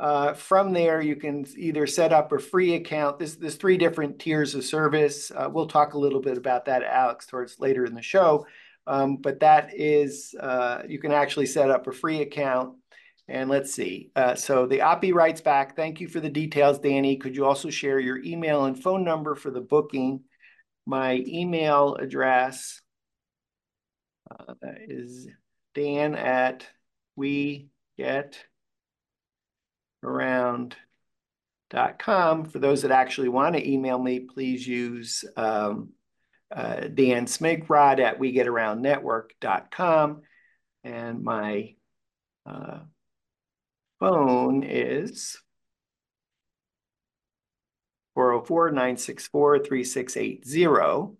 Uh, 0.00 0.34
from 0.34 0.72
there, 0.72 1.00
you 1.00 1.14
can 1.16 1.46
either 1.56 1.86
set 1.86 2.12
up 2.12 2.32
a 2.32 2.38
free 2.38 2.74
account. 2.74 3.18
There's, 3.18 3.36
there's 3.36 3.54
three 3.54 3.78
different 3.78 4.18
tiers 4.18 4.54
of 4.54 4.64
service. 4.64 5.30
Uh, 5.30 5.48
we'll 5.50 5.68
talk 5.68 5.94
a 5.94 5.98
little 5.98 6.20
bit 6.20 6.36
about 6.36 6.64
that, 6.64 6.82
Alex, 6.82 7.26
towards 7.26 7.60
later 7.60 7.84
in 7.84 7.94
the 7.94 8.02
show. 8.02 8.46
Um, 8.86 9.16
but 9.16 9.40
that 9.40 9.70
is, 9.72 10.34
uh, 10.38 10.82
you 10.86 10.98
can 10.98 11.12
actually 11.12 11.46
set 11.46 11.70
up 11.70 11.86
a 11.86 11.92
free 11.92 12.20
account. 12.22 12.76
And 13.26 13.48
let's 13.48 13.72
see. 13.72 14.10
Uh, 14.14 14.34
so 14.34 14.66
the 14.66 14.80
Oppy 14.80 15.14
writes 15.14 15.40
back, 15.40 15.76
thank 15.76 16.00
you 16.00 16.08
for 16.08 16.20
the 16.20 16.28
details, 16.28 16.78
Danny. 16.78 17.16
Could 17.16 17.36
you 17.36 17.46
also 17.46 17.70
share 17.70 17.98
your 17.98 18.22
email 18.22 18.66
and 18.66 18.80
phone 18.80 19.04
number 19.04 19.34
for 19.34 19.50
the 19.50 19.62
booking? 19.62 20.24
My 20.84 21.22
email 21.26 21.94
address 21.94 22.82
uh, 24.30 24.54
is 24.86 25.28
dan 25.74 26.14
at 26.14 26.66
we 27.16 27.68
get 27.96 28.38
around.com. 30.02 30.76
For 32.46 32.58
those 32.58 32.82
that 32.82 32.90
actually 32.90 33.28
want 33.28 33.56
to 33.56 33.70
email 33.70 33.98
me, 33.98 34.20
please 34.20 34.66
use 34.66 35.24
um, 35.36 35.90
uh, 36.54 36.88
Dan 36.92 37.26
Smigrod 37.26 38.00
at 38.00 38.18
we 38.18 38.32
get 38.32 38.46
around 38.46 38.82
network.com. 38.82 40.22
And 40.84 41.22
my 41.22 41.74
uh, 42.46 42.80
phone 43.98 44.62
is 44.62 45.38
404 48.14 48.70
964 48.70 49.58
3680. 49.60 51.16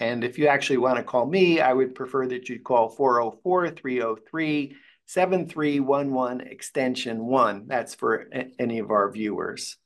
And 0.00 0.22
if 0.22 0.38
you 0.38 0.46
actually 0.46 0.78
want 0.78 0.96
to 0.96 1.02
call 1.02 1.26
me, 1.26 1.60
I 1.60 1.72
would 1.72 1.94
prefer 1.94 2.26
that 2.28 2.48
you 2.48 2.60
call 2.60 2.88
404 2.88 3.70
303 3.70 4.76
7311 5.06 6.40
extension 6.46 7.26
1. 7.26 7.66
That's 7.66 7.94
for 7.94 8.28
any 8.58 8.78
of 8.78 8.90
our 8.90 9.10
viewers. 9.10 9.76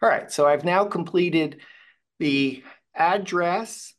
All 0.00 0.08
right, 0.08 0.30
so 0.30 0.46
I've 0.46 0.64
now 0.64 0.84
completed 0.84 1.60
the 2.18 2.62
address, 2.94 3.94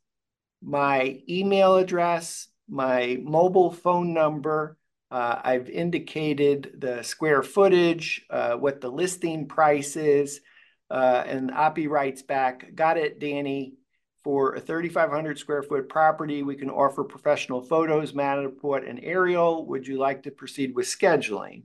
my 0.61 1.21
email 1.29 1.75
address, 1.75 2.47
my 2.69 3.17
mobile 3.21 3.71
phone 3.71 4.13
number. 4.13 4.77
Uh, 5.11 5.39
I've 5.43 5.69
indicated 5.69 6.75
the 6.79 7.03
square 7.03 7.43
footage, 7.43 8.25
uh, 8.29 8.55
what 8.55 8.81
the 8.81 8.89
listing 8.89 9.47
price 9.47 9.95
is, 9.95 10.41
uh, 10.89 11.23
and 11.25 11.51
Oppy 11.51 11.87
writes 11.87 12.23
back, 12.23 12.73
got 12.75 12.97
it, 12.97 13.19
Danny. 13.19 13.75
For 14.23 14.55
a 14.55 14.61
3,500 14.61 15.37
square 15.37 15.63
foot 15.63 15.89
property, 15.89 16.43
we 16.43 16.55
can 16.55 16.69
offer 16.69 17.03
professional 17.03 17.61
photos, 17.61 18.13
Matterport, 18.13 18.89
and 18.89 18.99
aerial. 19.03 19.65
Would 19.67 19.85
you 19.85 19.97
like 19.97 20.23
to 20.23 20.31
proceed 20.31 20.73
with 20.75 20.85
scheduling? 20.85 21.63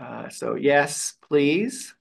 Uh, 0.00 0.30
so 0.30 0.54
yes, 0.54 1.14
please. 1.28 1.94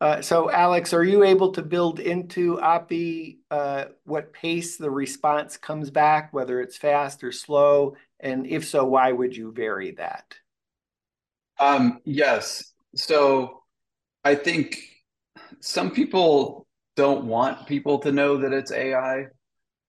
Uh, 0.00 0.22
so 0.22 0.50
Alex, 0.50 0.94
are 0.94 1.04
you 1.04 1.24
able 1.24 1.52
to 1.52 1.60
build 1.62 2.00
into 2.00 2.56
Oppy 2.56 3.38
uh, 3.50 3.86
what 4.04 4.32
pace 4.32 4.78
the 4.78 4.90
response 4.90 5.58
comes 5.58 5.90
back, 5.90 6.32
whether 6.32 6.60
it's 6.60 6.78
fast 6.78 7.22
or 7.22 7.32
slow? 7.32 7.96
And 8.22 8.46
if 8.46 8.68
so, 8.68 8.84
why 8.84 9.12
would 9.12 9.36
you 9.36 9.52
vary 9.52 9.92
that? 9.92 10.34
Um, 11.58 12.00
yes. 12.04 12.72
So 12.94 13.62
I 14.24 14.34
think 14.34 14.78
some 15.60 15.90
people 15.90 16.66
don't 16.96 17.24
want 17.24 17.66
people 17.66 17.98
to 18.00 18.12
know 18.12 18.38
that 18.38 18.52
it's 18.52 18.72
AI, 18.72 19.26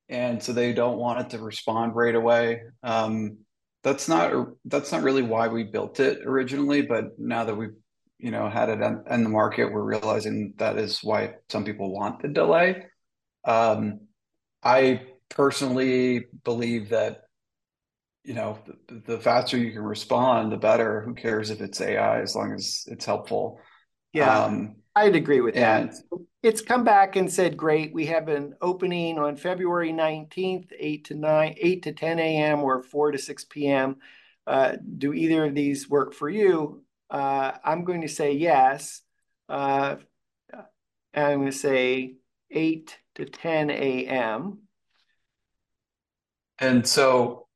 and 0.09 0.41
so 0.41 0.53
they 0.53 0.73
don't 0.73 0.97
want 0.97 1.19
it 1.19 1.29
to 1.31 1.43
respond 1.43 1.95
right 1.95 2.15
away. 2.15 2.61
Um, 2.83 3.39
that's 3.83 4.07
not 4.07 4.47
that's 4.65 4.91
not 4.91 5.03
really 5.03 5.23
why 5.23 5.47
we 5.47 5.63
built 5.63 5.99
it 5.99 6.19
originally, 6.25 6.81
but 6.81 7.17
now 7.17 7.43
that 7.45 7.55
we've 7.55 7.75
you 8.19 8.31
know 8.31 8.49
had 8.49 8.69
it 8.69 8.79
in 9.09 9.23
the 9.23 9.29
market, 9.29 9.71
we're 9.71 9.83
realizing 9.83 10.53
that 10.57 10.77
is 10.77 10.99
why 11.03 11.35
some 11.49 11.65
people 11.65 11.91
want 11.91 12.21
the 12.21 12.27
delay. 12.27 12.85
Um, 13.45 14.01
I 14.63 15.01
personally 15.29 16.25
believe 16.43 16.89
that 16.89 17.20
you 18.23 18.33
know 18.33 18.59
the, 18.87 19.01
the, 19.05 19.19
faster 19.19 19.57
you 19.57 19.71
can 19.71 19.83
respond, 19.83 20.51
the 20.51 20.57
better. 20.57 21.01
Who 21.01 21.13
cares 21.13 21.49
if 21.49 21.61
it's 21.61 21.81
AI 21.81 22.21
as 22.21 22.35
long 22.35 22.53
as 22.53 22.85
it's 22.87 23.05
helpful? 23.05 23.59
Yeah, 24.13 24.43
um, 24.43 24.75
I'd 24.95 25.15
agree 25.15 25.41
with 25.41 25.55
and, 25.55 25.91
that. 25.91 26.19
It's 26.43 26.61
come 26.61 26.83
back 26.83 27.15
and 27.15 27.31
said, 27.31 27.57
"Great, 27.57 27.93
we 27.93 28.05
have 28.07 28.27
an 28.27 28.55
opening 28.61 29.17
on 29.17 29.35
February 29.35 29.91
nineteenth, 29.91 30.71
eight 30.77 31.05
to 31.05 31.15
nine, 31.15 31.55
eight 31.57 31.83
to 31.83 31.93
ten 31.93 32.19
a.m. 32.19 32.61
or 32.61 32.83
four 32.83 33.11
to 33.11 33.17
six 33.17 33.45
p.m." 33.45 33.97
Uh, 34.47 34.75
do 34.97 35.13
either 35.13 35.45
of 35.45 35.55
these 35.55 35.89
work 35.89 36.13
for 36.13 36.29
you? 36.29 36.83
Uh, 37.09 37.51
I'm 37.63 37.83
going 37.83 38.01
to 38.01 38.07
say 38.07 38.33
yes. 38.33 39.01
Uh, 39.47 39.97
I'm 41.13 41.39
going 41.39 41.51
to 41.51 41.57
say 41.57 42.15
8 42.49 42.97
to 43.15 43.25
10 43.25 43.69
a.m. 43.69 44.59
And 46.59 46.87
so 46.87 47.47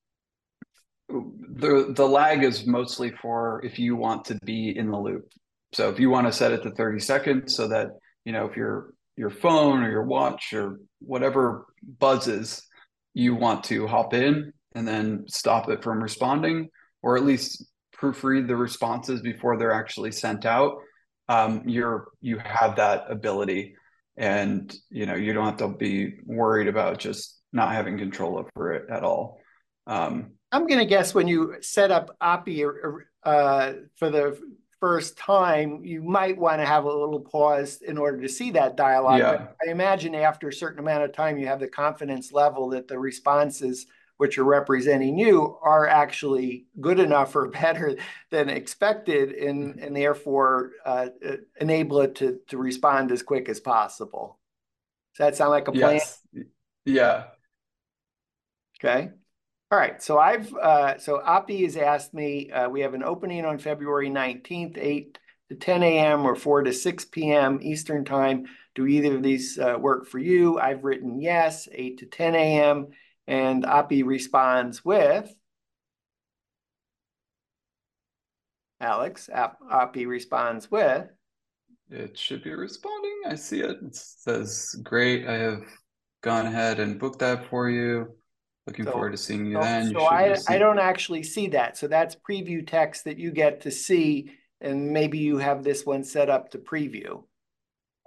the 1.07 1.93
the 1.95 2.07
lag 2.07 2.43
is 2.43 2.65
mostly 2.65 3.11
for 3.21 3.61
if 3.63 3.79
you 3.79 3.95
want 3.95 4.25
to 4.25 4.37
be 4.43 4.75
in 4.75 4.89
the 4.91 4.99
loop. 4.99 5.27
So 5.73 5.89
if 5.89 5.99
you 5.99 6.09
want 6.09 6.27
to 6.27 6.33
set 6.33 6.51
it 6.51 6.63
to 6.63 6.71
30 6.71 6.99
seconds 6.99 7.55
so 7.55 7.67
that, 7.67 7.89
you 8.23 8.31
know, 8.31 8.45
if 8.45 8.55
your 8.55 8.93
your 9.17 9.29
phone 9.29 9.83
or 9.83 9.89
your 9.89 10.03
watch 10.03 10.53
or 10.53 10.79
whatever 10.99 11.65
buzzes, 11.99 12.65
you 13.13 13.35
want 13.35 13.63
to 13.65 13.87
hop 13.87 14.13
in 14.13 14.51
and 14.73 14.87
then 14.87 15.25
stop 15.27 15.69
it 15.69 15.83
from 15.83 16.03
responding, 16.03 16.69
or 17.01 17.15
at 17.15 17.23
least 17.23 17.65
proofread 17.97 18.47
the 18.47 18.55
responses 18.55 19.21
before 19.21 19.57
they're 19.57 19.71
actually 19.71 20.11
sent 20.11 20.45
out, 20.45 20.77
um, 21.29 21.63
you're 21.65 22.07
you 22.21 22.37
have 22.39 22.75
that 22.75 23.05
ability, 23.09 23.75
and 24.17 24.75
you 24.89 25.05
know 25.05 25.15
you 25.15 25.33
don't 25.33 25.45
have 25.45 25.57
to 25.57 25.69
be 25.69 26.15
worried 26.25 26.67
about 26.67 26.99
just 26.99 27.39
not 27.53 27.73
having 27.73 27.97
control 27.97 28.37
over 28.37 28.73
it 28.73 28.89
at 28.89 29.03
all. 29.03 29.39
Um, 29.87 30.33
I'm 30.51 30.67
going 30.67 30.79
to 30.79 30.85
guess 30.85 31.13
when 31.13 31.27
you 31.27 31.55
set 31.61 31.91
up 31.91 32.17
Oppy 32.21 32.65
uh, 33.23 33.73
for 33.95 34.09
the 34.09 34.39
first 34.79 35.17
time, 35.17 35.83
you 35.83 36.01
might 36.01 36.37
want 36.37 36.61
to 36.61 36.65
have 36.65 36.85
a 36.85 36.87
little 36.87 37.19
pause 37.19 37.81
in 37.81 37.97
order 37.97 38.21
to 38.21 38.29
see 38.29 38.51
that 38.51 38.77
dialogue. 38.77 39.19
Yeah. 39.19 39.31
But 39.37 39.55
I 39.67 39.71
imagine 39.71 40.15
after 40.15 40.49
a 40.49 40.53
certain 40.53 40.79
amount 40.79 41.03
of 41.03 41.13
time, 41.13 41.37
you 41.37 41.47
have 41.47 41.59
the 41.59 41.67
confidence 41.67 42.31
level 42.31 42.69
that 42.69 42.87
the 42.87 42.99
responses 42.99 43.87
which 44.17 44.37
are 44.37 44.45
representing 44.45 45.17
you 45.17 45.57
are 45.61 45.87
actually 45.87 46.67
good 46.79 46.99
enough 46.99 47.35
or 47.35 47.47
better 47.61 47.97
than 48.29 48.49
expected 48.49 49.31
and, 49.31 49.73
mm-hmm. 49.73 49.83
and 49.83 49.95
therefore 49.95 50.71
uh, 50.85 51.07
uh, 51.27 51.35
enable 51.59 52.01
it 52.01 52.15
to, 52.15 52.39
to 52.47 52.57
respond 52.57 53.11
as 53.11 53.21
quick 53.21 53.49
as 53.49 53.59
possible. 53.59 54.39
Does 55.17 55.25
that 55.25 55.35
sound 55.35 55.51
like 55.51 55.67
a 55.67 55.71
plan? 55.71 55.95
Yes. 55.95 56.21
Yeah. 56.85 57.23
Okay. 58.79 59.09
All 59.71 59.79
right. 59.79 60.01
So 60.01 60.19
I've, 60.19 60.53
uh, 60.53 60.97
so 60.99 61.21
Oppy 61.25 61.63
has 61.63 61.75
asked 61.75 62.13
me, 62.13 62.51
uh, 62.51 62.69
we 62.69 62.81
have 62.81 62.93
an 62.93 63.03
opening 63.03 63.45
on 63.45 63.57
February 63.57 64.09
19th, 64.09 64.77
8 64.77 65.17
to 65.49 65.55
10 65.55 65.83
a.m. 65.83 66.25
or 66.25 66.35
4 66.35 66.63
to 66.63 66.73
6 66.73 67.05
p.m. 67.05 67.59
Eastern 67.61 68.05
time. 68.05 68.45
Do 68.75 68.85
either 68.85 69.15
of 69.15 69.23
these 69.23 69.57
uh, 69.57 69.77
work 69.79 70.07
for 70.07 70.19
you? 70.19 70.59
I've 70.59 70.83
written 70.83 71.19
yes, 71.19 71.67
8 71.71 71.97
to 71.99 72.05
10 72.05 72.35
a.m. 72.35 72.87
And 73.27 73.63
Oppy 73.63 74.05
responds 74.05 74.85
with, 74.85 75.33
Alex, 78.79 79.29
Oppy 79.33 80.07
responds 80.07 80.69
with, 80.69 81.07
it 81.89 82.17
should 82.17 82.43
be 82.43 82.53
responding. 82.53 83.21
I 83.27 83.35
see 83.35 83.61
it. 83.61 83.77
It 83.81 83.95
says, 83.95 84.75
great. 84.83 85.27
I 85.27 85.37
have 85.37 85.63
gone 86.21 86.45
ahead 86.45 86.79
and 86.79 86.99
booked 86.99 87.19
that 87.19 87.49
for 87.49 87.69
you. 87.69 88.15
Looking 88.67 88.85
so, 88.85 88.91
forward 88.91 89.11
to 89.11 89.17
seeing 89.17 89.45
you 89.45 89.55
so, 89.55 89.61
then. 89.61 89.89
So 89.91 90.05
I, 90.05 90.35
I 90.49 90.57
don't 90.57 90.79
actually 90.79 91.23
see 91.23 91.47
that. 91.49 91.77
So 91.77 91.87
that's 91.87 92.15
preview 92.15 92.65
text 92.65 93.03
that 93.05 93.17
you 93.17 93.31
get 93.31 93.61
to 93.61 93.71
see. 93.71 94.31
And 94.61 94.91
maybe 94.91 95.19
you 95.19 95.37
have 95.37 95.63
this 95.63 95.85
one 95.85 96.03
set 96.03 96.29
up 96.29 96.51
to 96.51 96.57
preview. 96.57 97.23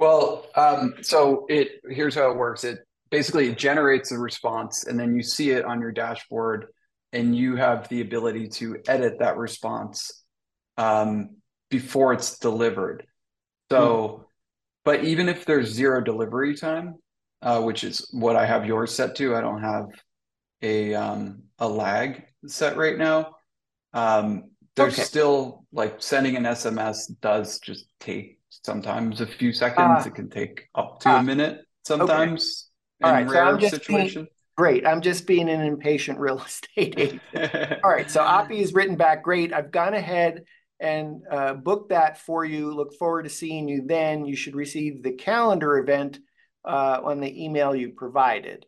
Well, 0.01 0.47
um, 0.57 0.95
so 1.03 1.47
it 1.49 1.81
here's 1.89 2.15
how 2.15 2.31
it 2.31 2.37
works. 2.37 2.65
It 2.65 2.81
basically 3.11 3.49
it 3.49 3.59
generates 3.59 4.13
a 4.13 4.19
response 4.19 4.87
and 4.87 4.99
then 4.99 5.15
you 5.15 5.23
see 5.23 5.51
it 5.51 5.65
on 5.65 5.81
your 5.81 5.93
dashboard 5.93 6.67
and 7.13 7.35
you 7.35 7.57
have 7.57 7.89
the 7.89 8.01
ability 8.01 8.49
to 8.49 8.77
edit 8.87 9.19
that 9.19 9.37
response 9.37 10.25
um, 10.77 11.37
before 11.71 12.13
it's 12.13 12.39
delivered 12.39 13.07
so 13.71 14.21
mm. 14.21 14.25
but 14.85 15.05
even 15.05 15.29
if 15.29 15.45
there's 15.45 15.71
zero 15.71 16.03
delivery 16.03 16.55
time 16.55 16.95
uh, 17.43 17.61
which 17.61 17.85
is 17.85 18.09
what 18.13 18.37
i 18.37 18.45
have 18.45 18.67
yours 18.67 18.95
set 18.95 19.15
to 19.15 19.35
i 19.35 19.41
don't 19.41 19.63
have 19.63 19.87
a 20.63 20.95
um, 20.95 21.43
a 21.59 21.69
lag 21.69 22.25
set 22.47 22.77
right 22.77 22.99
now 22.99 23.37
um, 23.93 24.51
there's 24.77 24.95
okay. 24.95 25.03
still 25.03 25.65
like 25.73 25.97
sending 25.99 26.37
an 26.37 26.45
sms 26.45 27.11
does 27.21 27.59
just 27.61 27.87
take 28.01 28.39
sometimes 28.49 29.21
a 29.21 29.27
few 29.27 29.53
seconds 29.53 30.07
uh, 30.07 30.09
it 30.09 30.15
can 30.15 30.29
take 30.31 30.69
up 30.75 31.01
to 31.01 31.11
uh, 31.11 31.21
a 31.21 31.23
minute 31.23 31.61
sometimes 31.85 32.71
okay. 33.03 33.11
in 33.11 33.27
right, 33.27 33.29
rare 33.29 33.61
so 33.61 33.69
situations. 33.69 34.15
Being, 34.15 34.29
great. 34.59 34.87
I'm 34.87 35.01
just 35.01 35.27
being 35.27 35.49
an 35.49 35.61
impatient 35.61 36.19
real 36.19 36.41
estate 36.47 36.95
agent. 36.99 37.23
All 37.85 37.91
right. 37.91 38.11
So 38.11 38.21
Oppy 38.21 38.59
is 38.59 38.75
written 38.75 38.97
back. 38.97 39.23
Great. 39.23 39.53
I've 39.53 39.71
gone 39.71 39.95
ahead 39.95 40.43
and 40.81 41.23
uh, 41.31 41.55
booked 41.55 41.91
that 41.91 42.19
for 42.19 42.45
you. 42.45 42.75
Look 42.75 42.95
forward 42.95 43.23
to 43.23 43.31
seeing 43.31 43.69
you 43.69 43.83
then. 43.87 44.25
You 44.27 44.37
should 44.37 44.57
receive 44.57 45.03
the 45.03 45.13
calendar 45.13 45.79
event 45.79 46.19
uh, 46.65 47.01
on 47.03 47.21
the 47.21 47.45
email 47.45 47.75
you 47.75 47.91
provided. 47.91 48.67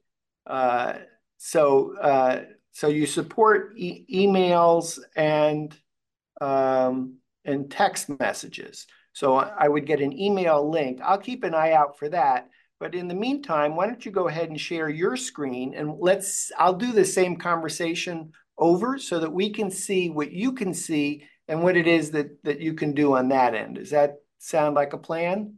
So, 1.42 1.96
uh, 1.96 2.42
so 2.72 2.88
you 2.88 3.06
support 3.06 3.72
e 3.74 4.04
emails 4.12 4.98
and 5.16 5.74
um, 6.38 7.16
and 7.46 7.70
text 7.70 8.10
messages. 8.20 8.86
So 9.14 9.36
I 9.36 9.66
would 9.66 9.86
get 9.86 10.02
an 10.02 10.12
email 10.12 10.70
link. 10.70 11.00
I'll 11.02 11.18
keep 11.18 11.42
an 11.44 11.54
eye 11.54 11.72
out 11.72 11.98
for 11.98 12.10
that. 12.10 12.50
But 12.78 12.94
in 12.94 13.08
the 13.08 13.14
meantime, 13.14 13.74
why 13.74 13.86
don't 13.86 14.04
you 14.04 14.12
go 14.12 14.28
ahead 14.28 14.50
and 14.50 14.60
share 14.60 14.90
your 14.90 15.16
screen 15.16 15.74
and 15.74 15.96
let's, 15.98 16.52
I'll 16.58 16.74
do 16.74 16.92
the 16.92 17.04
same 17.04 17.36
conversation 17.36 18.32
over 18.58 18.98
so 18.98 19.20
that 19.20 19.32
we 19.32 19.50
can 19.50 19.70
see 19.70 20.10
what 20.10 20.32
you 20.32 20.52
can 20.52 20.74
see 20.74 21.24
and 21.48 21.62
what 21.62 21.76
it 21.76 21.86
is 21.86 22.10
that, 22.12 22.42
that 22.44 22.60
you 22.60 22.74
can 22.74 22.92
do 22.92 23.16
on 23.16 23.28
that 23.28 23.54
end. 23.54 23.76
Does 23.76 23.90
that 23.90 24.16
sound 24.38 24.74
like 24.74 24.92
a 24.92 24.98
plan? 24.98 25.56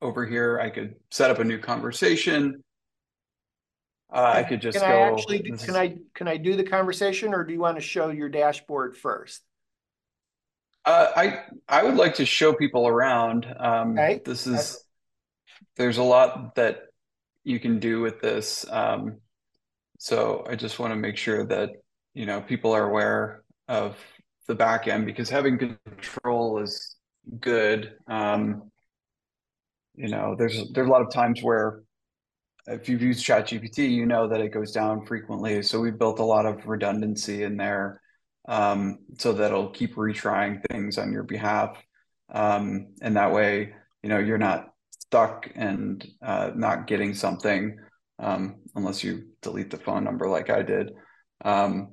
over 0.03 0.26
here, 0.26 0.61
I 0.61 0.68
could 0.68 0.96
set 1.11 1.30
up 1.30 1.38
a 1.38 1.44
new 1.44 1.59
conversation. 1.59 2.62
Uh, 4.12 4.32
I 4.34 4.42
could 4.42 4.61
just 4.61 4.78
can 4.78 4.86
go. 4.86 4.94
I 4.94 5.12
actually 5.12 5.38
do, 5.38 5.57
can 5.57 5.76
I 5.76 5.96
can 6.14 6.28
I 6.28 6.36
do 6.36 6.55
the 6.55 6.64
conversation, 6.64 7.32
or 7.32 7.44
do 7.44 7.55
you 7.55 7.61
want 7.61 7.78
to 7.78 7.82
show 7.82 8.11
your 8.11 8.28
dashboard 8.28 8.96
first? 8.96 9.40
Uh, 10.84 11.09
I 11.16 11.44
I 11.68 11.84
would 11.84 11.94
like 11.94 12.16
to 12.16 12.26
show 12.26 12.53
people 12.53 12.86
around. 12.86 13.46
Um, 13.59 13.92
okay. 13.92 14.20
This 14.22 14.46
is 14.46 14.84
there's 15.76 15.96
a 15.96 16.03
lot 16.03 16.57
that 16.57 16.88
you 17.44 17.59
can 17.59 17.78
do 17.78 18.00
with 18.00 18.20
this. 18.20 18.66
Um, 18.68 19.18
so 19.98 20.44
I 20.48 20.57
just 20.57 20.78
want 20.78 20.92
to 20.92 20.96
make 20.96 21.16
sure 21.16 21.46
that 21.46 21.70
you 22.12 22.26
know 22.26 22.40
people 22.42 22.72
are 22.72 22.84
aware 22.84 23.44
of 23.68 23.96
the 24.48 24.55
back 24.55 24.88
end 24.88 25.07
because 25.07 25.30
having 25.30 25.57
control 25.57 26.59
is 26.59 26.96
good. 27.40 27.94
Um, 28.09 28.71
you 30.03 30.09
know, 30.09 30.34
there's 30.36 30.68
there's 30.72 30.88
a 30.88 30.90
lot 30.90 31.00
of 31.03 31.12
times 31.12 31.42
where 31.42 31.84
if 32.66 32.88
you've 32.88 33.03
used 33.03 33.24
ChatGPT, 33.24 33.88
you 33.88 34.05
know 34.05 34.26
that 34.26 34.40
it 34.40 34.48
goes 34.48 34.72
down 34.72 35.07
frequently. 35.07 35.62
So 35.62 35.78
we 35.78 35.92
built 35.92 36.18
a 36.18 36.24
lot 36.24 36.44
of 36.44 36.66
redundancy 36.66 37.44
in 37.44 37.57
there 37.57 38.00
um, 38.48 38.98
so 39.18 39.32
that 39.32 39.53
it'll 39.53 39.70
keep 39.70 39.94
retrying 39.94 40.61
things 40.70 40.98
on 40.98 41.12
your 41.12 41.22
behalf. 41.22 41.76
Um, 42.32 42.94
and 43.00 43.16
that 43.16 43.32
way, 43.32 43.74
you 44.03 44.09
know, 44.09 44.18
you're 44.18 44.38
not 44.38 44.70
stuck 45.00 45.48
and 45.55 46.05
uh, 46.20 46.50
not 46.57 46.88
getting 46.88 47.14
something 47.14 47.78
um, 48.18 48.57
unless 48.74 49.05
you 49.05 49.28
delete 49.40 49.70
the 49.70 49.76
phone 49.76 50.03
number 50.03 50.28
like 50.28 50.50
I 50.50 50.62
did. 50.62 50.90
Um, 51.44 51.92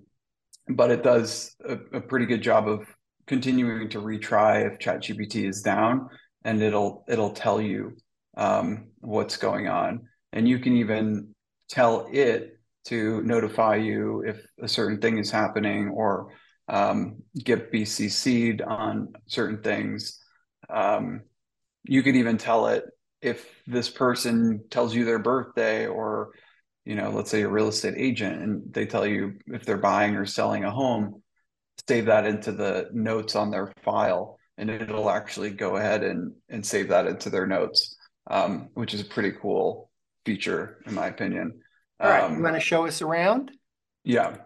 but 0.67 0.89
it 0.89 1.03
does 1.03 1.55
a, 1.63 1.77
a, 1.97 2.01
pretty 2.01 2.27
good 2.27 2.41
job 2.41 2.67
of 2.67 2.87
continuing 3.27 3.89
to 3.89 3.99
retry 3.99 4.71
if 4.71 4.79
ChatGPT 4.79 5.49
is 5.49 5.61
down, 5.61 6.07
and 6.43 6.61
it'll 6.61 7.03
it'll 7.07 7.31
tell 7.31 7.61
you 7.61 7.97
um, 8.37 8.87
what's 8.99 9.37
going 9.37 9.67
on 9.67 10.07
and 10.31 10.47
you 10.47 10.59
can 10.59 10.77
even 10.77 11.33
tell 11.69 12.07
it 12.11 12.59
to 12.85 13.21
notify 13.21 13.75
you 13.75 14.23
if 14.25 14.45
a 14.61 14.67
certain 14.67 14.99
thing 14.99 15.17
is 15.17 15.29
happening 15.29 15.89
or 15.89 16.31
um, 16.67 17.17
get 17.43 17.71
BCC'd 17.71 18.61
on 18.61 19.13
certain 19.27 19.61
things. 19.61 20.19
Um, 20.69 21.21
you 21.83 22.03
can 22.03 22.15
even 22.15 22.37
tell 22.37 22.67
it 22.67 22.85
if 23.21 23.47
this 23.67 23.89
person 23.89 24.63
tells 24.69 24.93
you 24.95 25.05
their 25.05 25.19
birthday 25.19 25.87
or 25.87 26.31
you 26.85 26.95
know 26.95 27.09
let's 27.09 27.29
say 27.29 27.41
a 27.41 27.49
real 27.49 27.67
estate 27.67 27.95
agent 27.97 28.41
and 28.41 28.73
they 28.73 28.85
tell 28.85 29.05
you 29.05 29.33
if 29.47 29.65
they're 29.65 29.77
buying 29.77 30.15
or 30.15 30.25
selling 30.25 30.63
a 30.63 30.71
home 30.71 31.21
save 31.87 32.05
that 32.05 32.25
into 32.25 32.53
the 32.53 32.87
notes 32.93 33.35
on 33.35 33.51
their 33.51 33.73
file 33.83 34.38
and 34.59 34.69
it'll 34.69 35.09
actually 35.09 35.49
go 35.49 35.77
ahead 35.77 36.03
and 36.03 36.33
and 36.49 36.63
save 36.63 36.89
that 36.89 37.07
into 37.07 37.31
their 37.31 37.47
notes 37.47 37.95
um, 38.29 38.69
which 38.73 38.93
is 38.93 39.01
a 39.01 39.05
pretty 39.05 39.31
cool 39.31 39.89
feature, 40.25 40.77
in 40.85 40.93
my 40.93 41.07
opinion. 41.07 41.59
All 41.99 42.09
right, 42.09 42.23
um, 42.23 42.37
you 42.37 42.43
want 42.43 42.55
to 42.55 42.61
show 42.61 42.85
us 42.85 43.01
around? 43.01 43.51
Yeah. 44.03 44.37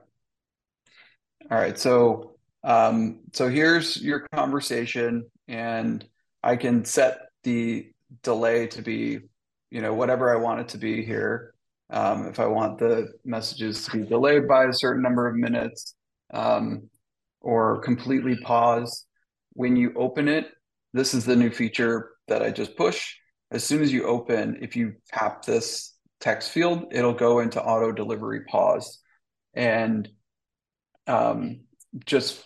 All 1.51 1.57
right, 1.57 1.77
so 1.77 2.37
um, 2.63 3.19
so 3.33 3.49
here's 3.49 4.01
your 4.01 4.27
conversation, 4.33 5.25
and 5.47 6.05
I 6.41 6.55
can 6.55 6.85
set 6.85 7.19
the 7.43 7.91
delay 8.23 8.67
to 8.67 8.81
be, 8.81 9.19
you 9.69 9.81
know, 9.81 9.93
whatever 9.93 10.33
I 10.33 10.41
want 10.41 10.61
it 10.61 10.69
to 10.69 10.77
be 10.77 11.03
here. 11.03 11.53
Um, 11.89 12.27
if 12.27 12.39
I 12.39 12.47
want 12.47 12.79
the 12.79 13.09
messages 13.23 13.85
to 13.85 13.91
be 13.91 14.07
delayed 14.07 14.47
by 14.47 14.65
a 14.65 14.73
certain 14.73 15.03
number 15.03 15.27
of 15.27 15.35
minutes, 15.35 15.95
um, 16.33 16.89
or 17.41 17.81
completely 17.81 18.37
pause 18.37 19.05
when 19.53 19.75
you 19.75 19.93
open 19.95 20.27
it. 20.27 20.51
This 20.93 21.13
is 21.13 21.25
the 21.25 21.35
new 21.35 21.49
feature 21.49 22.11
that 22.27 22.41
I 22.41 22.51
just 22.51 22.75
push. 22.75 23.15
as 23.51 23.63
soon 23.63 23.83
as 23.83 23.93
you 23.93 24.05
open, 24.05 24.57
if 24.61 24.75
you 24.75 24.95
tap 25.11 25.43
this 25.45 25.93
text 26.19 26.51
field, 26.51 26.85
it'll 26.91 27.13
go 27.13 27.39
into 27.39 27.61
auto 27.61 27.91
delivery 27.91 28.41
pause. 28.45 28.99
And 29.53 30.09
um, 31.05 31.61
just, 32.05 32.43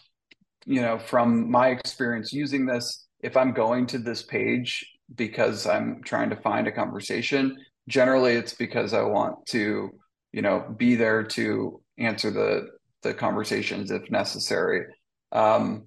you 0.66 0.82
know, 0.82 1.00
from 1.00 1.50
my 1.50 1.70
experience 1.70 2.34
using 2.34 2.66
this, 2.66 3.06
if 3.22 3.38
I'm 3.38 3.54
going 3.54 3.88
to 3.88 4.00
this 4.00 4.22
page 4.22 4.86
because 5.16 5.66
I'm 5.66 6.02
trying 6.04 6.30
to 6.32 6.36
find 6.36 6.68
a 6.68 6.72
conversation, 6.72 7.58
generally 7.88 8.34
it's 8.34 8.54
because 8.54 8.94
I 8.94 9.04
want 9.04 9.46
to, 9.48 9.92
you 10.34 10.42
know, 10.42 10.66
be 10.78 10.96
there 10.96 11.24
to 11.24 11.82
answer 11.98 12.32
the 12.32 12.68
the 13.04 13.14
conversations 13.14 13.92
if 13.92 14.10
necessary. 14.12 14.86
Um, 15.32 15.86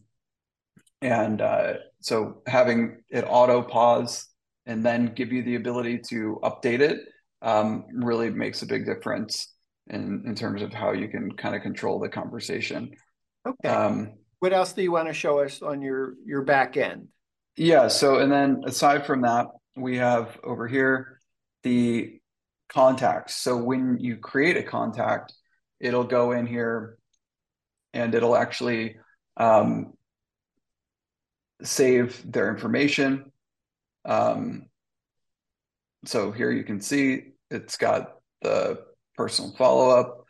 and 1.03 1.41
uh, 1.41 1.75
so 2.01 2.43
having 2.47 3.03
it 3.11 3.25
auto 3.27 3.63
pause 3.63 4.27
and 4.67 4.85
then 4.85 5.07
give 5.15 5.33
you 5.33 5.43
the 5.43 5.57
ability 5.57 6.01
to 6.11 6.39
update 6.43 6.81
it 6.81 7.01
um, 7.43 7.85
really 7.93 8.31
makes 8.31 8.63
a 8.63 8.67
big 8.67 8.85
difference 8.85 9.53
in, 9.89 10.23
in 10.27 10.35
terms 10.35 10.63
of 10.63 10.73
how 10.73 10.93
you 10.93 11.09
can 11.09 11.33
kind 11.33 11.55
of 11.55 11.63
control 11.63 11.99
the 11.99 12.09
conversation. 12.09 12.91
Okay. 13.47 13.69
Um, 13.69 14.13
what 14.41 14.53
else 14.53 14.73
do 14.73 14.83
you 14.83 14.93
want 14.93 15.09
to 15.09 15.15
show 15.15 15.41
us 15.41 15.63
on 15.63 15.83
your 15.83 16.15
your 16.25 16.43
back 16.43 16.77
end? 16.77 17.09
Yeah. 17.57 17.89
So, 17.89 18.19
and 18.19 18.31
then 18.31 18.63
aside 18.65 19.07
from 19.07 19.23
that, 19.23 19.47
we 19.77 19.97
have 19.99 20.39
over 20.45 20.67
here 20.67 21.21
the 21.63 22.21
contacts. 22.73 23.37
So 23.37 23.57
when 23.57 23.99
you 23.99 24.17
create 24.17 24.57
a 24.57 24.63
contact, 24.63 25.35
it'll 25.79 26.05
go 26.05 26.33
in 26.33 26.47
here 26.47 26.99
and 27.93 28.15
it'll 28.15 28.37
actually 28.37 28.97
um, 29.37 29.95
save 31.63 32.31
their 32.31 32.51
information 32.51 33.31
um, 34.05 34.67
so 36.05 36.33
here 36.33 36.51
you 36.51 36.65
can 36.65 36.81
see 36.81 37.25
it's 37.51 37.77
got 37.77 38.17
the 38.43 38.85
personal 39.17 39.53
follow-up 39.57 40.25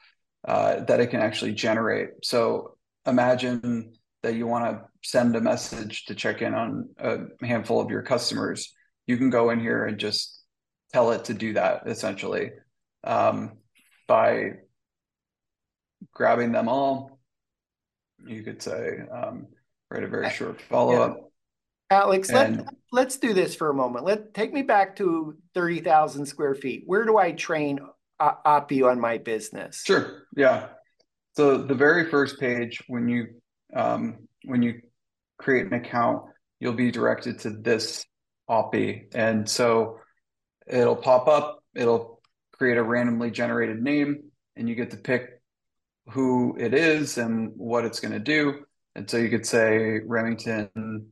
uh, 0.47 0.85
that 0.85 1.01
it 1.01 1.09
can 1.09 1.21
actually 1.21 1.53
generate. 1.53 2.11
So 2.25 2.77
imagine 3.07 3.93
that 4.23 4.35
you 4.35 4.47
want 4.47 4.65
to 4.65 4.85
send 5.03 5.37
a 5.37 5.41
message 5.41 6.07
to 6.07 6.15
check 6.15 6.43
in 6.43 6.55
on 6.55 6.89
a 6.99 7.19
handful 7.43 7.81
of 7.81 7.91
your 7.91 8.03
customers. 8.03 8.75
You 9.07 9.17
can 9.17 9.31
go 9.31 9.51
in 9.51 9.61
here 9.61 9.85
and 9.85 9.99
just 9.99 10.43
tell 10.93 11.13
it 11.13 11.27
to 11.27 11.35
do 11.35 11.55
that 11.55 11.83
essentially 11.87 12.51
um, 13.05 13.59
by 14.09 14.53
grabbing 16.13 16.53
them 16.53 16.69
all. 16.69 17.21
You 18.27 18.43
could 18.43 18.61
say, 18.61 18.99
um, 19.11 19.47
write 19.91 20.05
a 20.05 20.09
very 20.09 20.31
short 20.31 20.61
follow-up. 20.63 21.17
Yeah. 21.19 21.25
Alex, 21.93 22.31
and, 22.31 22.59
let, 22.59 22.67
let's 22.93 23.19
do 23.19 23.35
this 23.35 23.55
for 23.55 23.69
a 23.69 23.75
moment. 23.75 24.05
Let 24.05 24.33
take 24.33 24.53
me 24.53 24.63
back 24.63 24.97
to 24.97 25.37
30,000 25.55 26.27
square 26.27 26.55
feet. 26.55 26.85
Where 26.87 27.05
do 27.05 27.19
I 27.19 27.33
train 27.33 27.81
Oppy 28.21 28.89
on 28.89 29.01
my 29.01 29.19
business? 29.19 29.83
Sure. 29.85 30.23
Yeah. 30.37 30.69
So 31.37 31.59
the 31.59 31.75
very 31.75 32.09
first 32.09 32.39
page, 32.39 32.83
when 32.87 33.09
you 33.09 33.27
um, 33.75 34.29
when 34.45 34.63
you 34.63 34.81
create 35.39 35.67
an 35.67 35.73
account, 35.73 36.25
you'll 36.61 36.75
be 36.75 36.91
directed 36.91 37.41
to 37.41 37.51
this 37.51 38.05
Oppy. 38.49 39.07
And 39.15 39.49
so 39.49 39.99
it'll 40.67 40.97
pop 40.97 41.29
up, 41.29 41.63
it'll 41.75 42.21
create 42.53 42.77
a 42.77 42.83
randomly 42.83 43.31
generated 43.31 43.83
name, 43.83 44.25
and 44.57 44.69
you 44.69 44.75
get 44.75 44.91
to 44.91 44.97
pick 44.97 45.41
who 46.11 46.57
it 46.59 46.75
is 46.75 47.19
and 47.19 47.53
what 47.57 47.85
it's 47.85 48.01
going 48.01 48.13
to 48.13 48.19
do. 48.19 48.65
And 49.01 49.09
so 49.09 49.17
you 49.17 49.31
could 49.31 49.47
say 49.47 50.01
Remington 50.01 51.11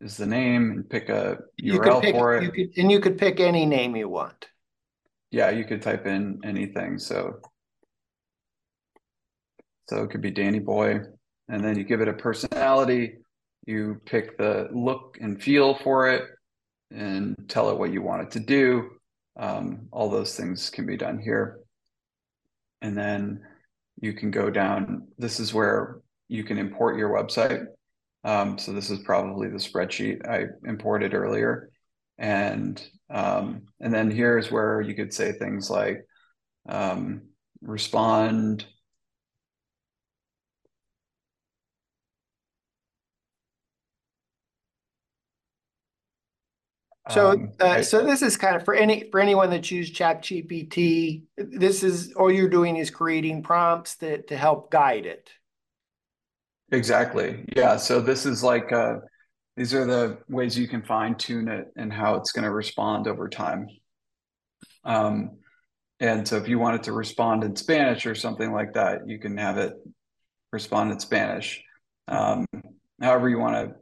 is 0.00 0.16
the 0.16 0.26
name 0.26 0.70
and 0.70 0.88
pick 0.88 1.08
a 1.08 1.38
You 1.56 1.80
URL 1.80 2.00
pick, 2.00 2.14
for 2.14 2.36
it. 2.36 2.44
you 2.44 2.52
could, 2.52 2.78
and 2.78 2.92
you 2.92 3.00
could 3.00 3.18
pick 3.18 3.40
any 3.40 3.66
name 3.66 3.96
you 3.96 4.08
want. 4.08 4.46
Yeah, 5.32 5.50
you 5.50 5.64
could 5.64 5.82
type 5.82 6.06
in 6.06 6.38
anything. 6.44 7.00
So 7.00 7.40
so 9.88 10.04
it 10.04 10.10
could 10.10 10.20
be 10.20 10.30
Danny 10.30 10.60
Boy, 10.60 11.00
and 11.48 11.64
then 11.64 11.76
you 11.76 11.82
give 11.82 12.00
it 12.00 12.06
a 12.06 12.12
personality. 12.12 13.16
You 13.66 14.00
pick 14.06 14.38
the 14.38 14.68
look 14.72 15.18
and 15.20 15.42
feel 15.42 15.74
for 15.74 16.10
it, 16.10 16.22
and 16.92 17.34
tell 17.48 17.70
it 17.70 17.78
what 17.78 17.92
you 17.92 18.02
want 18.02 18.22
it 18.22 18.30
to 18.30 18.38
do. 18.38 18.88
Um, 19.36 19.88
all 19.90 20.08
those 20.08 20.36
things 20.36 20.70
can 20.70 20.86
be 20.86 20.96
done 20.96 21.18
here, 21.18 21.58
and 22.82 22.96
then 22.96 23.40
you 24.02 24.12
can 24.12 24.30
go 24.30 24.50
down. 24.50 25.08
This 25.16 25.40
is 25.40 25.54
where 25.54 26.00
you 26.28 26.44
can 26.44 26.58
import 26.58 26.98
your 26.98 27.08
website. 27.08 27.64
Um, 28.24 28.58
so 28.58 28.72
this 28.72 28.90
is 28.90 28.98
probably 28.98 29.48
the 29.48 29.56
spreadsheet 29.56 30.28
I 30.28 30.46
imported 30.64 31.14
earlier, 31.14 31.70
and 32.18 32.84
um, 33.08 33.62
and 33.80 33.94
then 33.94 34.10
here's 34.10 34.50
where 34.50 34.80
you 34.80 34.94
could 34.94 35.14
say 35.14 35.32
things 35.32 35.70
like 35.70 36.04
um, 36.68 37.22
respond 37.62 38.66
So, 47.12 47.30
Um, 47.30 47.52
uh, 47.60 47.64
I- 47.66 47.80
so 47.82 48.04
this 48.04 48.22
is 48.22 48.36
kind 48.36 48.56
of 48.56 48.64
for 48.64 48.74
any 48.74 49.10
for 49.10 49.20
anyone 49.20 49.50
that 49.50 49.70
used 49.70 49.94
ChatGPT. 49.94 51.24
This 51.36 51.82
is 51.82 52.12
all 52.14 52.30
you're 52.30 52.48
doing 52.48 52.76
is 52.76 52.90
creating 52.90 53.42
prompts 53.42 53.96
that 53.96 54.28
to 54.28 54.36
help 54.36 54.70
guide 54.70 55.06
it. 55.06 55.30
Exactly. 56.70 57.44
Yeah. 57.54 57.76
So 57.76 58.00
this 58.00 58.24
is 58.24 58.42
like 58.42 58.72
uh, 58.72 58.96
these 59.56 59.74
are 59.74 59.84
the 59.84 60.18
ways 60.28 60.56
you 60.56 60.66
can 60.66 60.82
fine 60.82 61.16
tune 61.16 61.48
it 61.48 61.66
and 61.76 61.92
how 61.92 62.14
it's 62.14 62.32
going 62.32 62.44
to 62.44 62.50
respond 62.50 63.06
over 63.06 63.28
time. 63.28 63.66
Um, 64.84 65.38
and 66.00 66.26
so 66.26 66.36
if 66.38 66.48
you 66.48 66.58
want 66.58 66.76
it 66.76 66.82
to 66.84 66.92
respond 66.92 67.44
in 67.44 67.54
Spanish 67.56 68.06
or 68.06 68.14
something 68.14 68.52
like 68.52 68.72
that, 68.72 69.06
you 69.06 69.18
can 69.18 69.36
have 69.36 69.58
it 69.58 69.74
respond 70.50 70.92
in 70.92 70.98
Spanish. 70.98 71.62
Um, 72.08 72.46
however 73.00 73.28
you 73.28 73.38
want 73.38 73.68
to 73.68 73.74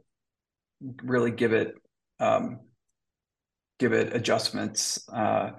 really 1.03 1.31
give 1.31 1.53
it 1.53 1.73
um, 2.19 2.59
give 3.81 3.93
it 3.93 4.15
adjustments. 4.15 5.09
Uh, 5.11 5.49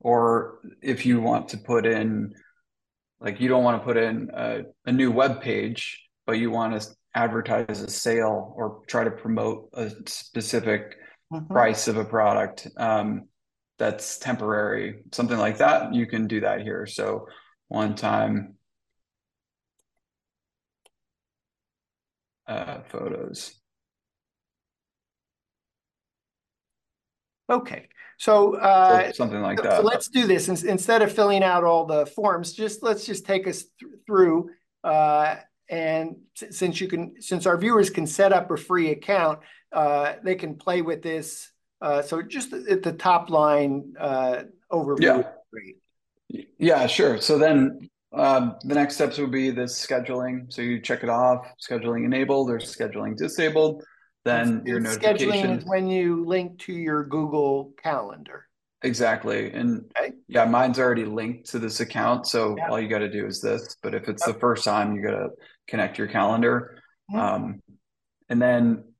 or 0.00 0.58
if 0.82 1.06
you 1.06 1.20
want 1.20 1.48
to 1.48 1.56
put 1.56 1.86
in 1.86 2.34
like 3.20 3.40
you 3.40 3.48
don't 3.48 3.64
want 3.64 3.80
to 3.80 3.84
put 3.84 3.96
in 3.96 4.30
a, 4.34 4.62
a 4.86 4.92
new 4.92 5.10
web 5.10 5.40
page 5.40 6.04
but 6.26 6.38
you 6.38 6.50
want 6.50 6.80
to 6.80 6.88
advertise 7.14 7.80
a 7.80 7.90
sale 7.90 8.52
or 8.56 8.82
try 8.86 9.02
to 9.02 9.10
promote 9.10 9.70
a 9.74 9.90
specific 10.06 10.94
Mhm. 11.32 11.50
price 11.50 11.88
of 11.88 11.98
a 11.98 12.04
product 12.06 12.68
um, 12.78 13.28
that's 13.78 14.18
temporary, 14.18 15.02
something 15.12 15.36
like 15.36 15.58
that, 15.58 15.92
you 15.92 16.06
can 16.06 16.26
do 16.26 16.40
that 16.40 16.62
here. 16.62 16.86
So 16.86 17.26
one 17.68 17.94
time 17.94 18.56
uh, 22.46 22.80
photos. 22.88 23.57
Okay, 27.50 27.88
so 28.18 28.56
uh, 28.56 29.06
So 29.06 29.12
something 29.12 29.40
like 29.40 29.58
so 29.58 29.64
that. 29.64 29.84
let's 29.84 30.08
do 30.08 30.26
this 30.26 30.48
instead 30.48 31.02
of 31.02 31.12
filling 31.12 31.42
out 31.42 31.64
all 31.64 31.86
the 31.86 32.06
forms. 32.06 32.52
Just 32.52 32.82
let's 32.82 33.06
just 33.06 33.24
take 33.24 33.46
us 33.46 33.64
th- 33.80 33.92
through. 34.06 34.50
Uh, 34.84 35.36
and 35.70 36.16
since 36.34 36.80
you 36.80 36.88
can, 36.88 37.20
since 37.20 37.46
our 37.46 37.56
viewers 37.58 37.90
can 37.90 38.06
set 38.06 38.32
up 38.32 38.50
a 38.50 38.56
free 38.56 38.90
account, 38.90 39.40
uh, 39.72 40.14
they 40.22 40.34
can 40.34 40.56
play 40.56 40.82
with 40.82 41.02
this. 41.02 41.50
Uh, 41.80 42.02
so 42.02 42.22
just 42.22 42.52
at 42.52 42.82
the 42.82 42.92
top 42.92 43.30
line 43.30 43.94
uh, 43.98 44.42
overview. 44.72 45.00
Yeah. 45.00 45.22
great. 45.52 46.48
Yeah, 46.58 46.86
sure. 46.86 47.20
So 47.20 47.38
then 47.38 47.88
um, 48.12 48.56
the 48.64 48.74
next 48.74 48.96
steps 48.96 49.18
would 49.18 49.30
be 49.30 49.50
this 49.50 49.86
scheduling. 49.86 50.52
So 50.52 50.62
you 50.62 50.80
check 50.80 51.02
it 51.02 51.08
off, 51.08 51.46
scheduling 51.60 52.04
enabled 52.04 52.50
or 52.50 52.58
scheduling 52.58 53.16
disabled. 53.16 53.84
Then 54.28 54.62
your 54.66 54.80
notification. 54.80 55.30
Scheduling 55.30 55.58
is 55.58 55.64
when 55.64 55.88
you 55.88 56.24
link 56.24 56.58
to 56.60 56.72
your 56.72 57.04
Google 57.04 57.72
Calendar. 57.82 58.46
Exactly. 58.82 59.50
And 59.52 59.90
Okay. 59.98 60.12
yeah, 60.28 60.44
mine's 60.44 60.78
already 60.78 61.04
linked 61.04 61.48
to 61.50 61.58
this 61.58 61.80
account. 61.80 62.26
So 62.26 62.54
Yeah. 62.56 62.68
all 62.68 62.78
you 62.78 62.88
got 62.88 62.98
to 62.98 63.10
do 63.10 63.26
is 63.26 63.40
this. 63.40 63.76
But 63.82 63.94
if 63.94 64.08
it's 64.08 64.24
the 64.24 64.34
first 64.34 64.64
time, 64.64 64.94
you 64.94 65.02
got 65.02 65.12
to 65.12 65.30
connect 65.66 65.98
your 65.98 66.08
calendar. 66.08 66.80
Mhm. 67.10 67.18
Um, 67.18 67.62
and 68.28 68.40
then 68.40 68.94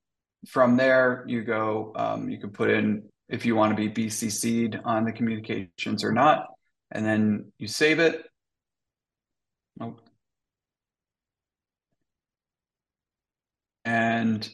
from 0.49 0.77
there, 0.77 1.25
you 1.29 1.45
go, 1.45 1.93
um, 1.95 2.29
you 2.31 2.39
can 2.39 2.51
put 2.51 2.71
in 2.71 3.09
if 3.29 3.45
you 3.45 3.55
want 3.55 3.77
to 3.77 3.77
be 3.77 3.89
BCC'd 3.89 4.81
on 4.85 5.05
the 5.05 5.13
communications 5.13 6.03
or 6.03 6.13
not. 6.13 6.47
And 6.91 7.05
then 7.05 7.53
you 7.59 7.69
save 7.69 7.99
it. 8.01 8.25
Oh. 9.81 9.97
And 13.85 14.49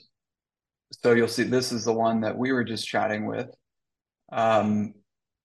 so 1.04 1.12
you'll 1.12 1.28
see 1.28 1.42
this 1.42 1.70
is 1.70 1.84
the 1.84 1.92
one 1.92 2.22
that 2.22 2.34
we 2.34 2.50
were 2.50 2.64
just 2.64 2.88
chatting 2.88 3.26
with. 3.26 3.50
Um, 4.32 4.94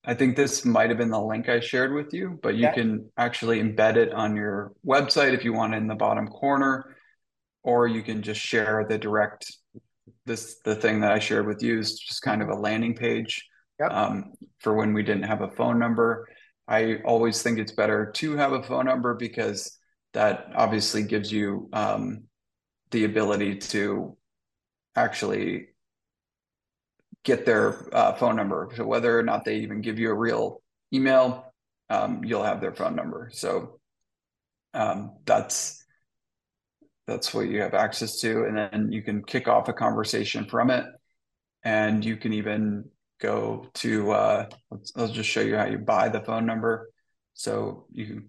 I 0.06 0.14
think 0.14 0.34
this 0.34 0.64
might 0.64 0.88
have 0.88 0.96
been 0.96 1.10
the 1.10 1.20
link 1.20 1.50
I 1.50 1.60
shared 1.60 1.92
with 1.92 2.14
you, 2.14 2.38
but 2.42 2.54
you 2.54 2.62
Yeah. 2.62 2.72
can 2.72 3.10
actually 3.18 3.62
embed 3.62 3.96
it 3.96 4.10
on 4.14 4.34
your 4.36 4.72
website 4.86 5.34
if 5.34 5.44
you 5.44 5.52
want 5.52 5.74
in 5.74 5.86
the 5.86 5.94
bottom 5.94 6.28
corner, 6.28 6.96
or 7.62 7.86
you 7.86 8.02
can 8.02 8.22
just 8.22 8.40
share 8.40 8.86
the 8.88 8.96
direct 8.96 9.54
this 10.24 10.60
the 10.64 10.74
thing 10.74 11.00
that 11.00 11.12
I 11.12 11.18
shared 11.18 11.46
with 11.46 11.62
you 11.62 11.78
is 11.78 11.98
just 11.98 12.22
kind 12.22 12.40
of 12.40 12.48
a 12.48 12.54
landing 12.54 12.94
page 12.94 13.46
Yep. 13.80 13.92
um, 13.92 14.32
for 14.60 14.72
when 14.72 14.94
we 14.94 15.02
didn't 15.02 15.24
have 15.24 15.42
a 15.42 15.50
phone 15.50 15.78
number. 15.78 16.26
I 16.68 17.02
always 17.04 17.42
think 17.42 17.58
it's 17.58 17.72
better 17.72 18.10
to 18.12 18.36
have 18.36 18.52
a 18.52 18.62
phone 18.62 18.86
number 18.86 19.12
because 19.14 19.78
that 20.14 20.46
obviously 20.54 21.02
gives 21.02 21.30
you 21.30 21.68
um, 21.74 22.24
the 22.92 23.04
ability 23.04 23.56
to 23.56 24.16
actually 24.96 25.68
get 27.24 27.44
their 27.44 27.94
uh, 27.94 28.14
phone 28.14 28.36
number. 28.36 28.70
So 28.76 28.86
whether 28.86 29.18
or 29.18 29.22
not 29.22 29.44
they 29.44 29.56
even 29.58 29.80
give 29.80 29.98
you 29.98 30.10
a 30.10 30.14
real 30.14 30.62
email, 30.92 31.52
um, 31.88 32.24
you'll 32.24 32.42
have 32.42 32.60
their 32.60 32.74
phone 32.74 32.96
number. 32.96 33.30
So 33.32 33.80
um, 34.74 35.16
that's 35.26 35.84
that's 37.06 37.34
what 37.34 37.48
you 37.48 37.60
have 37.60 37.74
access 37.74 38.20
to, 38.20 38.44
and 38.44 38.56
then 38.56 38.92
you 38.92 39.02
can 39.02 39.24
kick 39.24 39.48
off 39.48 39.68
a 39.68 39.72
conversation 39.72 40.44
from 40.44 40.70
it, 40.70 40.84
and 41.64 42.04
you 42.04 42.16
can 42.16 42.32
even 42.32 42.84
go 43.20 43.66
to. 43.74 44.12
Uh, 44.12 44.46
let's, 44.70 44.92
I'll 44.96 45.08
just 45.08 45.28
show 45.28 45.40
you 45.40 45.56
how 45.56 45.66
you 45.66 45.78
buy 45.78 46.08
the 46.08 46.20
phone 46.20 46.46
number. 46.46 46.90
So 47.34 47.86
you 47.90 48.06
can 48.06 48.28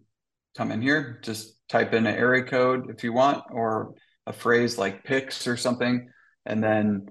come 0.57 0.72
in 0.72 0.82
here, 0.82 1.20
just 1.22 1.55
type 1.70 1.93
in 1.93 2.07
an 2.07 2.16
area 2.16 2.43
code 2.43 2.89
if 2.89 3.03
you 3.03 3.14
want, 3.14 3.43
or 3.51 3.93
a 4.26 4.34
phrase 4.34 4.80
like 4.80 5.03
"pix" 5.03 5.45
or 5.45 5.57
something, 5.57 6.09
and 6.45 6.63
then 6.63 7.07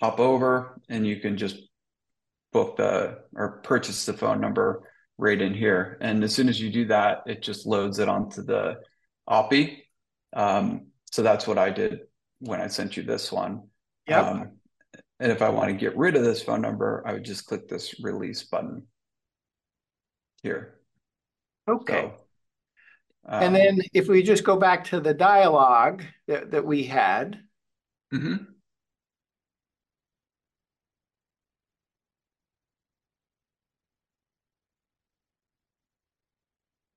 hop 0.00 0.20
over 0.20 0.80
and 0.88 1.06
you 1.06 1.20
can 1.20 1.36
just 1.36 1.56
book 2.52 2.76
the 2.76 3.18
or 3.34 3.60
purchase 3.62 4.04
the 4.06 4.12
phone 4.12 4.40
number 4.40 4.82
right 5.18 5.40
in 5.40 5.54
here. 5.54 5.98
And 6.00 6.22
as 6.24 6.34
soon 6.34 6.48
as 6.48 6.60
you 6.60 6.70
do 6.70 6.86
that, 6.86 7.22
it 7.26 7.42
just 7.42 7.66
loads 7.66 7.98
it 7.98 8.08
onto 8.08 8.42
the 8.42 8.76
Oppy. 9.28 9.78
Um, 10.32 10.88
so 11.10 11.22
that's 11.22 11.46
what 11.46 11.58
I 11.58 11.70
did 11.70 12.00
when 12.40 12.60
I 12.60 12.66
sent 12.66 12.96
you 12.96 13.02
this 13.02 13.30
one. 13.30 13.68
Yep. 14.08 14.24
Um, 14.24 14.52
and 15.20 15.32
if 15.32 15.42
I 15.42 15.48
want 15.48 15.68
to 15.70 15.74
get 15.74 15.96
rid 15.96 16.16
of 16.16 16.24
this 16.24 16.42
phone 16.42 16.60
number, 16.60 17.02
I 17.06 17.12
would 17.12 17.24
just 17.24 17.46
click 17.46 17.68
this 17.68 18.00
release 18.02 18.42
button 18.42 18.82
here. 20.42 20.80
Okay. 21.68 22.12
So, 22.12 22.14
And 23.28 23.46
um, 23.48 23.52
then 23.54 23.80
if 23.94 24.08
we 24.08 24.22
just 24.22 24.44
go 24.44 24.56
back 24.56 24.84
to 24.86 25.00
the 25.00 25.14
dialogue 25.14 26.02
that, 26.26 26.50
that 26.50 26.66
we 26.66 26.82
had, 26.82 27.40
mhm. 28.14 28.46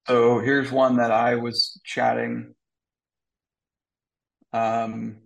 So 0.07 0.39
here's 0.39 0.72
one 0.72 0.97
that 0.97 1.11
I 1.11 1.36
was 1.36 1.82
chatting. 1.84 2.55
Um, 4.53 5.18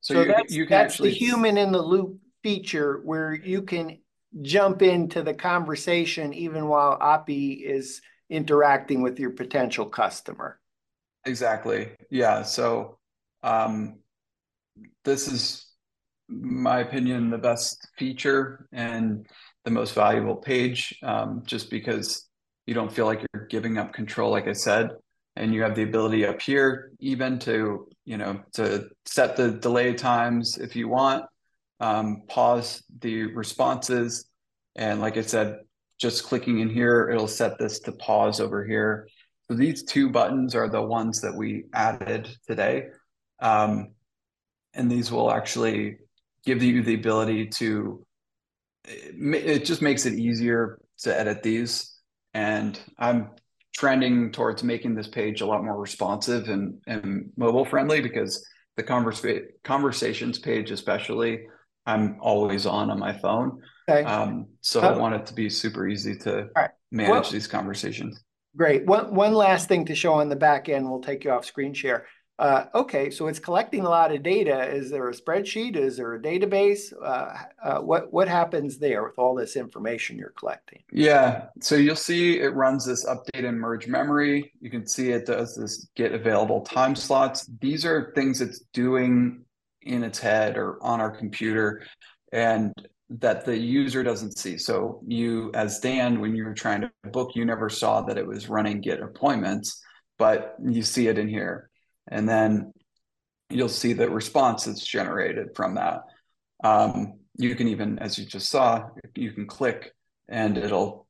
so, 0.00 0.14
so 0.14 0.20
you, 0.20 0.26
that's, 0.28 0.54
you 0.54 0.66
can 0.66 0.78
that's 0.78 0.94
actually 0.94 1.10
the 1.10 1.16
human 1.16 1.58
in 1.58 1.72
the 1.72 1.82
loop 1.82 2.20
feature 2.44 3.00
where 3.04 3.34
you 3.34 3.62
can 3.62 3.98
jump 4.42 4.82
into 4.82 5.22
the 5.22 5.34
conversation 5.34 6.32
even 6.34 6.68
while 6.68 6.98
Oppy 7.00 7.64
is 7.64 8.00
interacting 8.30 9.02
with 9.02 9.18
your 9.18 9.30
potential 9.30 9.86
customer. 9.86 10.60
exactly 11.24 11.90
yeah. 12.10 12.42
So 12.42 12.98
um, 13.44 13.98
this 15.04 15.28
is 15.28 15.66
my 16.28 16.80
opinion, 16.80 17.30
the 17.30 17.38
best 17.38 17.86
feature 17.98 18.66
and 18.72 19.26
the 19.64 19.70
most 19.70 19.94
valuable 19.94 20.36
page, 20.36 20.98
um, 21.02 21.42
just 21.44 21.70
because 21.70 22.26
you 22.66 22.74
don't 22.74 22.90
feel 22.90 23.04
like 23.04 23.24
you're 23.34 23.46
giving 23.46 23.76
up 23.76 23.92
control, 23.92 24.30
like 24.30 24.48
I 24.48 24.54
said, 24.54 24.90
and 25.36 25.52
you 25.52 25.62
have 25.62 25.74
the 25.74 25.82
ability 25.82 26.24
up 26.24 26.40
here 26.40 26.92
even 27.00 27.38
to 27.40 27.86
you 28.04 28.16
know 28.16 28.40
to 28.54 28.88
set 29.04 29.36
the 29.36 29.50
delay 29.50 29.92
times 29.92 30.56
if 30.56 30.74
you 30.74 30.88
want, 30.88 31.24
um, 31.80 32.22
pause 32.28 32.82
the 33.00 33.26
responses, 33.34 34.24
and 34.74 35.00
like 35.02 35.18
I 35.18 35.22
said, 35.22 35.58
just 36.00 36.24
clicking 36.24 36.60
in 36.60 36.70
here, 36.70 37.10
it'll 37.10 37.28
set 37.28 37.58
this 37.58 37.78
to 37.80 37.92
pause 37.92 38.40
over 38.40 38.64
here. 38.64 39.06
So 39.48 39.54
these 39.54 39.82
two 39.82 40.08
buttons 40.08 40.54
are 40.54 40.70
the 40.70 40.80
ones 40.80 41.20
that 41.20 41.34
we 41.34 41.64
added 41.74 42.34
today. 42.46 42.84
Um, 43.40 43.90
and 44.74 44.90
these 44.90 45.10
will 45.10 45.30
actually 45.30 45.98
give 46.44 46.62
you 46.62 46.82
the 46.82 46.94
ability 46.94 47.46
to 47.46 48.04
it 48.86 49.64
just 49.64 49.80
makes 49.80 50.04
it 50.04 50.12
easier 50.12 50.78
to 50.98 51.18
edit 51.18 51.42
these. 51.42 51.94
And 52.34 52.78
i'm 52.98 53.30
trending 53.74 54.30
towards 54.30 54.62
making 54.62 54.94
this 54.94 55.08
page 55.08 55.40
a 55.40 55.46
lot 55.46 55.64
more 55.64 55.78
responsive 55.78 56.48
and, 56.48 56.78
and 56.86 57.30
mobile 57.36 57.64
friendly 57.64 58.00
because 58.00 58.46
the 58.76 58.82
conversa- 58.82 59.46
conversations 59.64 60.38
page 60.38 60.70
especially 60.70 61.40
i'm 61.86 62.16
always 62.20 62.66
on 62.66 62.90
on 62.90 62.98
my 62.98 63.12
phone. 63.12 63.60
Okay. 63.88 64.04
um, 64.04 64.46
so 64.60 64.80
uh, 64.80 64.88
i 64.88 64.96
want 64.96 65.14
it 65.14 65.26
to 65.26 65.34
be 65.34 65.50
super 65.50 65.86
easy 65.86 66.16
to 66.16 66.48
right. 66.56 66.70
manage 66.90 67.10
well, 67.10 67.30
these 67.30 67.46
conversations. 67.46 68.22
great. 68.56 68.86
One, 68.86 69.14
one 69.14 69.34
last 69.34 69.68
thing 69.68 69.84
to 69.86 69.94
show 69.94 70.14
on 70.14 70.28
the 70.28 70.36
back 70.36 70.68
end 70.68 70.88
we'll 70.88 71.00
take 71.00 71.24
you 71.24 71.30
off 71.32 71.44
screen 71.44 71.74
share 71.74 72.06
uh, 72.38 72.64
okay, 72.74 73.10
so 73.10 73.28
it's 73.28 73.38
collecting 73.38 73.82
a 73.82 73.88
lot 73.88 74.12
of 74.12 74.22
data. 74.24 74.68
Is 74.68 74.90
there 74.90 75.08
a 75.08 75.12
spreadsheet? 75.12 75.76
Is 75.76 75.98
there 75.98 76.14
a 76.14 76.20
database? 76.20 76.92
Uh, 77.00 77.32
uh, 77.62 77.78
what 77.80 78.12
what 78.12 78.26
happens 78.26 78.78
there 78.78 79.04
with 79.04 79.18
all 79.18 79.36
this 79.36 79.54
information 79.54 80.18
you're 80.18 80.34
collecting? 80.36 80.82
Yeah, 80.90 81.46
so 81.60 81.76
you'll 81.76 81.94
see 81.94 82.40
it 82.40 82.54
runs 82.54 82.84
this 82.84 83.06
update 83.06 83.46
and 83.46 83.58
merge 83.58 83.86
memory. 83.86 84.52
You 84.60 84.68
can 84.68 84.84
see 84.86 85.10
it 85.10 85.26
does 85.26 85.54
this 85.54 85.86
get 85.94 86.12
available 86.12 86.62
time 86.62 86.96
slots. 86.96 87.48
These 87.60 87.84
are 87.86 88.12
things 88.16 88.40
it's 88.40 88.60
doing 88.72 89.44
in 89.82 90.02
its 90.02 90.18
head 90.18 90.56
or 90.56 90.82
on 90.82 91.00
our 91.00 91.10
computer, 91.16 91.86
and 92.32 92.72
that 93.10 93.44
the 93.44 93.56
user 93.56 94.02
doesn't 94.02 94.36
see. 94.36 94.58
So 94.58 95.00
you, 95.06 95.52
as 95.54 95.78
Dan, 95.78 96.20
when 96.20 96.34
you 96.34 96.44
were 96.44 96.54
trying 96.54 96.80
to 96.80 96.90
book, 97.12 97.36
you 97.36 97.44
never 97.44 97.68
saw 97.70 98.00
that 98.02 98.18
it 98.18 98.26
was 98.26 98.48
running 98.48 98.80
get 98.80 99.00
appointments, 99.00 99.80
but 100.18 100.56
you 100.60 100.82
see 100.82 101.06
it 101.06 101.16
in 101.16 101.28
here 101.28 101.70
and 102.14 102.28
then 102.28 102.72
you'll 103.50 103.68
see 103.68 103.92
the 103.92 104.08
response 104.08 104.64
that's 104.64 104.86
generated 104.86 105.48
from 105.56 105.74
that. 105.74 106.02
Um, 106.62 107.14
you 107.36 107.56
can 107.56 107.66
even, 107.68 107.98
as 107.98 108.16
you 108.16 108.24
just 108.24 108.48
saw, 108.48 108.84
you 109.16 109.32
can 109.32 109.46
click 109.46 109.92
and 110.28 110.56
it'll 110.56 111.08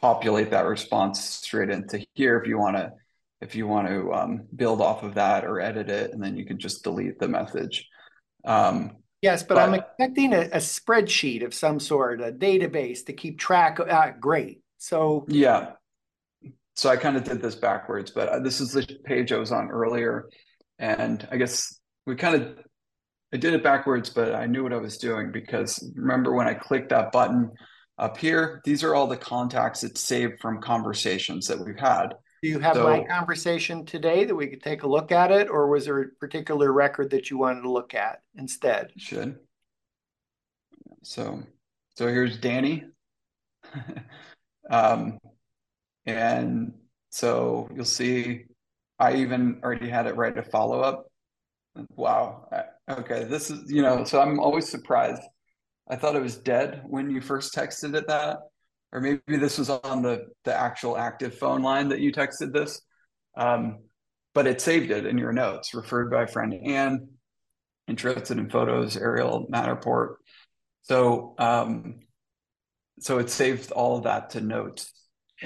populate 0.00 0.50
that 0.50 0.64
response 0.64 1.22
straight 1.22 1.68
into 1.68 2.04
here 2.14 2.38
if 2.38 2.48
you 2.48 2.58
want 2.58 2.76
to 2.76 2.92
if 3.40 3.54
you 3.54 3.68
want 3.68 3.86
to 3.86 4.12
um, 4.12 4.42
build 4.56 4.80
off 4.80 5.04
of 5.04 5.14
that 5.14 5.44
or 5.44 5.60
edit 5.60 5.88
it, 5.88 6.12
and 6.12 6.20
then 6.20 6.36
you 6.36 6.44
can 6.44 6.58
just 6.58 6.82
delete 6.82 7.20
the 7.20 7.28
message. 7.28 7.86
Um, 8.44 8.96
yes, 9.22 9.44
but, 9.44 9.54
but, 9.54 9.60
I'm 9.60 9.74
expecting 9.74 10.32
a, 10.32 10.40
a, 10.40 10.56
spreadsheet 10.56 11.44
of 11.44 11.54
some 11.54 11.78
sort, 11.78 12.20
a 12.20 12.32
database 12.32 13.06
to 13.06 13.12
keep 13.12 13.38
track 13.38 13.78
of. 13.78 13.88
Uh, 13.88 14.10
great. 14.18 14.60
So 14.78 15.24
yeah, 15.28 15.74
so 16.78 16.88
I 16.88 16.96
kind 16.96 17.16
of 17.16 17.24
did 17.24 17.42
this 17.42 17.56
backwards, 17.56 18.12
but 18.12 18.28
uh, 18.28 18.38
this 18.38 18.60
is 18.60 18.70
the 18.70 18.86
page 19.04 19.32
I 19.32 19.36
was 19.36 19.50
on 19.50 19.68
earlier. 19.68 20.28
And 20.78 21.26
I 21.32 21.36
guess 21.36 21.76
we 22.06 22.14
kind 22.14 22.40
of, 22.40 22.56
I 23.34 23.36
did 23.36 23.52
it 23.52 23.64
backwards, 23.64 24.10
but 24.10 24.32
I 24.32 24.46
knew 24.46 24.62
what 24.62 24.72
I 24.72 24.76
was 24.76 24.96
doing 24.96 25.32
because 25.32 25.92
remember 25.96 26.32
when 26.34 26.46
I 26.46 26.54
clicked 26.54 26.90
that 26.90 27.10
button 27.10 27.50
up 27.98 28.16
here, 28.16 28.60
these 28.64 28.84
are 28.84 28.94
all 28.94 29.08
the 29.08 29.16
contacts 29.16 29.80
that 29.80 29.98
saved 29.98 30.38
from 30.40 30.60
conversations 30.62 31.48
that 31.48 31.58
we've 31.58 31.80
had. 31.80 32.14
Do 32.44 32.48
you 32.48 32.60
have 32.60 32.76
so, 32.76 32.84
my 32.84 33.02
conversation 33.02 33.84
today 33.84 34.24
that 34.24 34.36
we 34.36 34.46
could 34.46 34.62
take 34.62 34.84
a 34.84 34.88
look 34.88 35.10
at 35.10 35.32
it, 35.32 35.50
or 35.50 35.66
was 35.66 35.86
there 35.86 36.00
a 36.00 36.08
particular 36.20 36.72
record 36.72 37.10
that 37.10 37.28
you 37.28 37.38
wanted 37.38 37.62
to 37.62 37.72
look 37.72 37.92
at 37.92 38.22
instead? 38.36 38.92
Should. 38.96 39.36
So, 41.02 41.42
so 41.96 42.06
here's 42.06 42.38
Danny. 42.38 42.84
um, 44.70 45.18
and 46.08 46.72
so 47.10 47.68
you'll 47.74 47.84
see, 47.84 48.46
I 48.98 49.16
even 49.16 49.60
already 49.62 49.90
had 49.90 50.06
it 50.06 50.16
write 50.16 50.38
a 50.38 50.42
follow 50.42 50.80
up. 50.80 51.04
Wow. 51.96 52.48
Okay. 52.90 53.24
This 53.24 53.50
is, 53.50 53.70
you 53.70 53.82
know, 53.82 54.04
so 54.04 54.18
I'm 54.18 54.40
always 54.40 54.68
surprised. 54.68 55.20
I 55.88 55.96
thought 55.96 56.16
it 56.16 56.22
was 56.22 56.38
dead 56.38 56.82
when 56.86 57.10
you 57.10 57.20
first 57.20 57.54
texted 57.54 57.94
it 57.94 58.06
that, 58.08 58.38
or 58.90 59.02
maybe 59.02 59.36
this 59.36 59.58
was 59.58 59.68
on 59.68 60.02
the, 60.02 60.28
the 60.44 60.54
actual 60.54 60.96
active 60.96 61.38
phone 61.38 61.60
line 61.60 61.90
that 61.90 62.00
you 62.00 62.10
texted 62.10 62.54
this. 62.54 62.80
Um, 63.36 63.80
but 64.32 64.46
it 64.46 64.62
saved 64.62 64.90
it 64.90 65.04
in 65.04 65.18
your 65.18 65.32
notes, 65.32 65.74
referred 65.74 66.10
by 66.10 66.24
friend 66.24 66.54
Anne, 66.54 67.08
interested 67.86 68.38
in 68.38 68.48
photos, 68.48 68.96
aerial 68.96 69.46
Matterport. 69.52 70.14
So, 70.82 71.34
um, 71.38 72.00
so 72.98 73.18
it 73.18 73.28
saved 73.28 73.72
all 73.72 73.98
of 73.98 74.04
that 74.04 74.30
to 74.30 74.40
notes 74.40 74.90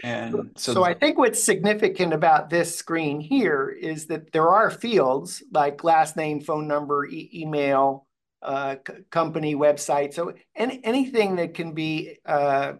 and 0.02 0.50
so, 0.56 0.72
so 0.74 0.84
I 0.84 0.94
think 0.94 1.18
what's 1.18 1.42
significant 1.42 2.12
about 2.12 2.48
this 2.48 2.74
screen 2.74 3.20
here 3.20 3.68
is 3.68 4.06
that 4.06 4.32
there 4.32 4.48
are 4.48 4.70
fields 4.70 5.42
like 5.52 5.84
last 5.84 6.16
name, 6.16 6.40
phone 6.40 6.66
number, 6.66 7.04
e 7.06 7.30
email, 7.34 8.06
uh, 8.42 8.76
company 9.10 9.54
website. 9.54 10.14
So 10.14 10.32
any, 10.56 10.80
anything 10.82 11.36
that 11.36 11.54
can 11.54 11.72
be 11.72 12.18
uh, 12.24 12.74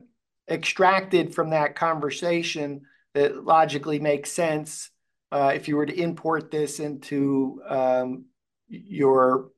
extracted 0.48 1.34
from 1.34 1.50
that 1.50 1.76
conversation 1.76 2.82
that 3.14 3.44
logically 3.44 3.98
makes 3.98 4.32
sense 4.32 4.90
uh, 5.30 5.52
if 5.54 5.68
you 5.68 5.76
were 5.76 5.86
to 5.86 5.98
import 5.98 6.50
this 6.50 6.80
into 6.80 7.62
um, 7.68 8.24
your 8.68 9.50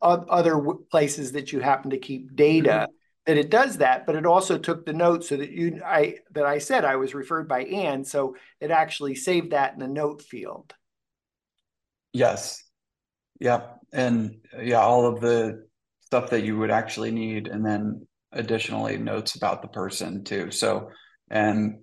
other 0.00 0.60
places 0.90 1.32
that 1.32 1.52
you 1.52 1.60
happen 1.60 1.90
to 1.90 1.98
keep 1.98 2.34
data. 2.36 2.88
That 3.28 3.36
it 3.36 3.50
does 3.50 3.76
that, 3.76 4.06
but 4.06 4.16
it 4.16 4.24
also 4.24 4.56
took 4.56 4.86
the 4.86 4.94
note 4.94 5.22
so 5.22 5.36
that 5.36 5.50
you 5.50 5.82
I 5.84 6.16
that 6.30 6.46
I 6.46 6.56
said 6.56 6.86
I 6.86 6.96
was 6.96 7.14
referred 7.14 7.46
by 7.46 7.64
Anne, 7.64 8.02
so 8.02 8.36
it 8.58 8.70
actually 8.70 9.16
saved 9.16 9.52
that 9.52 9.74
in 9.74 9.80
the 9.80 9.86
note 9.86 10.22
field. 10.22 10.72
Yes. 12.14 12.64
Yep. 13.38 13.80
And 13.92 14.36
yeah, 14.58 14.80
all 14.80 15.04
of 15.04 15.20
the 15.20 15.66
stuff 16.00 16.30
that 16.30 16.42
you 16.42 16.56
would 16.56 16.70
actually 16.70 17.10
need, 17.10 17.48
and 17.48 17.62
then 17.62 18.06
additionally 18.32 18.96
notes 18.96 19.34
about 19.34 19.60
the 19.60 19.68
person 19.68 20.24
too. 20.24 20.50
So, 20.50 20.88
and 21.30 21.80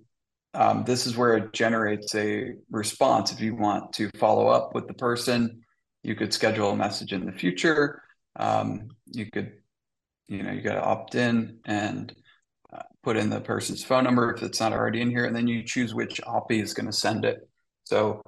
um, 0.52 0.82
this 0.82 1.06
is 1.06 1.16
where 1.16 1.36
it 1.36 1.52
generates 1.52 2.12
a 2.16 2.54
response. 2.72 3.30
If 3.30 3.40
you 3.40 3.54
want 3.54 3.92
to 3.92 4.10
follow 4.18 4.48
up 4.48 4.74
with 4.74 4.88
the 4.88 4.94
person, 4.94 5.60
you 6.02 6.16
could 6.16 6.34
schedule 6.34 6.70
a 6.70 6.76
message 6.76 7.12
in 7.12 7.24
the 7.24 7.30
future. 7.30 8.02
Um, 8.34 8.88
you 9.06 9.30
could 9.30 9.52
you 10.28 10.42
know 10.42 10.52
you 10.52 10.60
got 10.60 10.74
to 10.74 10.82
opt 10.82 11.14
in 11.14 11.58
and 11.64 12.14
uh, 12.72 12.82
put 13.02 13.16
in 13.16 13.30
the 13.30 13.40
person's 13.40 13.84
phone 13.84 14.04
number 14.04 14.32
if 14.32 14.42
it's 14.42 14.60
not 14.60 14.72
already 14.72 15.00
in 15.00 15.10
here 15.10 15.24
and 15.24 15.34
then 15.34 15.46
you 15.46 15.62
choose 15.62 15.94
which 15.94 16.20
Oppy 16.22 16.62
is 16.62 16.74
going 16.74 16.86
to 16.86 16.92
send 16.92 17.24
it 17.24 17.48
so 17.84 18.22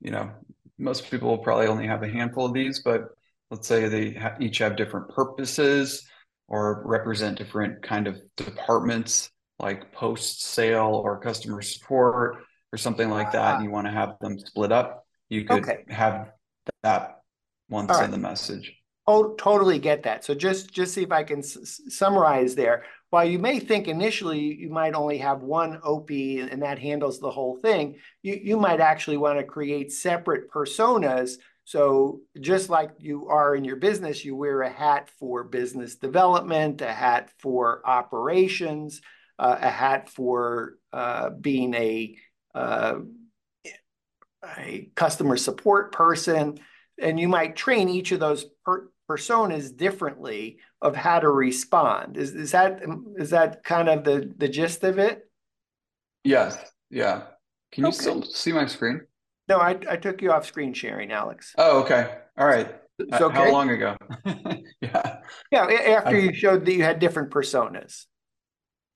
you 0.00 0.10
know 0.10 0.30
most 0.78 1.10
people 1.10 1.28
will 1.28 1.38
probably 1.38 1.66
only 1.66 1.86
have 1.86 2.02
a 2.02 2.08
handful 2.08 2.46
of 2.46 2.54
these 2.54 2.82
but 2.82 3.08
let's 3.50 3.68
say 3.68 3.88
they 3.88 4.12
ha 4.12 4.34
each 4.40 4.58
have 4.58 4.76
different 4.76 5.08
purposes 5.10 6.06
or 6.48 6.82
represent 6.84 7.38
different 7.38 7.82
kind 7.82 8.06
of 8.06 8.20
departments 8.36 9.30
like 9.58 9.92
post 9.92 10.42
sale 10.42 11.00
or 11.04 11.20
customer 11.20 11.62
support 11.62 12.36
or 12.72 12.78
something 12.78 13.10
like 13.10 13.32
that 13.32 13.56
and 13.56 13.64
you 13.64 13.70
want 13.70 13.86
to 13.86 13.92
have 13.92 14.16
them 14.20 14.38
split 14.38 14.72
up 14.72 15.04
you 15.28 15.44
could 15.44 15.62
okay. 15.62 15.84
have 15.88 16.30
that 16.82 17.20
one 17.68 17.86
send 17.88 18.00
right. 18.00 18.10
the 18.10 18.18
message 18.18 18.81
Oh, 19.06 19.34
totally 19.34 19.80
get 19.80 20.04
that. 20.04 20.24
So 20.24 20.34
just 20.34 20.72
just 20.72 20.94
see 20.94 21.02
if 21.02 21.10
I 21.10 21.24
can 21.24 21.42
summarize 21.42 22.54
there. 22.54 22.84
While 23.10 23.24
you 23.24 23.38
may 23.38 23.58
think 23.58 23.88
initially 23.88 24.40
you 24.40 24.70
might 24.70 24.94
only 24.94 25.18
have 25.18 25.42
one 25.42 25.80
Oppy 25.80 26.40
and 26.50 26.62
that 26.62 26.78
handles 26.78 27.18
the 27.18 27.30
whole 27.30 27.56
thing, 27.56 27.96
you, 28.22 28.40
you 28.42 28.56
might 28.56 28.80
actually 28.80 29.16
want 29.16 29.38
to 29.38 29.44
create 29.44 29.92
separate 29.92 30.50
personas. 30.50 31.34
So 31.64 32.20
just 32.40 32.70
like 32.70 32.90
you 32.98 33.28
are 33.28 33.54
in 33.54 33.64
your 33.64 33.76
business, 33.76 34.24
you 34.24 34.36
wear 34.36 34.62
a 34.62 34.70
hat 34.70 35.10
for 35.18 35.44
business 35.44 35.96
development, 35.96 36.80
a 36.80 36.92
hat 36.92 37.30
for 37.38 37.82
operations, 37.84 39.00
uh, 39.38 39.58
a 39.60 39.68
hat 39.68 40.08
for 40.08 40.74
uh, 40.92 41.30
being 41.30 41.74
a 41.74 42.16
uh, 42.54 43.00
a 44.58 44.90
customer 44.94 45.36
support 45.36 45.92
person, 45.92 46.58
and 47.00 47.18
you 47.18 47.28
might 47.28 47.56
train 47.56 47.88
each 47.88 48.12
of 48.12 48.20
those 48.20 48.44
per 48.64 48.88
personas 49.08 49.76
differently 49.76 50.58
of 50.80 50.96
how 50.96 51.20
to 51.20 51.28
respond. 51.28 52.16
Is 52.16 52.34
is 52.34 52.52
that 52.52 52.80
is 53.16 53.30
that 53.30 53.64
kind 53.64 53.88
of 53.88 54.04
the 54.04 54.32
the 54.36 54.48
gist 54.48 54.84
of 54.84 54.98
it? 54.98 55.28
Yes. 56.24 56.56
Yeah. 56.90 57.22
Can 57.72 57.84
you 57.84 57.88
okay. 57.88 57.96
still 57.96 58.22
see 58.22 58.52
my 58.52 58.66
screen? 58.66 59.02
No, 59.48 59.58
I 59.58 59.78
I 59.88 59.96
took 59.96 60.22
you 60.22 60.32
off 60.32 60.46
screen 60.46 60.72
sharing, 60.72 61.12
Alex. 61.12 61.54
Oh, 61.58 61.82
okay. 61.82 62.18
All 62.38 62.46
right. 62.46 62.74
So, 63.18 63.26
okay. 63.26 63.36
How 63.36 63.50
long 63.50 63.70
ago? 63.70 63.96
yeah. 64.80 65.18
Yeah, 65.50 65.64
after 65.64 66.18
you 66.18 66.32
showed 66.32 66.64
that 66.64 66.72
you 66.72 66.82
had 66.84 66.98
different 66.98 67.30
personas. 67.30 68.06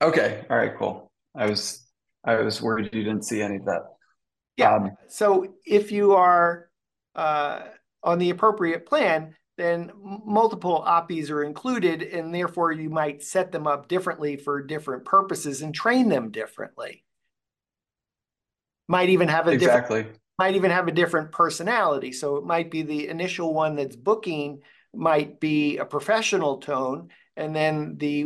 Okay. 0.01 0.45
All 0.49 0.57
right, 0.57 0.73
cool. 0.77 1.11
I 1.35 1.47
was 1.47 1.85
I 2.23 2.35
was 2.35 2.61
worried 2.61 2.93
you 2.93 3.03
didn't 3.03 3.23
see 3.23 3.41
any 3.41 3.57
of 3.57 3.65
that. 3.65 3.81
Yeah. 4.57 4.75
Um, 4.75 4.91
so 5.07 5.55
if 5.65 5.91
you 5.91 6.13
are 6.13 6.69
uh, 7.15 7.61
on 8.03 8.19
the 8.19 8.31
appropriate 8.31 8.85
plan, 8.85 9.35
then 9.57 9.91
multiple 10.25 10.83
Oppies 10.87 11.29
are 11.31 11.43
included, 11.43 12.03
and 12.03 12.33
therefore 12.33 12.71
you 12.71 12.89
might 12.89 13.23
set 13.23 13.51
them 13.51 13.67
up 13.67 13.87
differently 13.87 14.37
for 14.37 14.61
different 14.61 15.03
purposes 15.03 15.61
and 15.61 15.73
train 15.73 16.09
them 16.09 16.31
differently. 16.31 17.03
Might 18.87 19.09
even 19.09 19.27
have 19.27 19.47
a 19.47 19.51
exactly. 19.51 20.03
different 20.03 20.19
might 20.39 20.55
even 20.55 20.71
have 20.71 20.87
a 20.87 20.91
different 20.91 21.31
personality. 21.31 22.11
So 22.11 22.37
it 22.37 22.45
might 22.45 22.69
be 22.69 22.83
the 22.83 23.07
initial 23.07 23.53
one 23.53 23.75
that's 23.75 23.95
booking 23.95 24.61
might 24.93 25.39
be 25.39 25.77
a 25.77 25.85
professional 25.85 26.57
tone, 26.57 27.09
and 27.35 27.55
then 27.55 27.97
the 27.97 28.25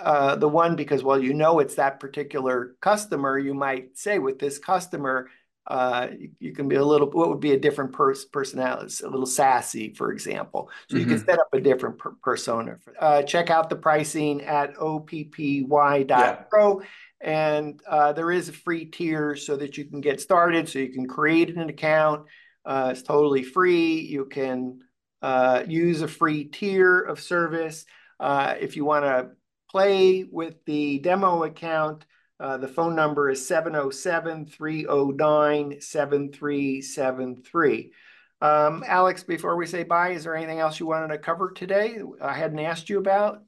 uh, 0.00 0.36
the 0.36 0.48
one 0.48 0.76
because 0.76 1.02
well 1.02 1.20
you 1.20 1.34
know 1.34 1.60
it's 1.60 1.76
that 1.76 2.00
particular 2.00 2.76
customer, 2.80 3.38
you 3.38 3.54
might 3.54 3.96
say 3.96 4.18
with 4.18 4.38
this 4.38 4.58
customer 4.58 5.28
uh, 5.66 6.08
you, 6.18 6.30
you, 6.40 6.52
can 6.52 6.66
be 6.66 6.74
a 6.74 6.84
little 6.84 7.08
what 7.10 7.28
would 7.28 7.40
be 7.40 7.52
a 7.52 7.58
different 7.58 7.92
pers- 7.92 8.24
personality 8.24 8.92
a 9.04 9.08
little 9.08 9.26
sassy 9.26 9.94
for 9.94 10.12
example 10.12 10.68
so 10.88 10.96
mm-hmm. 10.96 11.00
you 11.00 11.06
can 11.06 11.16
mm-hmm. 11.16 11.30
set 11.30 11.38
up 11.38 11.48
a 11.52 11.60
different 11.60 11.98
per- 11.98 12.16
persona 12.22 12.76
uh, 12.98 13.22
check 13.22 13.48
out 13.48 13.70
the 13.70 13.76
pricing 13.76 14.42
at 14.42 14.74
oppy.pro 14.74 16.80
yeah. 16.80 16.86
and 17.20 17.80
uh, 17.88 18.12
there 18.12 18.32
is 18.32 18.48
a 18.48 18.52
free 18.52 18.86
tier 18.86 19.36
so 19.36 19.56
that 19.56 19.78
you 19.78 19.84
can 19.84 20.00
get 20.00 20.20
started 20.20 20.68
so 20.68 20.80
you 20.80 20.92
can 20.92 21.06
create 21.06 21.56
an 21.56 21.68
account 21.68 22.26
uh, 22.64 22.88
it's 22.90 23.02
totally 23.02 23.44
free 23.44 24.00
you 24.00 24.24
can 24.24 24.80
uh, 25.22 25.62
use 25.68 26.02
a 26.02 26.08
free 26.08 26.44
tier 26.44 27.00
of 27.00 27.20
service 27.20 27.84
uh, 28.18 28.54
if 28.60 28.76
you 28.76 28.84
want 28.84 29.04
to 29.04 29.28
play 29.70 30.24
with 30.24 30.56
the 30.66 30.98
demo 30.98 31.44
account 31.44 32.04
uh, 32.42 32.56
the 32.56 32.66
phone 32.66 32.96
number 32.96 33.30
is 33.30 33.46
707 33.46 34.46
309 34.46 35.80
7373. 35.80 37.92
Um, 38.40 38.82
Alex, 38.84 39.22
before 39.22 39.56
we 39.56 39.66
say 39.66 39.84
bye, 39.84 40.10
is 40.10 40.24
there 40.24 40.34
anything 40.34 40.58
else 40.58 40.80
you 40.80 40.86
wanted 40.86 41.08
to 41.08 41.18
cover 41.18 41.52
today 41.52 42.00
I 42.20 42.32
hadn't 42.32 42.58
asked 42.58 42.90
you 42.90 42.98
about? 42.98 43.42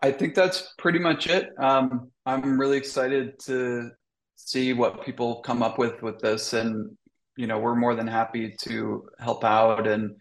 I 0.00 0.12
think 0.12 0.34
that's 0.34 0.72
pretty 0.78 0.98
much 0.98 1.26
it. 1.26 1.50
Um, 1.58 2.10
I'm 2.24 2.58
really 2.58 2.78
excited 2.78 3.38
to 3.40 3.90
see 4.36 4.72
what 4.72 5.04
people 5.04 5.42
come 5.42 5.62
up 5.62 5.78
with 5.78 6.00
with 6.00 6.18
this, 6.20 6.54
and 6.54 6.96
you 7.36 7.46
know, 7.46 7.58
we're 7.58 7.74
more 7.74 7.94
than 7.94 8.06
happy 8.06 8.56
to 8.62 9.10
help 9.18 9.44
out 9.44 9.86
and 9.86 10.16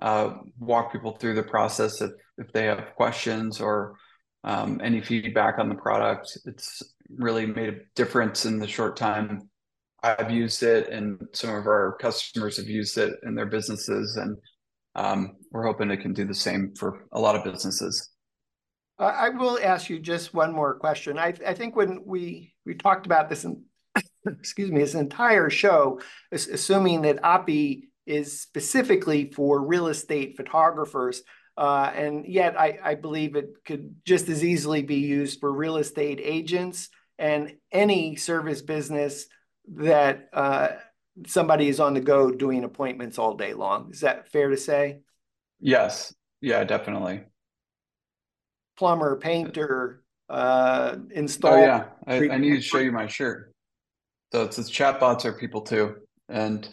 uh, 0.00 0.34
walk 0.60 0.92
people 0.92 1.16
through 1.16 1.34
the 1.34 1.42
process 1.42 2.00
if 2.00 2.12
if 2.38 2.52
they 2.52 2.66
have 2.66 2.94
questions 2.94 3.60
or 3.60 3.96
um, 4.44 4.80
any 4.82 5.00
feedback 5.00 5.58
on 5.58 5.68
the 5.68 5.74
product. 5.74 6.38
It's 6.46 6.82
really 7.08 7.46
made 7.46 7.68
a 7.68 7.78
difference 7.94 8.46
in 8.46 8.58
the 8.58 8.68
short 8.68 8.96
time 8.96 9.48
I've 10.02 10.30
used 10.30 10.62
it, 10.62 10.88
and 10.88 11.20
some 11.32 11.50
of 11.50 11.66
our 11.66 11.96
customers 12.00 12.56
have 12.56 12.68
used 12.68 12.96
it 12.96 13.14
in 13.24 13.34
their 13.34 13.46
businesses, 13.46 14.16
and 14.16 14.36
um, 14.94 15.36
we're 15.50 15.66
hoping 15.66 15.90
it 15.90 15.98
can 15.98 16.14
do 16.14 16.24
the 16.24 16.34
same 16.34 16.74
for 16.74 17.04
a 17.12 17.20
lot 17.20 17.36
of 17.36 17.44
businesses. 17.44 18.10
I 18.98 19.30
will 19.30 19.58
ask 19.62 19.88
you 19.88 19.98
just 19.98 20.34
one 20.34 20.52
more 20.52 20.74
question. 20.74 21.18
I, 21.18 21.32
I 21.46 21.54
think 21.54 21.74
when 21.74 22.02
we 22.04 22.52
we 22.66 22.74
talked 22.74 23.06
about 23.06 23.30
this, 23.30 23.44
in, 23.44 23.62
excuse 24.26 24.70
me, 24.70 24.80
this 24.80 24.94
entire 24.94 25.48
show, 25.48 26.00
assuming 26.32 27.02
that 27.02 27.22
Oppy 27.22 27.84
is 28.06 28.40
specifically 28.40 29.30
for 29.32 29.64
real 29.64 29.86
estate 29.86 30.36
photographers, 30.36 31.22
uh, 31.60 31.92
and 31.94 32.24
yet, 32.26 32.58
I, 32.58 32.78
I, 32.82 32.94
believe 32.94 33.36
it 33.36 33.50
could 33.66 33.96
just 34.06 34.30
as 34.30 34.42
easily 34.42 34.80
be 34.80 34.94
used 34.94 35.40
for 35.40 35.52
real 35.52 35.76
estate 35.76 36.18
agents 36.22 36.88
and 37.18 37.52
any 37.70 38.16
service 38.16 38.62
business 38.62 39.26
that 39.74 40.30
uh, 40.32 40.68
somebody 41.26 41.68
is 41.68 41.78
on 41.78 41.92
the 41.92 42.00
go 42.00 42.30
doing 42.30 42.64
appointments 42.64 43.18
all 43.18 43.34
day 43.34 43.52
long. 43.52 43.90
Is 43.92 44.00
that 44.00 44.32
fair 44.32 44.48
to 44.48 44.56
say? 44.56 45.00
Yes. 45.60 46.14
Yeah, 46.40 46.64
definitely. 46.64 47.24
Plumber, 48.78 49.16
painter, 49.16 50.02
uh, 50.30 50.96
install. 51.10 51.52
Oh 51.52 51.60
yeah, 51.60 51.88
I, 52.06 52.30
I 52.30 52.38
need 52.38 52.56
to 52.56 52.62
show 52.62 52.78
you 52.78 52.90
my 52.90 53.06
shirt. 53.06 53.52
So 54.32 54.44
it's, 54.44 54.58
it's 54.58 54.70
chatbots 54.70 55.26
are 55.26 55.34
people 55.34 55.60
too, 55.60 55.96
and 56.30 56.64
it's 56.64 56.72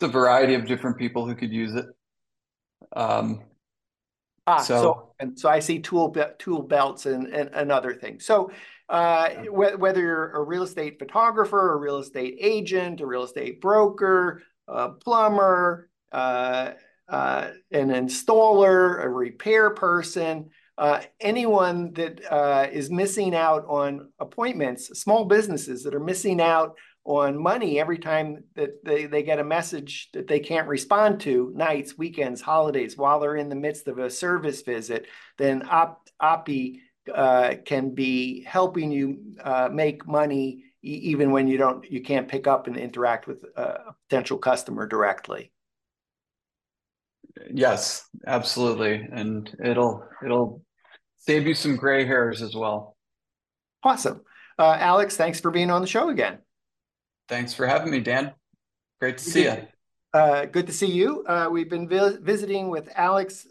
a 0.00 0.08
variety 0.08 0.54
of 0.54 0.64
different 0.64 0.96
people 0.96 1.26
who 1.26 1.34
could 1.34 1.52
use 1.52 1.74
it. 1.74 1.84
Um, 2.94 3.40
ah, 4.46 4.58
so, 4.58 4.80
so, 4.80 5.12
and 5.18 5.38
so 5.38 5.48
I 5.48 5.60
see 5.60 5.78
tool 5.80 6.08
be- 6.08 6.22
tool 6.38 6.62
belts 6.62 7.06
and, 7.06 7.26
and, 7.28 7.50
and 7.54 7.72
other 7.72 7.94
things. 7.94 8.24
So 8.24 8.50
uh, 8.88 9.30
wh- 9.30 9.78
whether 9.78 10.00
you're 10.00 10.32
a 10.32 10.42
real 10.42 10.62
estate 10.62 10.98
photographer, 10.98 11.72
a 11.72 11.76
real 11.76 11.98
estate 11.98 12.36
agent, 12.40 13.00
a 13.00 13.06
real 13.06 13.24
estate 13.24 13.60
broker, 13.60 14.42
a 14.68 14.90
plumber, 14.90 15.90
uh, 16.12 16.72
uh, 17.08 17.50
an 17.70 17.88
installer, 17.90 19.02
a 19.04 19.08
repair 19.08 19.70
person, 19.70 20.50
uh, 20.78 21.00
anyone 21.20 21.92
that 21.94 22.20
uh, 22.30 22.66
is 22.70 22.90
missing 22.90 23.34
out 23.34 23.64
on 23.68 24.10
appointments, 24.18 24.88
small 25.00 25.24
businesses 25.24 25.82
that 25.84 25.94
are 25.94 26.00
missing 26.00 26.40
out 26.40 26.76
on 27.06 27.40
money 27.40 27.78
every 27.78 27.98
time 27.98 28.42
that 28.56 28.84
they, 28.84 29.06
they 29.06 29.22
get 29.22 29.38
a 29.38 29.44
message 29.44 30.08
that 30.12 30.26
they 30.26 30.40
can't 30.40 30.66
respond 30.66 31.20
to 31.20 31.52
nights, 31.54 31.96
weekends, 31.96 32.40
holidays, 32.40 32.96
while 32.96 33.20
they're 33.20 33.36
in 33.36 33.48
the 33.48 33.54
midst 33.54 33.86
of 33.86 33.98
a 33.98 34.10
service 34.10 34.62
visit, 34.62 35.06
then 35.38 35.62
Op, 35.70 36.08
Oppy 36.20 36.80
uh, 37.14 37.54
can 37.64 37.94
be 37.94 38.42
helping 38.42 38.90
you 38.90 39.18
uh, 39.42 39.68
make 39.70 40.06
money 40.08 40.64
e- 40.82 41.00
even 41.04 41.30
when 41.30 41.46
you 41.46 41.56
don't 41.56 41.88
you 41.90 42.02
can't 42.02 42.26
pick 42.26 42.48
up 42.48 42.66
and 42.66 42.76
interact 42.76 43.28
with 43.28 43.44
a 43.56 43.94
potential 44.08 44.38
customer 44.38 44.86
directly. 44.86 45.52
Yes, 47.48 48.08
absolutely, 48.26 49.06
and 49.12 49.54
it'll 49.64 50.04
it'll 50.24 50.62
save 51.18 51.46
you 51.46 51.54
some 51.54 51.76
gray 51.76 52.04
hairs 52.04 52.42
as 52.42 52.56
well. 52.56 52.96
Awesome, 53.84 54.22
uh, 54.58 54.76
Alex. 54.80 55.16
Thanks 55.16 55.38
for 55.38 55.52
being 55.52 55.70
on 55.70 55.82
the 55.82 55.86
show 55.86 56.08
again. 56.08 56.38
Thanks 57.28 57.54
for 57.54 57.66
having 57.66 57.90
me, 57.90 58.00
Dan. 58.00 58.32
Great 59.00 59.18
to 59.18 59.24
see 59.24 59.44
you. 59.44 59.56
Uh, 60.14 60.46
good 60.46 60.66
to 60.66 60.72
see 60.72 60.90
you. 60.90 61.24
Uh, 61.26 61.48
we've 61.50 61.68
been 61.68 61.88
vi 61.88 62.16
visiting 62.20 62.70
with 62.70 62.88
Alex 62.94 63.46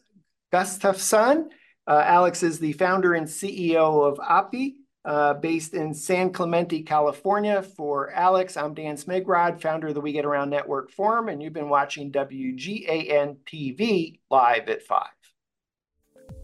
Gustafson. 0.51 1.49
Uh, 1.87 2.01
Alex 2.03 2.41
is 2.41 2.59
the 2.59 2.73
founder 2.73 3.13
and 3.13 3.27
CEO 3.27 4.03
of 4.03 4.17
Oppy, 4.17 4.75
uh, 5.03 5.35
based 5.35 5.75
in 5.75 5.93
San 5.93 6.31
Clemente, 6.31 6.81
California. 6.81 7.61
For 7.61 8.11
Alex, 8.11 8.57
I'm 8.57 8.73
Dan 8.73 8.95
Smigrod, 8.95 9.61
founder 9.61 9.89
of 9.89 9.93
the 9.93 10.01
We 10.01 10.11
Get 10.11 10.25
Around 10.25 10.49
Network 10.49 10.91
Forum, 10.91 11.29
and 11.29 11.43
you've 11.43 11.53
been 11.53 11.69
watching 11.69 12.11
WGAN 12.11 13.37
TV 13.45 14.19
live 14.31 14.67
at 14.69 14.81
5. 14.81 15.07